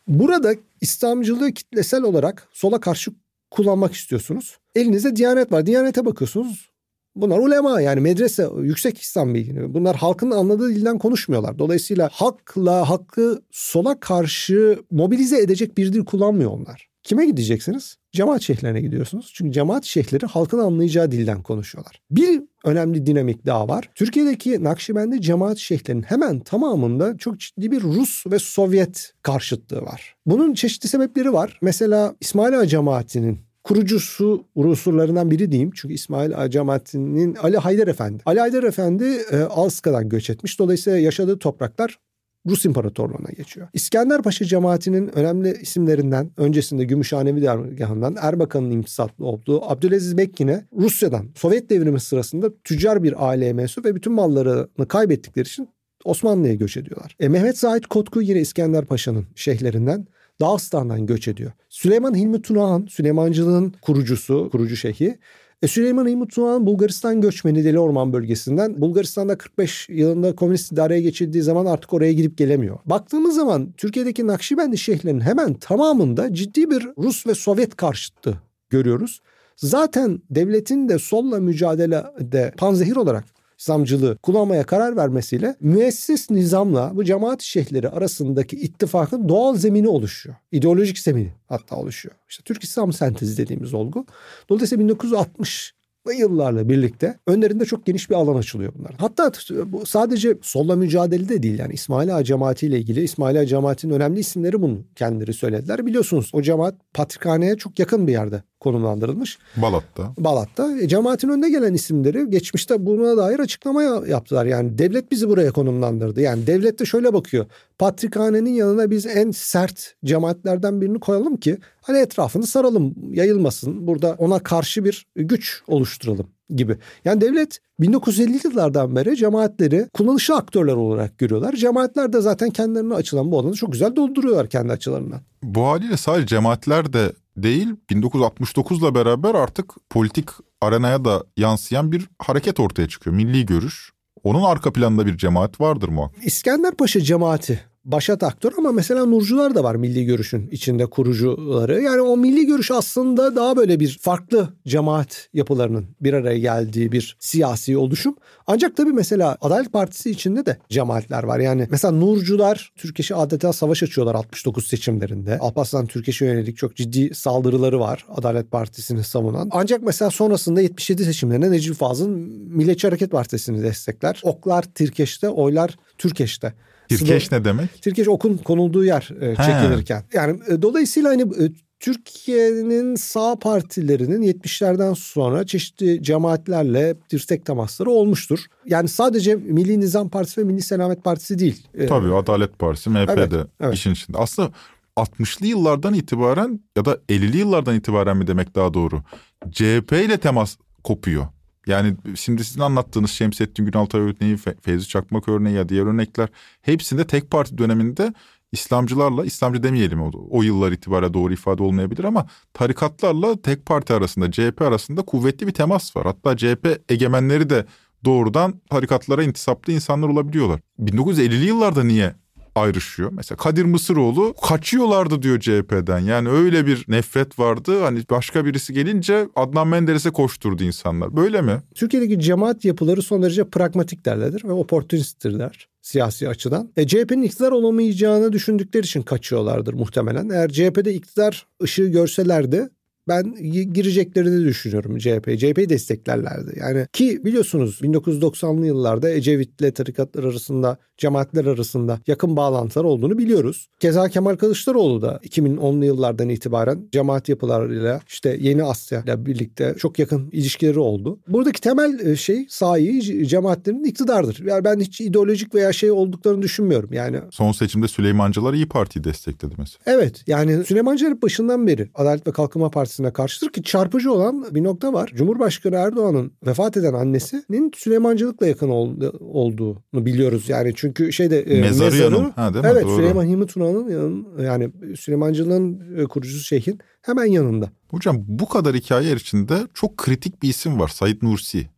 burada 0.07 0.55
İslamcılığı 0.81 1.51
kitlesel 1.51 2.03
olarak 2.03 2.47
sola 2.51 2.79
karşı 2.79 3.11
kullanmak 3.51 3.93
istiyorsunuz. 3.93 4.57
Elinizde 4.75 5.15
Diyanet 5.15 5.51
var. 5.51 5.65
Diyanete 5.65 6.05
bakıyorsunuz. 6.05 6.69
Bunlar 7.15 7.39
ulema 7.39 7.81
yani 7.81 8.01
medrese, 8.01 8.47
yüksek 8.61 8.97
İslam 8.97 9.33
bilgini. 9.33 9.73
Bunlar 9.73 9.95
halkın 9.95 10.31
anladığı 10.31 10.69
dilden 10.69 10.97
konuşmuyorlar. 10.97 11.59
Dolayısıyla 11.59 12.09
hakla 12.13 12.89
hakkı 12.89 13.41
sola 13.51 13.99
karşı 13.99 14.79
mobilize 14.91 15.41
edecek 15.41 15.77
bir 15.77 15.93
dil 15.93 16.05
kullanmıyor 16.05 16.51
onlar. 16.51 16.89
Kime 17.03 17.25
gideceksiniz? 17.25 17.97
Cemaat 18.15 18.41
şeyhlerine 18.41 18.81
gidiyorsunuz. 18.81 19.31
Çünkü 19.33 19.51
cemaat 19.51 19.83
şeyhleri 19.83 20.25
halkın 20.25 20.59
anlayacağı 20.59 21.11
dilden 21.11 21.43
konuşuyorlar. 21.43 22.01
Bir 22.11 22.41
önemli 22.65 23.05
dinamik 23.05 23.45
daha 23.45 23.67
var. 23.67 23.89
Türkiye'deki 23.95 24.63
Nakşibendi 24.63 25.21
cemaat 25.21 25.57
şeyhlerinin 25.57 26.03
hemen 26.03 26.39
tamamında 26.39 27.17
çok 27.17 27.39
ciddi 27.39 27.71
bir 27.71 27.81
Rus 27.81 28.27
ve 28.27 28.39
Sovyet 28.39 29.13
karşıtlığı 29.21 29.81
var. 29.81 30.15
Bunun 30.25 30.53
çeşitli 30.53 30.89
sebepleri 30.89 31.33
var. 31.33 31.59
Mesela 31.61 32.15
İsmail 32.21 32.59
Ağa 32.59 32.67
cemaatinin 32.67 33.39
kurucusu 33.63 34.43
unsurlarından 34.55 35.31
biri 35.31 35.51
diyeyim. 35.51 35.71
Çünkü 35.75 35.93
İsmail 35.93 36.37
Ağa 36.37 36.49
cemaatinin 36.49 37.35
Ali 37.35 37.57
Haydar 37.57 37.87
Efendi. 37.87 38.23
Ali 38.25 38.39
Haydar 38.39 38.63
Efendi 38.63 39.05
e, 39.31 39.37
Alska'dan 39.41 40.09
göç 40.09 40.29
etmiş. 40.29 40.59
Dolayısıyla 40.59 40.99
yaşadığı 40.99 41.39
topraklar 41.39 41.99
Rus 42.45 42.65
İmparatorluğu'na 42.65 43.29
geçiyor. 43.37 43.67
İskender 43.73 44.21
Paşa 44.21 44.45
cemaatinin 44.45 45.17
önemli 45.17 45.57
isimlerinden 45.61 46.31
öncesinde 46.37 46.83
Gümüşhanevi 46.85 47.41
dergahından 47.41 48.15
Erbakan'ın 48.21 48.71
imtisatlı 48.71 49.25
olduğu 49.25 49.71
Abdülaziz 49.71 50.17
Bekkin'e 50.17 50.65
Rusya'dan 50.77 51.29
Sovyet 51.35 51.69
devrimi 51.69 51.99
sırasında 51.99 52.49
tüccar 52.63 53.03
bir 53.03 53.27
aileye 53.29 53.53
mensup 53.53 53.85
ve 53.85 53.95
bütün 53.95 54.13
mallarını 54.13 54.87
kaybettikleri 54.87 55.47
için 55.47 55.69
Osmanlı'ya 56.05 56.53
göç 56.53 56.77
ediyorlar. 56.77 57.15
E, 57.19 57.29
Mehmet 57.29 57.57
Zahit 57.57 57.87
Kotku 57.87 58.21
yine 58.21 58.39
İskender 58.39 58.85
Paşa'nın 58.85 59.25
şeyhlerinden 59.35 60.07
Dağıstan'dan 60.41 61.05
göç 61.05 61.27
ediyor. 61.27 61.51
Süleyman 61.69 62.15
Hilmi 62.15 62.41
Tunahan, 62.41 62.87
Süleymancılığın 62.89 63.73
kurucusu, 63.81 64.49
kurucu 64.51 64.75
şeyhi. 64.75 65.17
E 65.61 65.67
Süleyman 65.67 66.27
Tunahan 66.27 66.65
Bulgaristan 66.65 67.21
göçmeni 67.21 67.63
Deli 67.63 67.79
Orman 67.79 68.13
bölgesinden. 68.13 68.81
Bulgaristan'da 68.81 69.37
45 69.37 69.89
yılında 69.89 70.35
komünist 70.35 70.71
idareye 70.71 71.01
geçildiği 71.01 71.43
zaman 71.43 71.65
artık 71.65 71.93
oraya 71.93 72.13
gidip 72.13 72.37
gelemiyor. 72.37 72.79
Baktığımız 72.85 73.35
zaman 73.35 73.71
Türkiye'deki 73.77 74.27
Nakşibendi 74.27 74.77
şeyhlerinin 74.77 75.21
hemen 75.21 75.53
tamamında 75.53 76.33
ciddi 76.33 76.69
bir 76.69 76.87
Rus 76.97 77.27
ve 77.27 77.35
Sovyet 77.35 77.75
karşıtlığı 77.75 78.35
görüyoruz. 78.69 79.21
Zaten 79.55 80.21
devletin 80.29 80.89
de 80.89 80.99
solla 80.99 81.39
mücadelede 81.39 82.53
panzehir 82.57 82.95
olarak 82.95 83.34
İslamcılığı 83.57 84.17
kullanmaya 84.17 84.63
karar 84.63 84.95
vermesiyle 84.95 85.55
müessis 85.59 86.31
nizamla 86.31 86.91
bu 86.95 87.03
cemaat 87.03 87.41
şeyhleri 87.41 87.89
arasındaki 87.89 88.55
ittifakın 88.55 89.29
doğal 89.29 89.55
zemini 89.55 89.87
oluşuyor. 89.87 90.35
İdeolojik 90.51 90.99
zemini 90.99 91.33
hatta 91.47 91.75
oluşuyor. 91.75 92.15
İşte 92.29 92.43
Türk 92.43 92.63
İslam 92.63 92.93
sentezi 92.93 93.37
dediğimiz 93.37 93.73
olgu. 93.73 94.05
Dolayısıyla 94.49 94.83
1960 94.83 95.75
yıllarla 96.13 96.69
birlikte 96.69 97.19
önlerinde 97.27 97.65
çok 97.65 97.85
geniş 97.85 98.09
bir 98.09 98.15
alan 98.15 98.35
açılıyor 98.35 98.73
bunlar. 98.79 98.95
Hatta 98.97 99.31
bu 99.65 99.85
sadece 99.85 100.37
solla 100.41 100.75
mücadelede 100.75 101.43
değil 101.43 101.59
yani 101.59 101.73
İsmail 101.73 102.15
Ağa 102.15 102.23
cemaati 102.23 102.67
ile 102.67 102.79
ilgili 102.79 103.03
İsmail 103.03 103.39
Ağa 103.39 103.45
cemaatinin 103.45 103.93
önemli 103.93 104.19
isimleri 104.19 104.61
bunu 104.61 104.79
kendileri 104.95 105.33
söylediler. 105.33 105.85
Biliyorsunuz 105.85 106.31
o 106.33 106.41
cemaat 106.41 106.75
Patrikhane'ye 106.93 107.57
çok 107.57 107.79
yakın 107.79 108.07
bir 108.07 108.11
yerde 108.11 108.43
konumlandırılmış. 108.65 109.37
Balat'ta. 109.57 110.13
Balat'ta. 110.17 110.77
E, 110.79 110.87
cemaatin 110.87 111.29
önde 111.29 111.49
gelen 111.49 111.73
isimleri 111.73 112.29
geçmişte 112.29 112.85
buna 112.85 113.17
dair 113.17 113.39
açıklama 113.39 113.83
yaptılar. 113.83 114.45
Yani 114.45 114.77
devlet 114.77 115.11
bizi 115.11 115.29
buraya 115.29 115.51
konumlandırdı. 115.51 116.21
Yani 116.21 116.47
devlet 116.47 116.79
de 116.79 116.85
şöyle 116.85 117.13
bakıyor. 117.13 117.45
Patrikhanenin 117.79 118.53
yanına 118.53 118.91
biz 118.91 119.05
en 119.05 119.31
sert 119.31 119.95
cemaatlerden 120.05 120.81
birini 120.81 120.99
koyalım 120.99 121.37
ki 121.37 121.57
hani 121.81 121.97
etrafını 121.97 122.47
saralım, 122.47 122.95
yayılmasın. 123.11 123.87
Burada 123.87 124.15
ona 124.17 124.39
karşı 124.39 124.85
bir 124.85 125.05
güç 125.15 125.61
oluşturalım 125.67 126.34
gibi. 126.49 126.77
Yani 127.05 127.21
devlet 127.21 127.59
1950'li 127.79 128.39
yıllardan 128.43 128.95
beri 128.95 129.15
cemaatleri 129.15 129.87
kullanışlı 129.93 130.35
aktörler 130.35 130.73
olarak 130.73 131.17
görüyorlar. 131.17 131.53
Cemaatler 131.53 132.13
de 132.13 132.21
zaten 132.21 132.49
kendilerine 132.49 132.93
açılan 132.93 133.31
bu 133.31 133.39
alanı 133.39 133.53
çok 133.53 133.71
güzel 133.71 133.95
dolduruyorlar 133.95 134.49
kendi 134.49 134.73
açılarından. 134.73 135.21
Bu 135.43 135.65
haliyle 135.65 135.97
sadece 135.97 136.27
cemaatler 136.27 136.93
de 136.93 137.11
değil 137.37 137.67
1969'la 137.91 138.95
beraber 138.95 139.35
artık 139.35 139.73
politik 139.89 140.29
arenaya 140.61 141.05
da 141.05 141.23
yansıyan 141.37 141.91
bir 141.91 142.07
hareket 142.19 142.59
ortaya 142.59 142.87
çıkıyor. 142.87 143.15
Milli 143.15 143.45
görüş. 143.45 143.91
Onun 144.23 144.43
arka 144.43 144.73
planında 144.73 145.05
bir 145.05 145.17
cemaat 145.17 145.61
vardır 145.61 145.89
muhakkak. 145.89 146.25
İskender 146.25 146.75
Paşa 146.75 147.01
cemaati 147.01 147.59
başat 147.85 148.23
aktör 148.23 148.51
ama 148.57 148.71
mesela 148.71 149.05
Nurcular 149.05 149.55
da 149.55 149.63
var 149.63 149.75
Milli 149.75 150.05
Görüş'ün 150.05 150.47
içinde 150.47 150.85
kurucuları. 150.85 151.81
Yani 151.81 152.01
o 152.01 152.17
Milli 152.17 152.45
Görüş 152.45 152.71
aslında 152.71 153.35
daha 153.35 153.57
böyle 153.57 153.79
bir 153.79 153.97
farklı 154.01 154.49
cemaat 154.67 155.29
yapılarının 155.33 155.85
bir 156.01 156.13
araya 156.13 156.37
geldiği 156.39 156.91
bir 156.91 157.17
siyasi 157.19 157.77
oluşum. 157.77 158.15
Ancak 158.47 158.77
tabii 158.77 158.93
mesela 158.93 159.37
Adalet 159.41 159.73
Partisi 159.73 160.11
içinde 160.11 160.45
de 160.45 160.57
cemaatler 160.69 161.23
var. 161.23 161.39
Yani 161.39 161.67
mesela 161.71 161.91
Nurcular 161.91 162.73
Türkeş'e 162.75 163.15
adeta 163.15 163.53
savaş 163.53 163.83
açıyorlar 163.83 164.15
69 164.15 164.67
seçimlerinde. 164.67 165.39
Alparslan 165.39 165.85
Türkeş'e 165.85 166.25
yönelik 166.25 166.57
çok 166.57 166.75
ciddi 166.75 167.15
saldırıları 167.15 167.79
var 167.79 168.05
Adalet 168.09 168.51
Partisi'ni 168.51 169.03
savunan. 169.03 169.49
Ancak 169.51 169.81
mesela 169.81 170.11
sonrasında 170.11 170.61
77 170.61 171.05
seçimlerinde 171.05 171.51
Necip 171.51 171.75
Fazıl 171.75 172.09
Milliyetçi 172.09 172.87
Hareket 172.87 173.11
Partisi'ni 173.11 173.63
destekler. 173.63 174.21
Oklar 174.23 174.63
Türkeş'te, 174.75 175.29
oylar 175.29 175.75
Türkeş'te. 175.97 176.53
Tirkeş 176.89 177.31
ne 177.31 177.45
demek? 177.45 177.81
Tirkeş 177.81 178.07
okun 178.07 178.37
konulduğu 178.37 178.85
yer 178.85 179.09
e, 179.21 179.35
çekilirken. 179.35 180.03
Yani 180.13 180.39
e, 180.47 180.61
dolayısıyla 180.61 181.09
hani 181.09 181.21
e, 181.21 181.51
Türkiye'nin 181.79 182.95
sağ 182.95 183.35
partilerinin 183.35 184.21
70'lerden 184.21 184.93
sonra 184.93 185.45
çeşitli 185.45 186.03
cemaatlerle 186.03 186.95
dirsek 187.09 187.45
temasları 187.45 187.89
olmuştur. 187.89 188.39
Yani 188.65 188.89
sadece 188.89 189.35
Milli 189.35 189.79
Nizam 189.79 190.09
Partisi 190.09 190.41
ve 190.41 190.45
Milli 190.45 190.61
Selamet 190.61 191.03
Partisi 191.03 191.39
değil. 191.39 191.67
E, 191.73 191.85
Tabii 191.85 192.13
Adalet 192.13 192.59
Partisi, 192.59 192.89
MHP 192.89 193.09
Evet, 193.09 193.31
de 193.31 193.37
evet. 193.61 193.73
işin 193.73 193.91
içinde. 193.91 194.17
Aslında 194.17 194.51
60'lı 194.97 195.47
yıllardan 195.47 195.93
itibaren 195.93 196.59
ya 196.77 196.85
da 196.85 196.97
50'li 197.09 197.37
yıllardan 197.37 197.75
itibaren 197.75 198.17
mi 198.17 198.27
demek 198.27 198.55
daha 198.55 198.73
doğru? 198.73 199.03
CHP 199.51 199.91
ile 199.91 200.17
temas 200.17 200.57
kopuyor. 200.83 201.27
Yani 201.67 201.95
şimdi 202.15 202.43
sizin 202.43 202.61
anlattığınız 202.61 203.11
Şemsettin 203.11 203.65
Günaltay 203.65 204.01
örneği, 204.01 204.35
Fe- 204.35 204.61
Fevzi 204.61 204.87
Çakmak 204.87 205.29
örneği 205.29 205.55
ya 205.55 205.69
diğer 205.69 205.85
örnekler 205.85 206.29
hepsinde 206.61 207.07
tek 207.07 207.31
parti 207.31 207.57
döneminde 207.57 208.13
İslamcılarla, 208.51 209.25
İslamcı 209.25 209.63
demeyelim 209.63 210.01
o, 210.01 210.11
o 210.29 210.43
yıllar 210.43 210.71
itibariyle 210.71 211.13
doğru 211.13 211.33
ifade 211.33 211.63
olmayabilir 211.63 212.03
ama 212.03 212.27
tarikatlarla 212.53 213.41
tek 213.41 213.65
parti 213.65 213.93
arasında, 213.93 214.31
CHP 214.31 214.61
arasında 214.61 215.01
kuvvetli 215.01 215.47
bir 215.47 215.51
temas 215.51 215.95
var. 215.95 216.05
Hatta 216.05 216.37
CHP 216.37 216.81
egemenleri 216.89 217.49
de 217.49 217.65
doğrudan 218.05 218.61
tarikatlara 218.69 219.23
intisaplı 219.23 219.73
insanlar 219.73 220.07
olabiliyorlar. 220.07 220.59
1950'li 220.79 221.45
yıllarda 221.45 221.83
niye 221.83 222.15
ayrışıyor? 222.55 223.11
Mesela 223.11 223.37
Kadir 223.37 223.65
Mısıroğlu 223.65 224.33
kaçıyorlardı 224.47 225.21
diyor 225.21 225.39
CHP'den. 225.39 225.99
Yani 225.99 226.29
öyle 226.29 226.67
bir 226.67 226.85
nefret 226.87 227.39
vardı. 227.39 227.81
Hani 227.83 227.99
başka 228.09 228.45
birisi 228.45 228.73
gelince 228.73 229.27
Adnan 229.35 229.67
Menderes'e 229.67 230.09
koşturdu 230.09 230.63
insanlar. 230.63 231.15
Böyle 231.15 231.41
mi? 231.41 231.61
Türkiye'deki 231.75 232.19
cemaat 232.19 232.65
yapıları 232.65 233.01
son 233.01 233.23
derece 233.23 233.49
pragmatik 233.49 234.05
derlerdir 234.05 234.43
ve 234.43 234.51
oportunisttirler 234.51 235.67
siyasi 235.81 236.29
açıdan. 236.29 236.71
E, 236.77 236.87
CHP'nin 236.87 237.23
iktidar 237.23 237.51
olamayacağını 237.51 238.33
düşündükleri 238.33 238.83
için 238.83 239.01
kaçıyorlardır 239.01 239.73
muhtemelen. 239.73 240.29
Eğer 240.29 240.49
CHP'de 240.49 240.93
iktidar 240.93 241.47
ışığı 241.63 241.85
görselerdi 241.85 242.69
ben 243.07 243.35
gireceklerini 243.73 244.45
düşünüyorum 244.45 244.97
CHP. 244.97 245.39
CHP'yi 245.39 245.69
desteklerlerdi. 245.69 246.59
Yani 246.59 246.87
ki 246.93 247.25
biliyorsunuz 247.25 247.79
1990'lı 247.81 248.65
yıllarda 248.65 249.09
Ecevit'le 249.09 249.75
tarikatlar 249.75 250.23
arasında, 250.23 250.77
cemaatler 250.97 251.45
arasında 251.45 251.99
yakın 252.07 252.35
bağlantılar 252.35 252.85
olduğunu 252.85 253.17
biliyoruz. 253.17 253.67
Keza 253.79 254.09
Kemal 254.09 254.35
Kılıçdaroğlu 254.35 255.01
da 255.01 255.19
2010'lu 255.23 255.85
yıllardan 255.85 256.29
itibaren 256.29 256.87
cemaat 256.91 257.29
yapılarıyla 257.29 258.01
işte 258.07 258.37
Yeni 258.41 258.63
Asya 258.63 259.01
ile 259.01 259.25
birlikte 259.25 259.75
çok 259.77 259.99
yakın 259.99 260.29
ilişkileri 260.31 260.79
oldu. 260.79 261.19
Buradaki 261.27 261.61
temel 261.61 261.99
e, 261.99 262.15
şey 262.15 262.45
sahi 262.49 263.27
cemaatlerin 263.27 263.83
iktidardır. 263.83 264.45
Yani 264.45 264.63
ben 264.63 264.79
hiç 264.79 265.01
ideolojik 265.01 265.55
veya 265.55 265.73
şey 265.73 265.91
olduklarını 265.91 266.41
düşünmüyorum. 266.41 266.93
Yani 266.93 267.19
Son 267.31 267.51
seçimde 267.51 267.87
Süleymancılar 267.87 268.53
İyi 268.53 268.65
Parti'yi 268.65 269.03
destekledi 269.03 269.55
mesela. 269.57 269.79
Evet 269.85 270.23
yani 270.27 270.63
Süleyman 270.63 270.95
Çelebi 270.95 271.21
başından 271.21 271.67
beri 271.67 271.89
Adalet 271.95 272.27
ve 272.27 272.31
Kalkınma 272.31 272.69
Partisi'ne 272.95 273.13
karşıdır 273.13 273.49
ki 273.49 273.63
çarpıcı 273.63 274.11
olan 274.11 274.55
bir 274.55 274.63
nokta 274.63 274.93
var. 274.93 275.11
Cumhurbaşkanı 275.15 275.75
Erdoğan'ın 275.75 276.31
vefat 276.45 276.77
eden 276.77 276.93
annesinin 276.93 277.71
Süleymancılıkla 277.75 278.47
yakın 278.47 278.69
ol- 278.69 279.01
olduğunu 279.19 280.05
biliyoruz. 280.05 280.49
Yani 280.49 280.73
çünkü 280.75 281.13
şeyde 281.13 281.41
e, 281.41 281.61
Mezarı 281.61 281.95
yanı. 281.97 282.31
Ha, 282.35 282.53
değil 282.53 282.65
mi? 282.65 282.71
Evet 282.71 282.83
Doğru. 282.83 282.95
Süleyman 282.95 283.25
Hilmi 283.25 283.47
Tuna'nın 283.47 284.27
yani 284.43 284.71
Süleymancılığın 284.97 285.97
e, 285.97 286.03
kurucusu 286.05 286.43
şeyhin 286.43 286.79
hemen 287.01 287.25
yanında. 287.25 287.69
Hocam 287.91 288.15
bu 288.27 288.49
kadar 288.49 288.75
hikaye 288.75 289.13
içinde 289.15 289.57
çok 289.73 289.97
kritik 289.97 290.43
bir 290.43 290.49
isim 290.49 290.79
var. 290.79 290.87
Said 290.87 291.21
Nursi. 291.21 291.69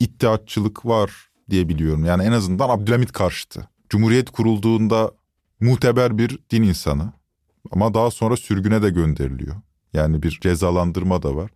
İttihatçılık 0.00 0.86
var 0.86 1.10
diye 1.50 1.68
biliyorum. 1.68 2.04
Yani 2.04 2.22
en 2.22 2.32
azından 2.32 2.68
Abdülhamit 2.68 3.12
karşıtı. 3.12 3.68
Cumhuriyet 3.88 4.30
kurulduğunda 4.30 5.10
muteber 5.60 6.18
bir 6.18 6.38
din 6.50 6.62
insanı. 6.62 7.12
Ama 7.70 7.94
daha 7.94 8.10
sonra 8.10 8.36
sürgüne 8.36 8.82
de 8.82 8.90
gönderiliyor. 8.90 9.56
Yani 9.92 10.22
bir 10.22 10.38
cezalandırma 10.40 11.22
da 11.22 11.36
var. 11.36 11.50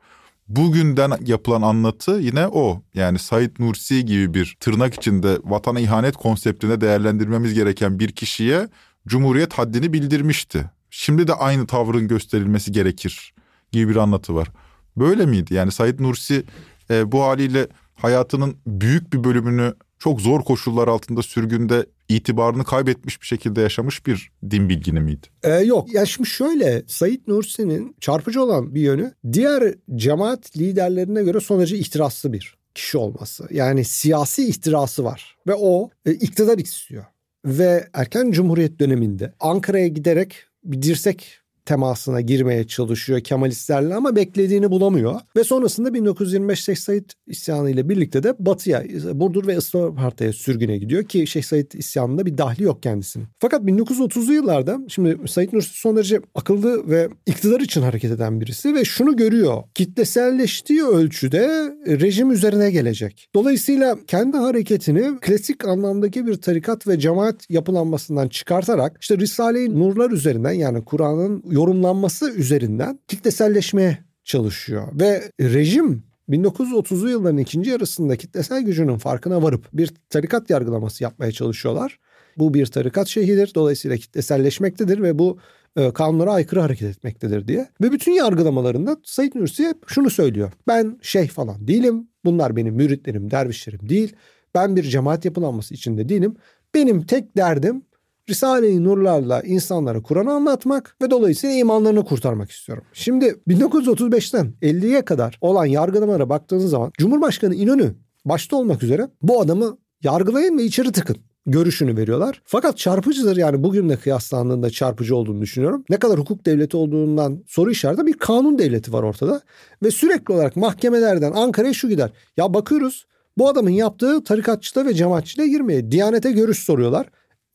Bugünden 0.48 1.12
yapılan 1.26 1.62
anlatı 1.62 2.10
yine 2.10 2.46
o. 2.46 2.82
Yani 2.94 3.18
Said 3.18 3.50
Nursi 3.58 4.04
gibi 4.04 4.34
bir 4.34 4.56
tırnak 4.60 4.94
içinde 4.94 5.38
vatana 5.44 5.80
ihanet 5.80 6.16
konseptine 6.16 6.80
değerlendirmemiz 6.80 7.54
gereken 7.54 7.98
bir 7.98 8.12
kişiye 8.12 8.68
Cumhuriyet 9.08 9.52
haddini 9.52 9.92
bildirmişti. 9.92 10.70
Şimdi 10.90 11.28
de 11.28 11.34
aynı 11.34 11.66
tavrın 11.66 12.08
gösterilmesi 12.08 12.72
gerekir 12.72 13.34
gibi 13.72 13.88
bir 13.88 13.96
anlatı 13.96 14.34
var. 14.34 14.48
Böyle 14.96 15.26
miydi? 15.26 15.54
Yani 15.54 15.72
Said 15.72 16.00
Nursi 16.00 16.44
e, 16.90 17.12
bu 17.12 17.22
haliyle 17.22 17.68
hayatının 17.94 18.56
büyük 18.66 19.12
bir 19.12 19.24
bölümünü 19.24 19.74
çok 19.98 20.20
zor 20.20 20.40
koşullar 20.40 20.88
altında 20.88 21.22
sürgünde 21.22 21.86
itibarını 22.08 22.64
kaybetmiş 22.64 23.20
bir 23.20 23.26
şekilde 23.26 23.60
yaşamış 23.60 24.06
bir 24.06 24.32
din 24.50 24.68
bilgini 24.68 25.00
miydi? 25.00 25.26
Ee, 25.42 25.50
yok. 25.50 25.92
Ya 25.92 26.06
şimdi 26.06 26.28
şöyle 26.28 26.82
Said 26.86 27.20
Nursi'nin 27.26 27.96
çarpıcı 28.00 28.42
olan 28.42 28.74
bir 28.74 28.80
yönü 28.80 29.12
diğer 29.32 29.74
cemaat 29.94 30.56
liderlerine 30.56 31.22
göre 31.22 31.40
son 31.40 31.58
derece 31.58 31.78
ihtiraslı 31.78 32.32
bir 32.32 32.56
kişi 32.74 32.98
olması. 32.98 33.48
Yani 33.50 33.84
siyasi 33.84 34.48
ihtirası 34.48 35.04
var 35.04 35.36
ve 35.46 35.54
o 35.54 35.90
e, 36.06 36.12
iktidar 36.12 36.58
istiyor. 36.58 37.04
Ve 37.44 37.88
erken 37.92 38.30
cumhuriyet 38.30 38.78
döneminde 38.78 39.32
Ankara'ya 39.40 39.88
giderek 39.88 40.36
bir 40.64 40.82
dirsek 40.82 41.40
temasına 41.66 42.20
girmeye 42.20 42.66
çalışıyor 42.66 43.20
Kemalistlerle 43.20 43.94
ama 43.94 44.16
beklediğini 44.16 44.70
bulamıyor. 44.70 45.20
Ve 45.36 45.44
sonrasında 45.44 45.94
1925 45.94 46.60
Şeyh 46.64 46.76
Said 46.76 47.10
isyanı 47.26 47.70
ile 47.70 47.88
birlikte 47.88 48.22
de 48.22 48.34
batıya, 48.38 48.84
Burdur 49.14 49.46
ve 49.46 49.56
Isparta'ya 49.56 50.32
sürgüne 50.32 50.78
gidiyor 50.78 51.04
ki 51.04 51.26
Şeyh 51.26 51.42
Said 51.42 51.72
isyanında 51.72 52.26
bir 52.26 52.38
dahli 52.38 52.64
yok 52.64 52.82
kendisinin. 52.82 53.26
Fakat 53.38 53.62
1930'lu 53.62 54.32
yıllarda 54.32 54.78
şimdi 54.88 55.28
Said 55.28 55.52
Nursi 55.52 55.80
son 55.80 55.96
derece 55.96 56.20
akıllı 56.34 56.90
ve 56.90 57.08
iktidar 57.26 57.60
için 57.60 57.82
hareket 57.82 58.10
eden 58.10 58.40
birisi 58.40 58.74
ve 58.74 58.84
şunu 58.84 59.16
görüyor. 59.16 59.62
Kitleselleştiği 59.74 60.84
ölçüde 60.84 61.46
rejim 61.86 62.30
üzerine 62.30 62.70
gelecek. 62.70 63.28
Dolayısıyla 63.34 63.96
kendi 64.06 64.36
hareketini 64.36 65.20
klasik 65.20 65.64
anlamdaki 65.64 66.26
bir 66.26 66.34
tarikat 66.34 66.86
ve 66.88 66.98
cemaat 66.98 67.50
yapılanmasından 67.50 68.28
çıkartarak 68.28 68.98
işte 69.00 69.18
Risale-i 69.18 69.78
Nurlar 69.78 70.10
üzerinden 70.10 70.52
yani 70.52 70.84
Kur'an'ın 70.84 71.42
yorumlanması 71.56 72.30
üzerinden 72.30 72.98
kitleselleşmeye 73.08 73.98
çalışıyor. 74.24 74.88
Ve 74.92 75.30
rejim 75.40 76.02
1930'lu 76.28 77.10
yılların 77.10 77.38
ikinci 77.38 77.70
yarısında 77.70 78.16
kitlesel 78.16 78.62
gücünün 78.62 78.98
farkına 78.98 79.42
varıp 79.42 79.68
bir 79.72 79.90
tarikat 80.10 80.50
yargılaması 80.50 81.04
yapmaya 81.04 81.32
çalışıyorlar. 81.32 81.98
Bu 82.38 82.54
bir 82.54 82.66
tarikat 82.66 83.08
şeyhidir. 83.08 83.52
Dolayısıyla 83.54 83.96
kitleselleşmektedir 83.96 85.02
ve 85.02 85.18
bu 85.18 85.38
e, 85.76 85.92
kanunlara 85.92 86.32
aykırı 86.32 86.60
hareket 86.60 86.90
etmektedir 86.90 87.48
diye. 87.48 87.68
Ve 87.80 87.92
bütün 87.92 88.12
yargılamalarında 88.12 88.96
Said 89.04 89.32
Nursi 89.34 89.66
hep 89.66 89.76
şunu 89.86 90.10
söylüyor. 90.10 90.52
Ben 90.68 90.98
şeyh 91.02 91.28
falan 91.28 91.68
değilim. 91.68 92.08
Bunlar 92.24 92.56
benim 92.56 92.74
müritlerim, 92.74 93.30
dervişlerim 93.30 93.88
değil. 93.88 94.16
Ben 94.54 94.76
bir 94.76 94.82
cemaat 94.82 95.24
yapılanması 95.24 95.74
içinde 95.74 96.08
değilim. 96.08 96.36
Benim 96.74 97.02
tek 97.02 97.36
derdim 97.36 97.82
Risale-i 98.28 98.84
Nurlarla 98.84 99.40
insanlara 99.40 100.02
Kur'an'ı 100.02 100.32
anlatmak 100.32 100.96
ve 101.02 101.10
dolayısıyla 101.10 101.56
imanlarını 101.56 102.04
kurtarmak 102.04 102.50
istiyorum. 102.50 102.84
Şimdi 102.92 103.24
1935'ten 103.48 104.54
50'ye 104.62 105.04
kadar 105.04 105.38
olan 105.40 105.66
yargılamalara 105.66 106.28
baktığınız 106.28 106.70
zaman 106.70 106.92
Cumhurbaşkanı 106.98 107.54
İnönü 107.54 107.94
başta 108.24 108.56
olmak 108.56 108.82
üzere 108.82 109.08
bu 109.22 109.40
adamı 109.40 109.78
yargılayın 110.02 110.58
ve 110.58 110.64
içeri 110.64 110.92
tıkın 110.92 111.16
görüşünü 111.46 111.96
veriyorlar. 111.96 112.42
Fakat 112.44 112.78
çarpıcıdır 112.78 113.36
yani 113.36 113.62
bugünle 113.62 113.96
kıyaslandığında 113.96 114.70
çarpıcı 114.70 115.16
olduğunu 115.16 115.40
düşünüyorum. 115.40 115.84
Ne 115.90 115.96
kadar 115.96 116.18
hukuk 116.18 116.46
devleti 116.46 116.76
olduğundan 116.76 117.44
soru 117.46 117.70
işareti 117.70 118.06
bir 118.06 118.12
kanun 118.12 118.58
devleti 118.58 118.92
var 118.92 119.02
ortada. 119.02 119.40
Ve 119.82 119.90
sürekli 119.90 120.34
olarak 120.34 120.56
mahkemelerden 120.56 121.32
Ankara'ya 121.32 121.74
şu 121.74 121.88
gider. 121.88 122.10
Ya 122.36 122.54
bakıyoruz 122.54 123.06
bu 123.38 123.48
adamın 123.48 123.70
yaptığı 123.70 124.24
tarikatçıda 124.24 124.86
ve 124.86 124.94
cemaatçılığa 124.94 125.46
girmeye. 125.46 125.90
Diyanete 125.90 126.32
görüş 126.32 126.58
soruyorlar. 126.58 127.06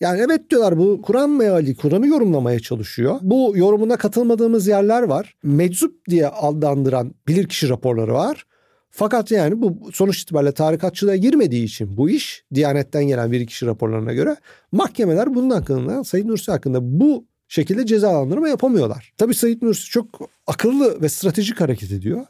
Yani 0.01 0.21
evet 0.25 0.49
diyorlar 0.49 0.77
bu 0.77 1.01
Kur'an 1.01 1.29
meali, 1.29 1.75
Kur'an'ı 1.75 2.07
yorumlamaya 2.07 2.59
çalışıyor. 2.59 3.19
Bu 3.21 3.53
yorumuna 3.55 3.97
katılmadığımız 3.97 4.67
yerler 4.67 5.03
var. 5.03 5.35
Meczup 5.43 6.05
diye 6.09 6.27
adlandıran 6.27 7.13
bilirkişi 7.27 7.69
raporları 7.69 8.13
var. 8.13 8.45
Fakat 8.89 9.31
yani 9.31 9.61
bu 9.61 9.91
sonuç 9.93 10.21
itibariyle 10.21 10.51
tarikatçılığa 10.51 11.15
girmediği 11.15 11.63
için 11.63 11.97
bu 11.97 12.09
iş 12.09 12.43
Diyanet'ten 12.53 13.07
gelen 13.07 13.31
bir 13.31 13.47
kişi 13.47 13.65
raporlarına 13.65 14.13
göre 14.13 14.35
mahkemeler 14.71 15.35
bunun 15.35 15.49
hakkında 15.49 16.03
Sayın 16.03 16.27
Nursi 16.27 16.51
hakkında 16.51 16.99
bu 16.99 17.25
şekilde 17.47 17.85
cezalandırma 17.85 18.49
yapamıyorlar. 18.49 19.13
Tabii 19.17 19.33
Sayın 19.33 19.59
Nursi 19.61 19.89
çok 19.89 20.07
akıllı 20.47 21.01
ve 21.01 21.09
stratejik 21.09 21.61
hareket 21.61 21.91
ediyor. 21.91 22.25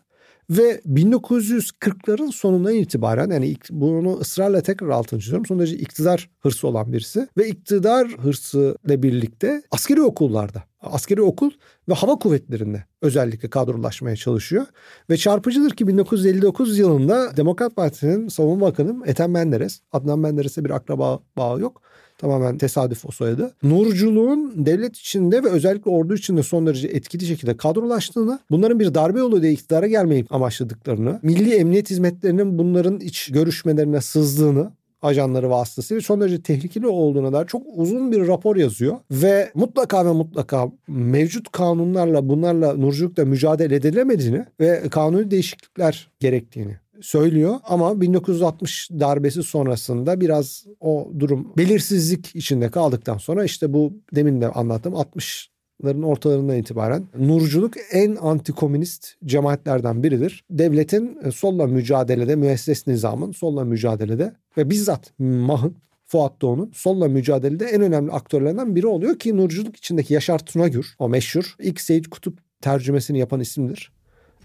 Ve 0.52 0.82
1940'ların 0.88 2.32
sonundan 2.32 2.74
itibaren 2.74 3.30
yani 3.30 3.56
bunu 3.70 4.20
ısrarla 4.20 4.62
tekrar 4.62 4.90
altını 4.90 5.20
çiziyorum. 5.20 5.46
Son 5.46 5.60
derece 5.60 5.76
iktidar 5.76 6.30
hırsı 6.40 6.68
olan 6.68 6.94
birisi. 6.94 7.28
Ve 7.38 7.48
iktidar 7.48 8.08
hırsı 8.08 8.78
ile 8.86 9.04
birlikte 9.04 9.62
askeri 9.72 10.02
okullarda, 10.02 10.64
askeri 10.82 11.22
okul 11.22 11.52
ve 11.90 11.94
hava 11.94 12.16
kuvvetlerinde 12.20 12.84
özellikle 13.02 13.50
kadrolaşmaya 13.50 14.16
çalışıyor. 14.16 14.66
Ve 15.10 15.18
çarpıcıdır 15.18 15.72
ki 15.72 15.88
1959 15.88 16.80
yılında 16.80 17.38
Demokrat 17.38 17.76
Parti'nin 17.76 18.28
savunma 18.28 18.66
bakanı 18.66 19.04
Ethem 19.06 19.32
Menderes, 19.32 19.82
Adnan 19.92 20.20
Menderes'e 20.20 20.66
bir 20.66 20.70
akraba 20.70 21.20
bağı 21.38 21.60
yok 21.60 21.82
Tamamen 22.22 22.58
tesadüf 22.58 23.06
o 23.06 23.12
soyadı. 23.12 23.52
Nurculuğun 23.64 24.66
devlet 24.66 24.98
içinde 24.98 25.44
ve 25.44 25.50
özellikle 25.50 25.92
ordu 25.92 26.16
içinde 26.16 26.44
son 26.44 26.68
derece 26.68 26.88
etkili 26.88 27.26
şekilde 27.26 27.58
kadrolaştığını, 27.58 28.40
bunların 28.52 28.80
bir 28.80 28.94
darbe 28.94 29.20
yolu 29.20 29.42
diye 29.42 29.52
iktidara 29.52 29.88
gelmeyi 29.88 30.26
amaçladıklarını, 30.30 31.20
milli 31.24 31.56
emniyet 31.56 31.90
hizmetlerinin 31.90 32.58
bunların 32.58 33.00
iç 33.00 33.32
görüşmelerine 33.32 34.02
sızdığını 34.02 34.72
ajanları 35.02 35.50
vasıtasıyla 35.50 36.02
son 36.02 36.22
derece 36.22 36.42
tehlikeli 36.42 36.88
olduğuna 36.88 37.34
dair 37.34 37.46
çok 37.46 37.64
uzun 37.76 38.12
bir 38.12 38.28
rapor 38.28 38.56
yazıyor 38.56 38.98
ve 39.12 39.52
mutlaka 39.56 40.06
ve 40.06 40.12
mutlaka 40.12 40.68
mevcut 40.88 41.52
kanunlarla 41.52 42.30
bunlarla 42.30 42.74
nurculukla 42.74 43.26
mücadele 43.26 43.76
edilemediğini 43.76 44.46
ve 44.60 44.84
kanuni 44.90 45.32
değişiklikler 45.32 46.10
gerektiğini 46.20 46.78
söylüyor 47.02 47.56
ama 47.64 48.02
1960 48.02 48.90
darbesi 48.92 49.44
sonrasında 49.44 50.22
biraz 50.22 50.66
o 50.80 51.12
durum 51.20 51.54
belirsizlik 51.58 52.36
içinde 52.36 52.72
kaldıktan 52.72 53.18
sonra 53.18 53.44
işte 53.44 53.74
bu 53.74 53.94
demin 54.16 54.42
de 54.42 54.48
anlattım 54.48 54.96
60 54.96 55.52
ların 55.86 56.02
ortalarından 56.02 56.58
itibaren 56.58 57.08
nurculuk 57.20 57.74
en 57.92 58.16
antikomünist 58.16 59.16
cemaatlerden 59.26 60.04
biridir. 60.04 60.44
Devletin 60.50 61.18
e, 61.24 61.32
solla 61.32 61.68
mücadelede, 61.68 62.36
müesses 62.36 62.88
nizamın 62.88 63.32
solla 63.32 63.64
mücadelede 63.64 64.34
ve 64.58 64.70
bizzat 64.70 65.20
Mah'ın 65.20 65.76
Fuat 66.06 66.42
Doğu'nun 66.42 66.72
solla 66.74 67.08
mücadelede 67.08 67.66
en 67.66 67.82
önemli 67.82 68.12
aktörlerinden 68.12 68.76
biri 68.76 68.88
oluyor 68.88 69.20
ki 69.20 69.38
nurculuk 69.38 69.78
içindeki 69.78 70.14
Yaşar 70.14 70.40
Tunagür 70.40 70.96
o 71.00 71.10
meşhur 71.10 71.56
ilk 71.60 71.82
Seyit 71.82 72.10
Kutup 72.10 72.40
tercümesini 72.62 73.20
yapan 73.20 73.40
isimdir. 73.40 73.92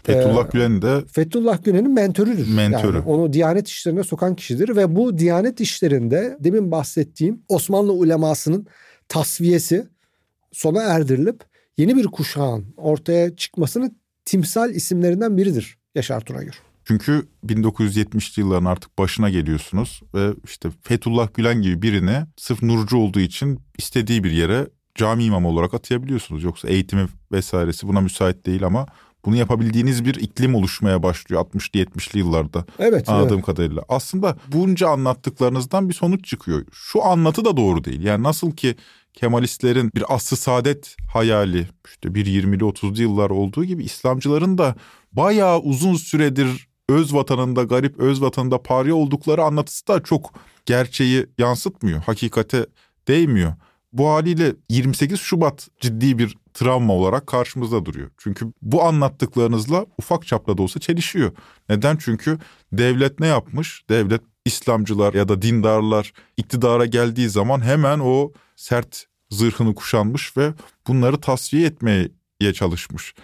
Fethullah 0.03 0.45
ee, 0.45 0.49
Gülen 0.53 0.81
de 0.81 1.03
Fethullah 1.11 1.63
Gülen'in 1.63 1.93
mentörüdür. 1.93 2.55
Mentörü. 2.55 2.97
Yani 2.97 3.05
onu 3.05 3.33
Diyanet 3.33 3.67
işlerine 3.67 4.03
sokan 4.03 4.35
kişidir 4.35 4.75
ve 4.75 4.95
bu 4.95 5.17
Diyanet 5.17 5.61
işlerinde 5.61 6.37
demin 6.39 6.71
bahsettiğim 6.71 7.41
Osmanlı 7.47 7.93
ulemasının 7.93 8.67
tasfiyesi 9.07 9.87
sona 10.51 10.83
erdirilip 10.83 11.43
yeni 11.77 11.95
bir 11.97 12.05
kuşağın 12.05 12.65
ortaya 12.77 13.35
çıkmasının 13.35 13.97
timsal 14.25 14.75
isimlerinden 14.75 15.37
biridir 15.37 15.77
Yaşar 15.95 16.21
Tunagür. 16.21 16.61
Çünkü 16.85 17.27
1970'li 17.45 18.41
yılların 18.41 18.65
artık 18.65 18.97
başına 18.97 19.29
geliyorsunuz 19.29 20.01
ve 20.13 20.29
işte 20.45 20.69
Fethullah 20.81 21.33
Gülen 21.33 21.61
gibi 21.61 21.81
birini 21.81 22.17
sırf 22.37 22.63
nurcu 22.63 22.97
olduğu 22.97 23.19
için 23.19 23.59
istediği 23.77 24.23
bir 24.23 24.31
yere 24.31 24.67
cami 24.95 25.23
imamı 25.23 25.47
olarak 25.47 25.73
atayabiliyorsunuz. 25.73 26.43
Yoksa 26.43 26.67
eğitimi 26.67 27.07
vesairesi 27.31 27.87
buna 27.87 28.01
müsait 28.01 28.45
değil 28.45 28.65
ama 28.65 28.85
bunu 29.27 29.35
yapabildiğiniz 29.35 30.05
bir 30.05 30.15
iklim 30.15 30.55
oluşmaya 30.55 31.03
başlıyor 31.03 31.45
60'lı 31.45 31.79
70'li 31.79 32.19
yıllarda. 32.19 32.65
Evet. 32.79 33.09
Anladığım 33.09 33.35
evet. 33.35 33.45
kadarıyla. 33.45 33.83
Aslında 33.89 34.37
bunca 34.47 34.89
anlattıklarınızdan 34.89 35.89
bir 35.89 35.93
sonuç 35.93 36.25
çıkıyor. 36.25 36.65
Şu 36.71 37.05
anlatı 37.05 37.45
da 37.45 37.57
doğru 37.57 37.83
değil. 37.83 38.01
Yani 38.03 38.23
nasıl 38.23 38.51
ki 38.51 38.75
Kemalistlerin 39.13 39.91
bir 39.95 40.15
aslı 40.15 40.37
saadet 40.37 40.95
hayali 41.13 41.67
işte 41.85 42.15
bir 42.15 42.25
20'li 42.25 42.63
30'lu 42.63 43.01
yıllar 43.01 43.29
olduğu 43.29 43.65
gibi 43.65 43.83
İslamcıların 43.83 44.57
da 44.57 44.75
bayağı 45.11 45.59
uzun 45.59 45.95
süredir 45.95 46.67
öz 46.89 47.13
vatanında 47.13 47.63
garip 47.63 47.99
öz 47.99 48.21
vatanında 48.21 48.63
parya 48.63 48.95
oldukları 48.95 49.43
anlatısı 49.43 49.87
da 49.87 50.03
çok 50.03 50.33
gerçeği 50.65 51.25
yansıtmıyor. 51.37 52.01
Hakikate 52.01 52.65
değmiyor. 53.07 53.53
Bu 53.97 54.09
haliyle 54.09 54.55
28 54.69 55.19
Şubat 55.19 55.67
ciddi 55.79 56.17
bir 56.17 56.37
travma 56.53 56.93
olarak 56.93 57.27
karşımızda 57.27 57.85
duruyor. 57.85 58.09
Çünkü 58.17 58.53
bu 58.61 58.83
anlattıklarınızla 58.83 59.85
ufak 59.97 60.27
çapta 60.27 60.57
da 60.57 60.61
olsa 60.61 60.79
çelişiyor. 60.79 61.31
Neden? 61.69 61.97
Çünkü 61.97 62.39
devlet 62.73 63.19
ne 63.19 63.27
yapmış? 63.27 63.83
Devlet 63.89 64.21
İslamcılar 64.45 65.13
ya 65.13 65.29
da 65.29 65.41
dindarlar 65.41 66.13
iktidara 66.37 66.85
geldiği 66.85 67.29
zaman 67.29 67.61
hemen 67.61 67.99
o 67.99 68.31
sert 68.55 69.05
zırhını 69.29 69.75
kuşanmış 69.75 70.37
ve 70.37 70.53
bunları 70.87 71.21
tasfiye 71.21 71.67
etmeye 71.67 72.09
çalışmış. 72.53 73.15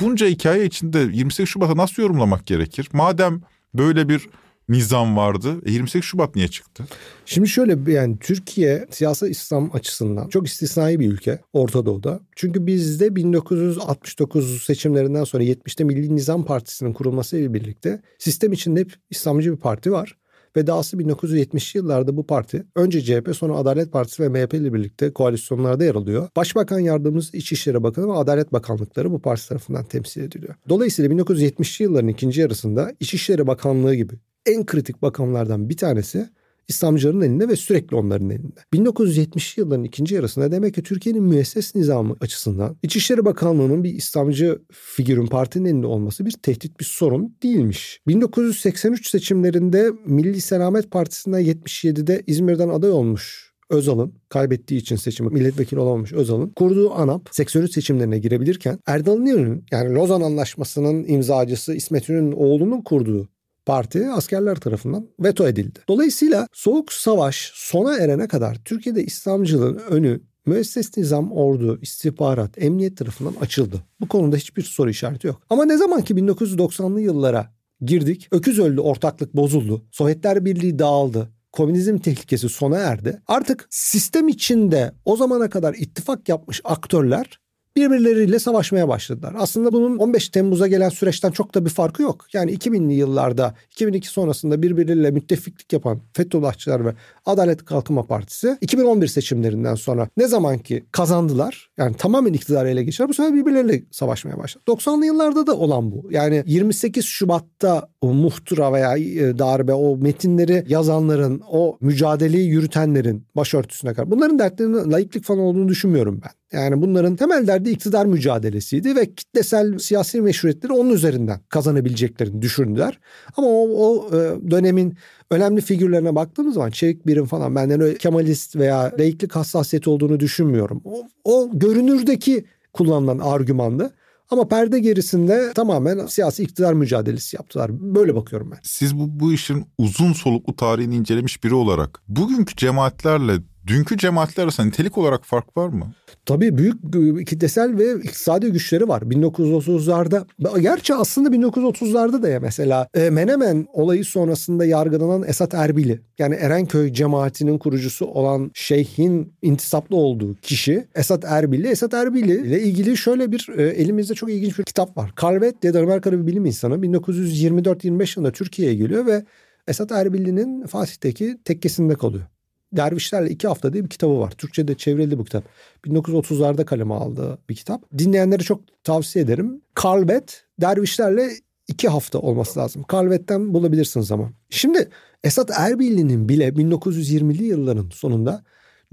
Bunca 0.00 0.26
hikaye 0.26 0.64
içinde 0.64 0.98
28 0.98 1.52
Şubat'ı 1.52 1.76
nasıl 1.76 2.02
yorumlamak 2.02 2.46
gerekir? 2.46 2.88
Madem 2.92 3.40
böyle 3.74 4.08
bir 4.08 4.28
nizam 4.70 5.16
vardı. 5.16 5.60
E 5.66 5.72
28 5.72 6.08
Şubat 6.08 6.36
niye 6.36 6.48
çıktı? 6.48 6.84
Şimdi 7.26 7.48
şöyle 7.48 7.92
yani 7.92 8.18
Türkiye 8.18 8.86
siyasal 8.90 9.28
İslam 9.28 9.70
açısından 9.72 10.28
çok 10.28 10.46
istisnai 10.46 11.00
bir 11.00 11.12
ülke 11.12 11.40
Orta 11.52 11.86
Doğu'da. 11.86 12.20
Çünkü 12.36 12.66
bizde 12.66 13.16
1969 13.16 14.62
seçimlerinden 14.62 15.24
sonra 15.24 15.44
70'te 15.44 15.84
Milli 15.84 16.16
Nizam 16.16 16.44
Partisi'nin 16.44 16.92
kurulması 16.92 17.36
ile 17.36 17.54
birlikte 17.54 18.02
sistem 18.18 18.52
içinde 18.52 18.80
hep 18.80 18.92
İslamcı 19.10 19.52
bir 19.52 19.56
parti 19.56 19.92
var. 19.92 20.16
Ve 20.56 20.66
dahası 20.66 20.96
1970'li 20.96 21.78
yıllarda 21.78 22.16
bu 22.16 22.26
parti 22.26 22.64
önce 22.76 23.02
CHP 23.02 23.36
sonra 23.36 23.56
Adalet 23.56 23.92
Partisi 23.92 24.22
ve 24.22 24.28
MHP 24.28 24.54
ile 24.54 24.74
birlikte 24.74 25.12
koalisyonlarda 25.12 25.84
yer 25.84 25.94
alıyor. 25.94 26.28
Başbakan 26.36 26.78
Yardımcısı 26.78 27.36
İçişleri 27.36 27.82
Bakanı 27.82 28.08
ve 28.08 28.12
Adalet 28.12 28.52
Bakanlıkları 28.52 29.12
bu 29.12 29.22
parti 29.22 29.48
tarafından 29.48 29.84
temsil 29.84 30.20
ediliyor. 30.20 30.54
Dolayısıyla 30.68 31.10
1970'li 31.16 31.82
yılların 31.82 32.08
ikinci 32.08 32.40
yarısında 32.40 32.92
İçişleri 33.00 33.46
Bakanlığı 33.46 33.94
gibi 33.94 34.14
en 34.46 34.66
kritik 34.66 35.02
bakanlardan 35.02 35.68
bir 35.68 35.76
tanesi 35.76 36.28
İslamcıların 36.70 37.20
elinde 37.20 37.48
ve 37.48 37.56
sürekli 37.56 37.96
onların 37.96 38.30
elinde. 38.30 38.60
1970'li 38.74 39.60
yılların 39.60 39.84
ikinci 39.84 40.14
yarısında 40.14 40.52
demek 40.52 40.74
ki 40.74 40.82
Türkiye'nin 40.82 41.22
müesses 41.22 41.74
nizamı 41.74 42.16
açısından 42.20 42.76
İçişleri 42.82 43.24
Bakanlığı'nın 43.24 43.84
bir 43.84 43.94
İslamcı 43.94 44.58
figürün 44.72 45.26
partinin 45.26 45.64
elinde 45.64 45.86
olması 45.86 46.26
bir 46.26 46.32
tehdit 46.32 46.80
bir 46.80 46.84
sorun 46.84 47.36
değilmiş. 47.42 48.00
1983 48.08 49.10
seçimlerinde 49.10 49.90
Milli 50.06 50.40
Selamet 50.40 50.90
Partisi'nden 50.90 51.42
77'de 51.42 52.22
İzmir'den 52.26 52.68
aday 52.68 52.90
olmuş 52.90 53.50
Özal'ın 53.70 54.14
kaybettiği 54.28 54.80
için 54.80 54.96
seçimi 54.96 55.30
milletvekili 55.30 55.80
olamamış 55.80 56.12
Özal'ın 56.12 56.48
kurduğu 56.48 56.92
ANAP 56.94 57.28
83 57.32 57.72
seçimlerine 57.72 58.18
girebilirken 58.18 58.78
Erdal 58.86 59.18
İnönü'nün 59.18 59.64
yani 59.70 59.94
Lozan 59.94 60.20
Anlaşması'nın 60.20 61.04
imzacısı 61.04 61.74
İsmet 61.74 62.08
İnönü'nün 62.08 62.32
oğlunun 62.32 62.82
kurduğu 62.82 63.28
parti 63.70 64.10
askerler 64.10 64.56
tarafından 64.56 65.06
veto 65.20 65.48
edildi. 65.48 65.78
Dolayısıyla 65.88 66.48
Soğuk 66.52 66.92
Savaş 66.92 67.52
sona 67.54 67.96
erene 67.96 68.28
kadar 68.28 68.58
Türkiye'de 68.64 69.04
İslamcılığın 69.04 69.80
önü 69.90 70.20
müesses 70.46 70.96
nizam, 70.96 71.32
ordu, 71.32 71.78
istihbarat, 71.82 72.62
emniyet 72.62 72.96
tarafından 72.96 73.34
açıldı. 73.40 73.76
Bu 74.00 74.08
konuda 74.08 74.36
hiçbir 74.36 74.62
soru 74.62 74.90
işareti 74.90 75.26
yok. 75.26 75.42
Ama 75.50 75.64
ne 75.64 75.76
zaman 75.76 76.02
ki 76.02 76.14
1990'lı 76.14 77.00
yıllara 77.00 77.54
girdik, 77.80 78.28
öküz 78.32 78.58
öldü, 78.58 78.80
ortaklık 78.80 79.36
bozuldu, 79.36 79.84
Sovyetler 79.92 80.44
Birliği 80.44 80.78
dağıldı, 80.78 81.28
komünizm 81.52 81.98
tehlikesi 81.98 82.48
sona 82.48 82.78
erdi. 82.78 83.22
Artık 83.26 83.66
sistem 83.70 84.28
içinde 84.28 84.92
o 85.04 85.16
zamana 85.16 85.50
kadar 85.50 85.74
ittifak 85.74 86.28
yapmış 86.28 86.60
aktörler 86.64 87.40
birbirleriyle 87.80 88.38
savaşmaya 88.38 88.88
başladılar. 88.88 89.34
Aslında 89.38 89.72
bunun 89.72 89.98
15 89.98 90.28
Temmuz'a 90.28 90.66
gelen 90.66 90.88
süreçten 90.88 91.30
çok 91.30 91.54
da 91.54 91.64
bir 91.64 91.70
farkı 91.70 92.02
yok. 92.02 92.26
Yani 92.32 92.52
2000'li 92.52 92.94
yıllarda 92.94 93.54
2002 93.70 94.08
sonrasında 94.08 94.62
birbirleriyle 94.62 95.10
müttefiklik 95.10 95.72
yapan 95.72 96.00
Fethullahçılar 96.12 96.86
ve 96.86 96.94
Adalet 97.26 97.64
Kalkınma 97.64 98.06
Partisi 98.06 98.58
2011 98.60 99.06
seçimlerinden 99.06 99.74
sonra 99.74 100.08
ne 100.16 100.26
zaman 100.26 100.58
ki 100.58 100.84
kazandılar 100.92 101.70
yani 101.78 101.96
tamamen 101.96 102.32
iktidarı 102.32 102.68
ele 102.68 102.84
geçirdiler 102.84 103.08
bu 103.08 103.14
sefer 103.14 103.34
birbirleriyle 103.34 103.82
savaşmaya 103.90 104.38
başladı. 104.38 104.64
90'lı 104.68 105.06
yıllarda 105.06 105.46
da 105.46 105.56
olan 105.56 105.92
bu. 105.92 106.08
Yani 106.10 106.42
28 106.46 107.04
Şubat'ta 107.04 107.88
o 108.00 108.12
muhtıra 108.14 108.72
veya 108.72 108.96
e, 108.96 109.38
darbe 109.38 109.74
o 109.74 109.96
metinleri 109.96 110.64
yazanların 110.68 111.42
o 111.50 111.78
mücadeleyi 111.80 112.48
yürütenlerin 112.48 113.26
başörtüsüne 113.36 113.94
kadar 113.94 114.10
bunların 114.10 114.38
dertlerinin 114.38 114.92
laiklik 114.92 115.24
falan 115.24 115.40
olduğunu 115.40 115.68
düşünmüyorum 115.68 116.20
ben. 116.24 116.39
Yani 116.52 116.82
bunların 116.82 117.16
temel 117.16 117.46
derdi 117.46 117.70
iktidar 117.70 118.06
mücadelesiydi 118.06 118.96
ve 118.96 119.14
kitlesel 119.14 119.78
siyasi 119.78 120.20
meşruiyetleri 120.20 120.72
onun 120.72 120.90
üzerinden 120.90 121.40
kazanabileceklerini 121.48 122.42
düşündüler. 122.42 122.98
Ama 123.36 123.46
o, 123.46 123.68
o 123.68 124.08
e, 124.08 124.50
dönemin 124.50 124.96
önemli 125.30 125.60
figürlerine 125.60 126.14
baktığımız 126.14 126.54
zaman 126.54 126.70
Çevik 126.70 127.06
Birim 127.06 127.26
falan 127.26 127.54
benden 127.54 127.80
öyle 127.80 127.98
Kemalist 127.98 128.56
veya 128.56 128.92
laiklik 128.98 129.36
hassasiyeti 129.36 129.90
olduğunu 129.90 130.20
düşünmüyorum. 130.20 130.82
O, 130.84 131.06
o 131.24 131.50
görünürdeki 131.52 132.44
kullanılan 132.72 133.18
argümandı. 133.18 133.90
Ama 134.30 134.48
perde 134.48 134.78
gerisinde 134.78 135.52
tamamen 135.54 136.06
siyasi 136.06 136.42
iktidar 136.42 136.72
mücadelesi 136.72 137.36
yaptılar. 137.36 137.70
Böyle 137.94 138.14
bakıyorum 138.14 138.50
ben. 138.50 138.58
Siz 138.62 138.98
bu, 138.98 139.20
bu 139.20 139.32
işin 139.32 139.66
uzun 139.78 140.12
soluklu 140.12 140.56
tarihini 140.56 140.96
incelemiş 140.96 141.44
biri 141.44 141.54
olarak 141.54 142.02
bugünkü 142.08 142.56
cemaatlerle 142.56 143.32
dünkü 143.70 143.98
cemaatler 143.98 144.44
arasında 144.44 144.66
nitelik 144.66 144.98
olarak 144.98 145.24
fark 145.24 145.56
var 145.56 145.68
mı? 145.68 145.92
Tabii 146.26 146.58
büyük 146.58 147.28
kitlesel 147.28 147.78
ve 147.78 147.94
iktisadi 147.94 148.52
güçleri 148.52 148.88
var. 148.88 149.02
1930'larda 149.02 150.60
gerçi 150.60 150.94
aslında 150.94 151.28
1930'larda 151.28 152.22
da 152.22 152.28
ya 152.28 152.40
mesela 152.40 152.88
e, 152.94 153.10
Menemen 153.10 153.66
olayı 153.72 154.04
sonrasında 154.04 154.64
yargılanan 154.64 155.28
Esat 155.28 155.54
Erbili 155.54 156.00
yani 156.18 156.34
Erenköy 156.34 156.92
cemaatinin 156.92 157.58
kurucusu 157.58 158.06
olan 158.06 158.50
şeyhin 158.54 159.32
intisaplı 159.42 159.96
olduğu 159.96 160.34
kişi 160.34 160.88
Esat 160.94 161.24
Erbili. 161.24 161.68
Esat 161.68 161.94
Erbili 161.94 162.46
ile 162.46 162.62
ilgili 162.62 162.96
şöyle 162.96 163.32
bir 163.32 163.48
e, 163.56 163.62
elimizde 163.62 164.14
çok 164.14 164.30
ilginç 164.30 164.58
bir 164.58 164.64
kitap 164.64 164.96
var. 164.96 165.12
Calvet 165.20 165.62
diye 165.62 165.74
Danimarkalı 165.74 166.22
bir 166.22 166.26
bilim 166.26 166.46
insanı 166.46 166.74
1924-25 166.74 168.18
yılında 168.18 168.32
Türkiye'ye 168.32 168.74
geliyor 168.74 169.06
ve 169.06 169.24
Esat 169.68 169.92
Erbili'nin 169.92 170.66
Fatih'teki 170.66 171.38
tekkesinde 171.44 171.94
kalıyor. 171.94 172.24
Dervişlerle 172.72 173.30
iki 173.30 173.48
hafta 173.48 173.72
diye 173.72 173.84
bir 173.84 173.88
kitabı 173.88 174.20
var. 174.20 174.30
Türkçe'de 174.30 174.74
çevrildi 174.74 175.18
bu 175.18 175.24
kitap. 175.24 175.44
1930'larda 175.86 176.64
kaleme 176.64 176.94
aldığı 176.94 177.38
bir 177.48 177.54
kitap. 177.54 177.82
Dinleyenlere 177.98 178.42
çok 178.42 178.60
tavsiye 178.84 179.24
ederim. 179.24 179.62
Kalbet 179.74 180.44
Dervişlerle 180.60 181.30
iki 181.68 181.88
hafta 181.88 182.18
olması 182.18 182.58
lazım. 182.58 182.82
Kalbet'ten 182.82 183.54
bulabilirsiniz 183.54 184.12
ama. 184.12 184.30
Şimdi 184.50 184.88
Esat 185.24 185.50
Erbil'in 185.58 186.28
bile 186.28 186.48
1920'li 186.48 187.44
yılların 187.44 187.90
sonunda 187.90 188.44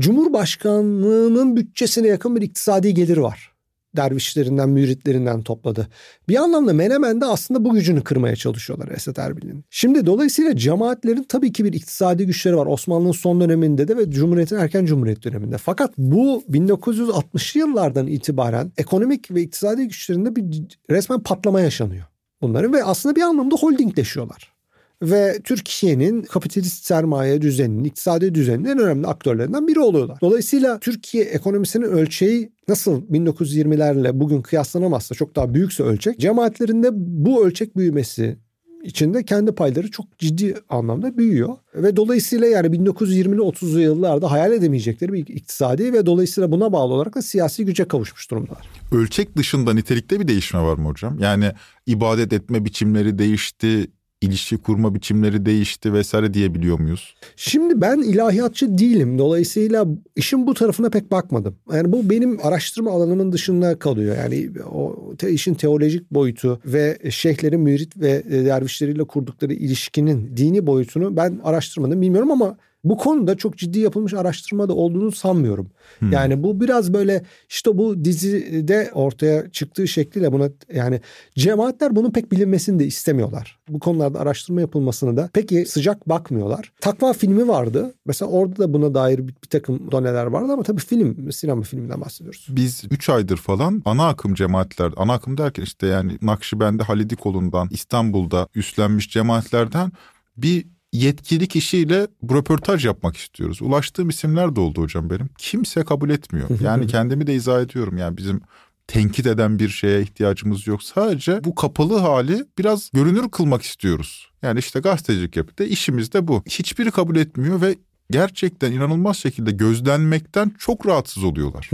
Cumhurbaşkanlığının 0.01 1.55
bütçesine 1.55 2.07
yakın 2.07 2.35
bir 2.35 2.41
iktisadi 2.41 2.93
gelir 2.93 3.17
var 3.17 3.56
dervişlerinden, 3.97 4.69
müritlerinden 4.69 5.41
topladı. 5.41 5.87
Bir 6.29 6.35
anlamda 6.35 6.73
Menemen'de 6.73 7.25
aslında 7.25 7.65
bu 7.65 7.73
gücünü 7.73 8.03
kırmaya 8.03 8.35
çalışıyorlar 8.35 8.87
Esat 8.87 9.19
Erbil'in. 9.19 9.65
Şimdi 9.69 10.05
dolayısıyla 10.05 10.55
cemaatlerin 10.55 11.25
tabii 11.29 11.53
ki 11.53 11.65
bir 11.65 11.73
iktisadi 11.73 12.25
güçleri 12.25 12.57
var. 12.57 12.65
Osmanlı'nın 12.65 13.11
son 13.11 13.41
döneminde 13.41 13.87
de 13.87 13.97
ve 13.97 14.11
Cumhuriyet'in 14.11 14.55
erken 14.55 14.85
Cumhuriyet 14.85 15.23
döneminde. 15.23 15.57
Fakat 15.57 15.97
bu 15.97 16.43
1960'lı 16.49 17.59
yıllardan 17.59 18.07
itibaren 18.07 18.71
ekonomik 18.77 19.31
ve 19.31 19.41
iktisadi 19.41 19.83
güçlerinde 19.83 20.35
bir 20.35 20.45
resmen 20.89 21.19
patlama 21.19 21.61
yaşanıyor 21.61 22.05
bunların 22.41 22.73
ve 22.73 22.83
aslında 22.83 23.15
bir 23.15 23.21
anlamda 23.21 23.55
holdingleşiyorlar 23.55 24.56
ve 25.01 25.39
Türkiye'nin 25.43 26.21
kapitalist 26.21 26.85
sermaye 26.85 27.41
düzeninin, 27.41 27.83
iktisadi 27.83 28.35
düzeninin 28.35 28.69
en 28.69 28.79
önemli 28.79 29.07
aktörlerinden 29.07 29.67
biri 29.67 29.79
oluyorlar. 29.79 30.17
Dolayısıyla 30.21 30.79
Türkiye 30.79 31.23
ekonomisinin 31.23 31.85
ölçeği 31.85 32.51
nasıl 32.67 33.01
1920'lerle 33.01 34.19
bugün 34.19 34.41
kıyaslanamazsa 34.41 35.15
çok 35.15 35.35
daha 35.35 35.53
büyükse 35.53 35.83
ölçek, 35.83 36.19
cemaatlerinde 36.19 36.89
bu 36.93 37.45
ölçek 37.45 37.77
büyümesi 37.77 38.37
içinde 38.83 39.25
kendi 39.25 39.51
payları 39.51 39.91
çok 39.91 40.19
ciddi 40.19 40.55
anlamda 40.69 41.17
büyüyor. 41.17 41.57
Ve 41.75 41.95
dolayısıyla 41.95 42.47
yani 42.47 42.67
1920'li 42.67 43.41
30'lu 43.41 43.79
yıllarda 43.79 44.31
hayal 44.31 44.51
edemeyecekleri 44.51 45.13
bir 45.13 45.27
iktisadi 45.27 45.93
ve 45.93 46.05
dolayısıyla 46.05 46.51
buna 46.51 46.73
bağlı 46.73 46.93
olarak 46.93 47.15
da 47.15 47.21
siyasi 47.21 47.65
güce 47.65 47.87
kavuşmuş 47.87 48.31
durumdalar. 48.31 48.69
Ölçek 48.91 49.37
dışında 49.37 49.73
nitelikte 49.73 50.19
bir 50.19 50.27
değişme 50.27 50.61
var 50.61 50.77
mı 50.77 50.89
hocam? 50.89 51.19
Yani 51.19 51.51
ibadet 51.85 52.33
etme 52.33 52.65
biçimleri 52.65 53.19
değişti, 53.19 53.87
ilişki 54.21 54.57
kurma 54.57 54.95
biçimleri 54.95 55.45
değişti 55.45 55.93
vesaire 55.93 56.33
diyebiliyor 56.33 56.79
muyuz? 56.79 57.15
Şimdi 57.35 57.81
ben 57.81 57.97
ilahiyatçı 57.97 58.77
değilim. 58.77 59.17
Dolayısıyla 59.17 59.85
işin 60.15 60.47
bu 60.47 60.53
tarafına 60.53 60.89
pek 60.89 61.11
bakmadım. 61.11 61.55
Yani 61.73 61.91
bu 61.91 62.09
benim 62.09 62.39
araştırma 62.43 62.91
alanımın 62.91 63.31
dışında 63.31 63.79
kalıyor. 63.79 64.17
Yani 64.17 64.49
o 64.73 65.13
te, 65.17 65.31
işin 65.31 65.53
teolojik 65.53 66.11
boyutu 66.11 66.61
ve 66.65 66.97
şeyhlerin 67.09 67.61
mürit 67.61 67.97
ve 67.97 68.23
e, 68.29 68.45
dervişleriyle 68.45 69.03
kurdukları 69.03 69.53
ilişkinin 69.53 70.37
dini 70.37 70.67
boyutunu 70.67 71.17
ben 71.17 71.39
araştırmadım 71.43 72.01
bilmiyorum 72.01 72.31
ama 72.31 72.57
bu 72.89 72.97
konuda 72.97 73.37
çok 73.37 73.57
ciddi 73.57 73.79
yapılmış 73.79 74.13
araştırma 74.13 74.69
da 74.69 74.73
olduğunu 74.73 75.11
sanmıyorum. 75.11 75.67
Hmm. 75.99 76.11
Yani 76.11 76.43
bu 76.43 76.61
biraz 76.61 76.93
böyle 76.93 77.23
işte 77.49 77.77
bu 77.77 78.05
dizide 78.05 78.91
ortaya 78.93 79.51
çıktığı 79.51 79.87
şekliyle 79.87 80.31
buna 80.31 80.49
yani 80.73 81.01
cemaatler 81.35 81.95
bunun 81.95 82.11
pek 82.11 82.31
bilinmesini 82.31 82.79
de 82.79 82.85
istemiyorlar. 82.85 83.59
Bu 83.69 83.79
konularda 83.79 84.19
araştırma 84.19 84.61
yapılmasını 84.61 85.17
da 85.17 85.29
peki 85.33 85.65
sıcak 85.65 86.09
bakmıyorlar. 86.09 86.71
Takva 86.81 87.13
filmi 87.13 87.47
vardı. 87.47 87.93
Mesela 88.05 88.31
orada 88.31 88.57
da 88.57 88.73
buna 88.73 88.93
dair 88.93 89.17
bir, 89.17 89.27
bir 89.43 89.49
takım 89.49 89.91
doneler 89.91 90.25
vardı 90.25 90.53
ama 90.53 90.63
tabii 90.63 90.81
film, 90.81 91.31
sinema 91.31 91.61
filminden 91.61 92.01
bahsediyoruz. 92.01 92.47
Biz 92.49 92.83
3 92.91 93.09
aydır 93.09 93.37
falan 93.37 93.81
ana 93.85 94.07
akım 94.07 94.33
cemaatler, 94.33 94.93
ana 94.97 95.13
akım 95.13 95.37
derken 95.37 95.63
işte 95.63 95.87
yani 95.87 96.17
Nakşibendi 96.21 96.83
Halidikoğlu'ndan 96.83 97.67
İstanbul'da 97.71 98.47
üstlenmiş 98.55 99.09
cemaatlerden 99.09 99.91
bir 100.37 100.65
yetkili 100.93 101.47
kişiyle 101.47 102.07
röportaj 102.31 102.85
yapmak 102.85 103.17
istiyoruz. 103.17 103.61
Ulaştığım 103.61 104.09
isimler 104.09 104.55
de 104.55 104.59
oldu 104.59 104.81
hocam 104.81 105.09
benim. 105.09 105.29
Kimse 105.37 105.83
kabul 105.83 106.09
etmiyor. 106.09 106.49
Yani 106.61 106.87
kendimi 106.87 107.27
de 107.27 107.35
izah 107.35 107.61
ediyorum. 107.61 107.97
Yani 107.97 108.17
bizim 108.17 108.41
tenkit 108.87 109.27
eden 109.27 109.59
bir 109.59 109.69
şeye 109.69 110.01
ihtiyacımız 110.01 110.67
yok. 110.67 110.83
Sadece 110.83 111.43
bu 111.43 111.55
kapalı 111.55 111.97
hali 111.97 112.45
biraz 112.57 112.89
görünür 112.93 113.29
kılmak 113.29 113.61
istiyoruz. 113.61 114.31
Yani 114.41 114.59
işte 114.59 114.79
gazetecilik 114.79 115.35
yapıp 115.37 115.59
da 115.59 115.63
işimiz 115.63 116.13
de 116.13 116.27
bu. 116.27 116.43
Hiçbiri 116.49 116.91
kabul 116.91 117.15
etmiyor 117.15 117.61
ve 117.61 117.75
gerçekten 118.11 118.71
inanılmaz 118.71 119.17
şekilde 119.17 119.51
gözlenmekten 119.51 120.51
çok 120.59 120.87
rahatsız 120.87 121.23
oluyorlar. 121.23 121.69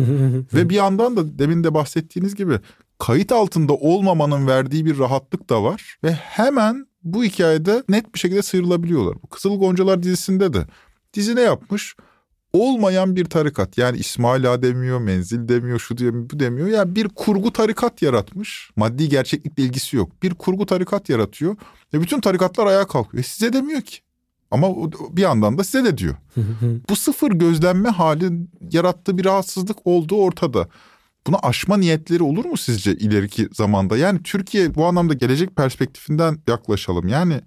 ve 0.54 0.70
bir 0.70 0.76
yandan 0.76 1.18
da 1.18 1.40
demin 1.40 1.64
de 1.64 1.74
bahsettiğiniz 1.74 2.36
gibi 2.36 2.60
kayıt 3.00 3.32
altında 3.32 3.74
olmamanın 3.74 4.48
verdiği 4.48 4.86
bir 4.86 5.00
rahatlık 5.00 5.50
da 5.50 5.64
var 5.64 5.98
ve 6.04 6.12
hemen 6.12 6.88
bu 7.04 7.24
hikayede 7.24 7.84
net 7.90 8.14
bir 8.14 8.20
şekilde 8.20 8.42
sıyrılabiliyorlar. 8.42 9.16
Bu 9.24 9.28
Kızıl 9.28 9.60
Goncalar 9.60 10.04
dizisinde 10.04 10.54
de 10.54 10.66
dizi 11.14 11.36
ne 11.36 11.42
yapmış? 11.42 11.96
Olmayan 12.54 13.16
bir 13.16 13.26
tarikat 13.26 13.78
yani 13.78 13.98
İsmaila 13.98 14.62
demiyor, 14.62 15.00
menzil 15.00 15.48
demiyor, 15.48 15.80
şu 15.80 15.98
demiyor, 15.98 16.30
bu 16.30 16.40
demiyor. 16.40 16.68
Yani 16.68 16.96
bir 16.96 17.10
kurgu 17.10 17.54
tarikat 17.54 18.02
yaratmış. 18.02 18.70
Maddi 18.76 19.10
gerçeklikle 19.10 19.64
ilgisi 19.64 19.98
yok. 19.98 20.24
Bir 20.24 20.34
kurgu 20.34 20.66
tarikat 20.66 21.10
yaratıyor 21.10 21.56
ve 21.94 22.02
bütün 22.02 22.22
tarikatlar 22.22 22.66
ayağa 22.66 22.88
kalkıyor. 22.88 23.24
E 23.24 23.28
size 23.28 23.54
demiyor 23.54 23.82
ki. 23.82 23.98
Ama 24.52 24.68
bir 25.12 25.22
yandan 25.22 25.58
da 25.58 25.64
size 25.64 25.84
de 25.84 25.98
diyor. 25.98 26.16
bu 26.90 26.96
sıfır 26.96 27.32
gözlenme 27.32 27.90
hali 27.90 28.32
yarattığı 28.72 29.18
bir 29.18 29.26
rahatsızlık 29.26 29.78
olduğu 29.86 30.16
ortada. 30.16 30.68
Buna 31.28 31.38
aşma 31.44 31.78
niyetleri 31.78 32.24
olur 32.24 32.46
mu 32.46 32.58
sizce 32.58 32.96
ileriki 32.96 33.48
zamanda? 33.54 33.98
Yani 33.98 34.24
Türkiye 34.24 34.76
bu 34.76 34.86
anlamda 34.86 35.14
gelecek 35.14 35.56
perspektifinden 35.56 36.38
yaklaşalım. 36.48 37.08
Yani 37.08 37.42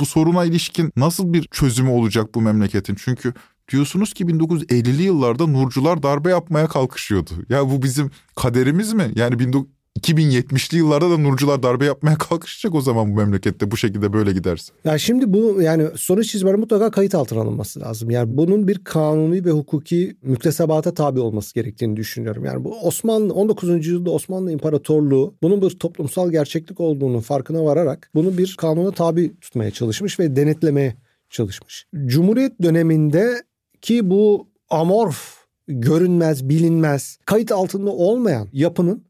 bu 0.00 0.06
soruna 0.06 0.44
ilişkin 0.44 0.92
nasıl 0.96 1.32
bir 1.32 1.42
çözümü 1.50 1.90
olacak 1.90 2.34
bu 2.34 2.40
memleketin? 2.40 2.96
Çünkü 3.04 3.34
diyorsunuz 3.72 4.14
ki 4.14 4.24
1950'li 4.24 5.02
yıllarda 5.02 5.46
Nurcular 5.46 6.02
darbe 6.02 6.30
yapmaya 6.30 6.68
kalkışıyordu. 6.68 7.30
Ya 7.48 7.70
bu 7.70 7.82
bizim 7.82 8.10
kaderimiz 8.36 8.92
mi? 8.92 9.12
Yani 9.14 9.38
2070'li 9.98 10.78
yıllarda 10.78 11.10
da 11.10 11.18
Nurcular 11.18 11.62
darbe 11.62 11.84
yapmaya 11.84 12.18
kalkışacak 12.18 12.74
o 12.74 12.80
zaman 12.80 13.10
bu 13.10 13.16
memlekette 13.16 13.70
bu 13.70 13.76
şekilde 13.76 14.12
böyle 14.12 14.32
giderse. 14.32 14.72
Ya 14.84 14.98
şimdi 14.98 15.32
bu 15.32 15.62
yani 15.62 15.86
sonuç 15.96 16.30
çizmeleri 16.30 16.56
mutlaka 16.56 16.90
kayıt 16.90 17.14
altına 17.14 17.40
alınması 17.40 17.80
lazım. 17.80 18.10
Yani 18.10 18.36
bunun 18.36 18.68
bir 18.68 18.84
kanuni 18.84 19.44
ve 19.44 19.50
hukuki 19.50 20.16
müktesebata 20.22 20.94
tabi 20.94 21.20
olması 21.20 21.54
gerektiğini 21.54 21.96
düşünüyorum. 21.96 22.44
Yani 22.44 22.64
bu 22.64 22.80
Osmanlı 22.80 23.34
19. 23.34 23.68
yüzyılda 23.68 24.10
Osmanlı 24.10 24.52
İmparatorluğu 24.52 25.34
bunun 25.42 25.62
bir 25.62 25.70
toplumsal 25.70 26.30
gerçeklik 26.30 26.80
olduğunu 26.80 27.20
farkına 27.20 27.64
vararak 27.64 28.10
bunu 28.14 28.38
bir 28.38 28.56
kanuna 28.58 28.90
tabi 28.90 29.36
tutmaya 29.40 29.70
çalışmış 29.70 30.20
ve 30.20 30.36
denetlemeye 30.36 30.94
çalışmış. 31.30 31.86
Cumhuriyet 32.06 32.62
döneminde 32.62 33.42
ki 33.80 34.10
bu 34.10 34.48
amorf, 34.70 35.38
görünmez, 35.68 36.48
bilinmez, 36.48 37.18
kayıt 37.26 37.52
altında 37.52 37.90
olmayan 37.90 38.48
yapının 38.52 39.07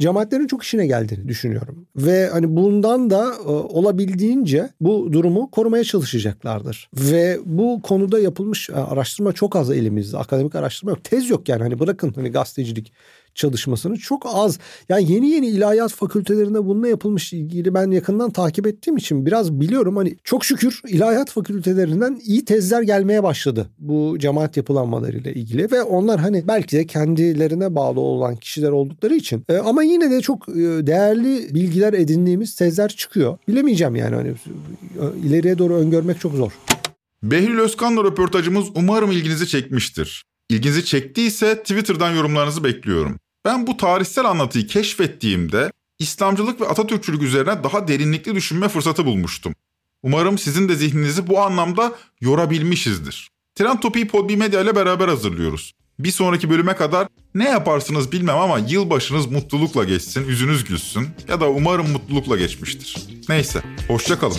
cemaatlerin 0.00 0.46
çok 0.46 0.62
işine 0.62 0.86
geldiğini 0.86 1.28
düşünüyorum. 1.28 1.86
Ve 1.96 2.28
hani 2.28 2.56
bundan 2.56 3.10
da 3.10 3.34
e, 3.44 3.48
olabildiğince 3.48 4.70
bu 4.80 5.12
durumu 5.12 5.50
korumaya 5.50 5.84
çalışacaklardır. 5.84 6.90
Ve 6.94 7.38
bu 7.44 7.82
konuda 7.82 8.18
yapılmış 8.18 8.70
e, 8.70 8.74
araştırma 8.74 9.32
çok 9.32 9.56
az 9.56 9.70
elimizde. 9.70 10.18
Akademik 10.18 10.54
araştırma 10.54 10.90
yok. 10.90 11.04
Tez 11.04 11.30
yok 11.30 11.48
yani. 11.48 11.62
Hani 11.62 11.78
bırakın 11.78 12.12
hani 12.16 12.30
gazetecilik 12.30 12.92
çalışmasını 13.34 13.96
çok 13.96 14.22
az. 14.26 14.58
Yani 14.88 15.12
yeni 15.12 15.30
yeni 15.30 15.46
ilahiyat 15.46 15.92
fakültelerinde 15.92 16.64
bununla 16.64 16.88
yapılmış 16.88 17.32
ilgili 17.32 17.74
ben 17.74 17.90
yakından 17.90 18.30
takip 18.30 18.66
ettiğim 18.66 18.96
için 18.96 19.26
biraz 19.26 19.52
biliyorum. 19.52 19.96
Hani 19.96 20.16
çok 20.24 20.44
şükür 20.44 20.80
ilahiyat 20.88 21.30
fakültelerinden 21.30 22.20
iyi 22.24 22.44
tezler 22.44 22.82
gelmeye 22.82 23.22
başladı 23.22 23.70
bu 23.78 24.16
cemaat 24.18 24.56
yapılanmalarıyla 24.56 25.30
ilgili 25.30 25.70
ve 25.72 25.82
onlar 25.82 26.20
hani 26.20 26.48
belki 26.48 26.76
de 26.76 26.86
kendilerine 26.86 27.74
bağlı 27.74 28.00
olan 28.00 28.36
kişiler 28.36 28.70
oldukları 28.70 29.14
için 29.14 29.44
e, 29.48 29.56
ama 29.56 29.82
yine 29.82 30.10
de 30.10 30.20
çok 30.20 30.48
e, 30.48 30.52
değerli 30.86 31.54
bilgiler 31.54 31.92
edindiğimiz 31.92 32.54
tezler 32.54 32.88
çıkıyor. 32.88 33.38
Bilemeyeceğim 33.48 33.96
yani 33.96 34.14
hani 34.14 34.28
e, 34.28 35.26
ileriye 35.26 35.58
doğru 35.58 35.74
öngörmek 35.74 36.20
çok 36.20 36.34
zor. 36.34 36.52
Behlül 37.22 37.58
Özkan'la 37.58 38.04
röportajımız 38.04 38.66
umarım 38.74 39.10
ilginizi 39.10 39.48
çekmiştir. 39.48 40.24
İlginizi 40.50 40.84
çektiyse 40.84 41.62
Twitter'dan 41.62 42.10
yorumlarınızı 42.10 42.64
bekliyorum. 42.64 43.18
Ben 43.44 43.66
bu 43.66 43.76
tarihsel 43.76 44.24
anlatıyı 44.24 44.66
keşfettiğimde 44.66 45.72
İslamcılık 45.98 46.60
ve 46.60 46.68
Atatürkçülük 46.68 47.22
üzerine 47.22 47.64
daha 47.64 47.88
derinlikli 47.88 48.34
düşünme 48.34 48.68
fırsatı 48.68 49.06
bulmuştum. 49.06 49.54
Umarım 50.02 50.38
sizin 50.38 50.68
de 50.68 50.74
zihninizi 50.74 51.26
bu 51.26 51.40
anlamda 51.40 51.92
yorabilmişizdir. 52.20 53.30
Trend 53.54 53.78
Topi'yi 53.78 54.08
Podbi 54.08 54.36
Medya 54.36 54.60
ile 54.60 54.76
beraber 54.76 55.08
hazırlıyoruz. 55.08 55.72
Bir 55.98 56.10
sonraki 56.10 56.50
bölüme 56.50 56.76
kadar 56.76 57.08
ne 57.34 57.48
yaparsınız 57.48 58.12
bilmem 58.12 58.36
ama 58.36 58.58
yılbaşınız 58.58 59.26
mutlulukla 59.26 59.84
geçsin, 59.84 60.26
yüzünüz 60.26 60.64
gülsün 60.64 61.08
ya 61.28 61.40
da 61.40 61.50
umarım 61.50 61.90
mutlulukla 61.90 62.36
geçmiştir. 62.36 62.96
Neyse, 63.28 63.62
hoşçakalın. 63.88 64.38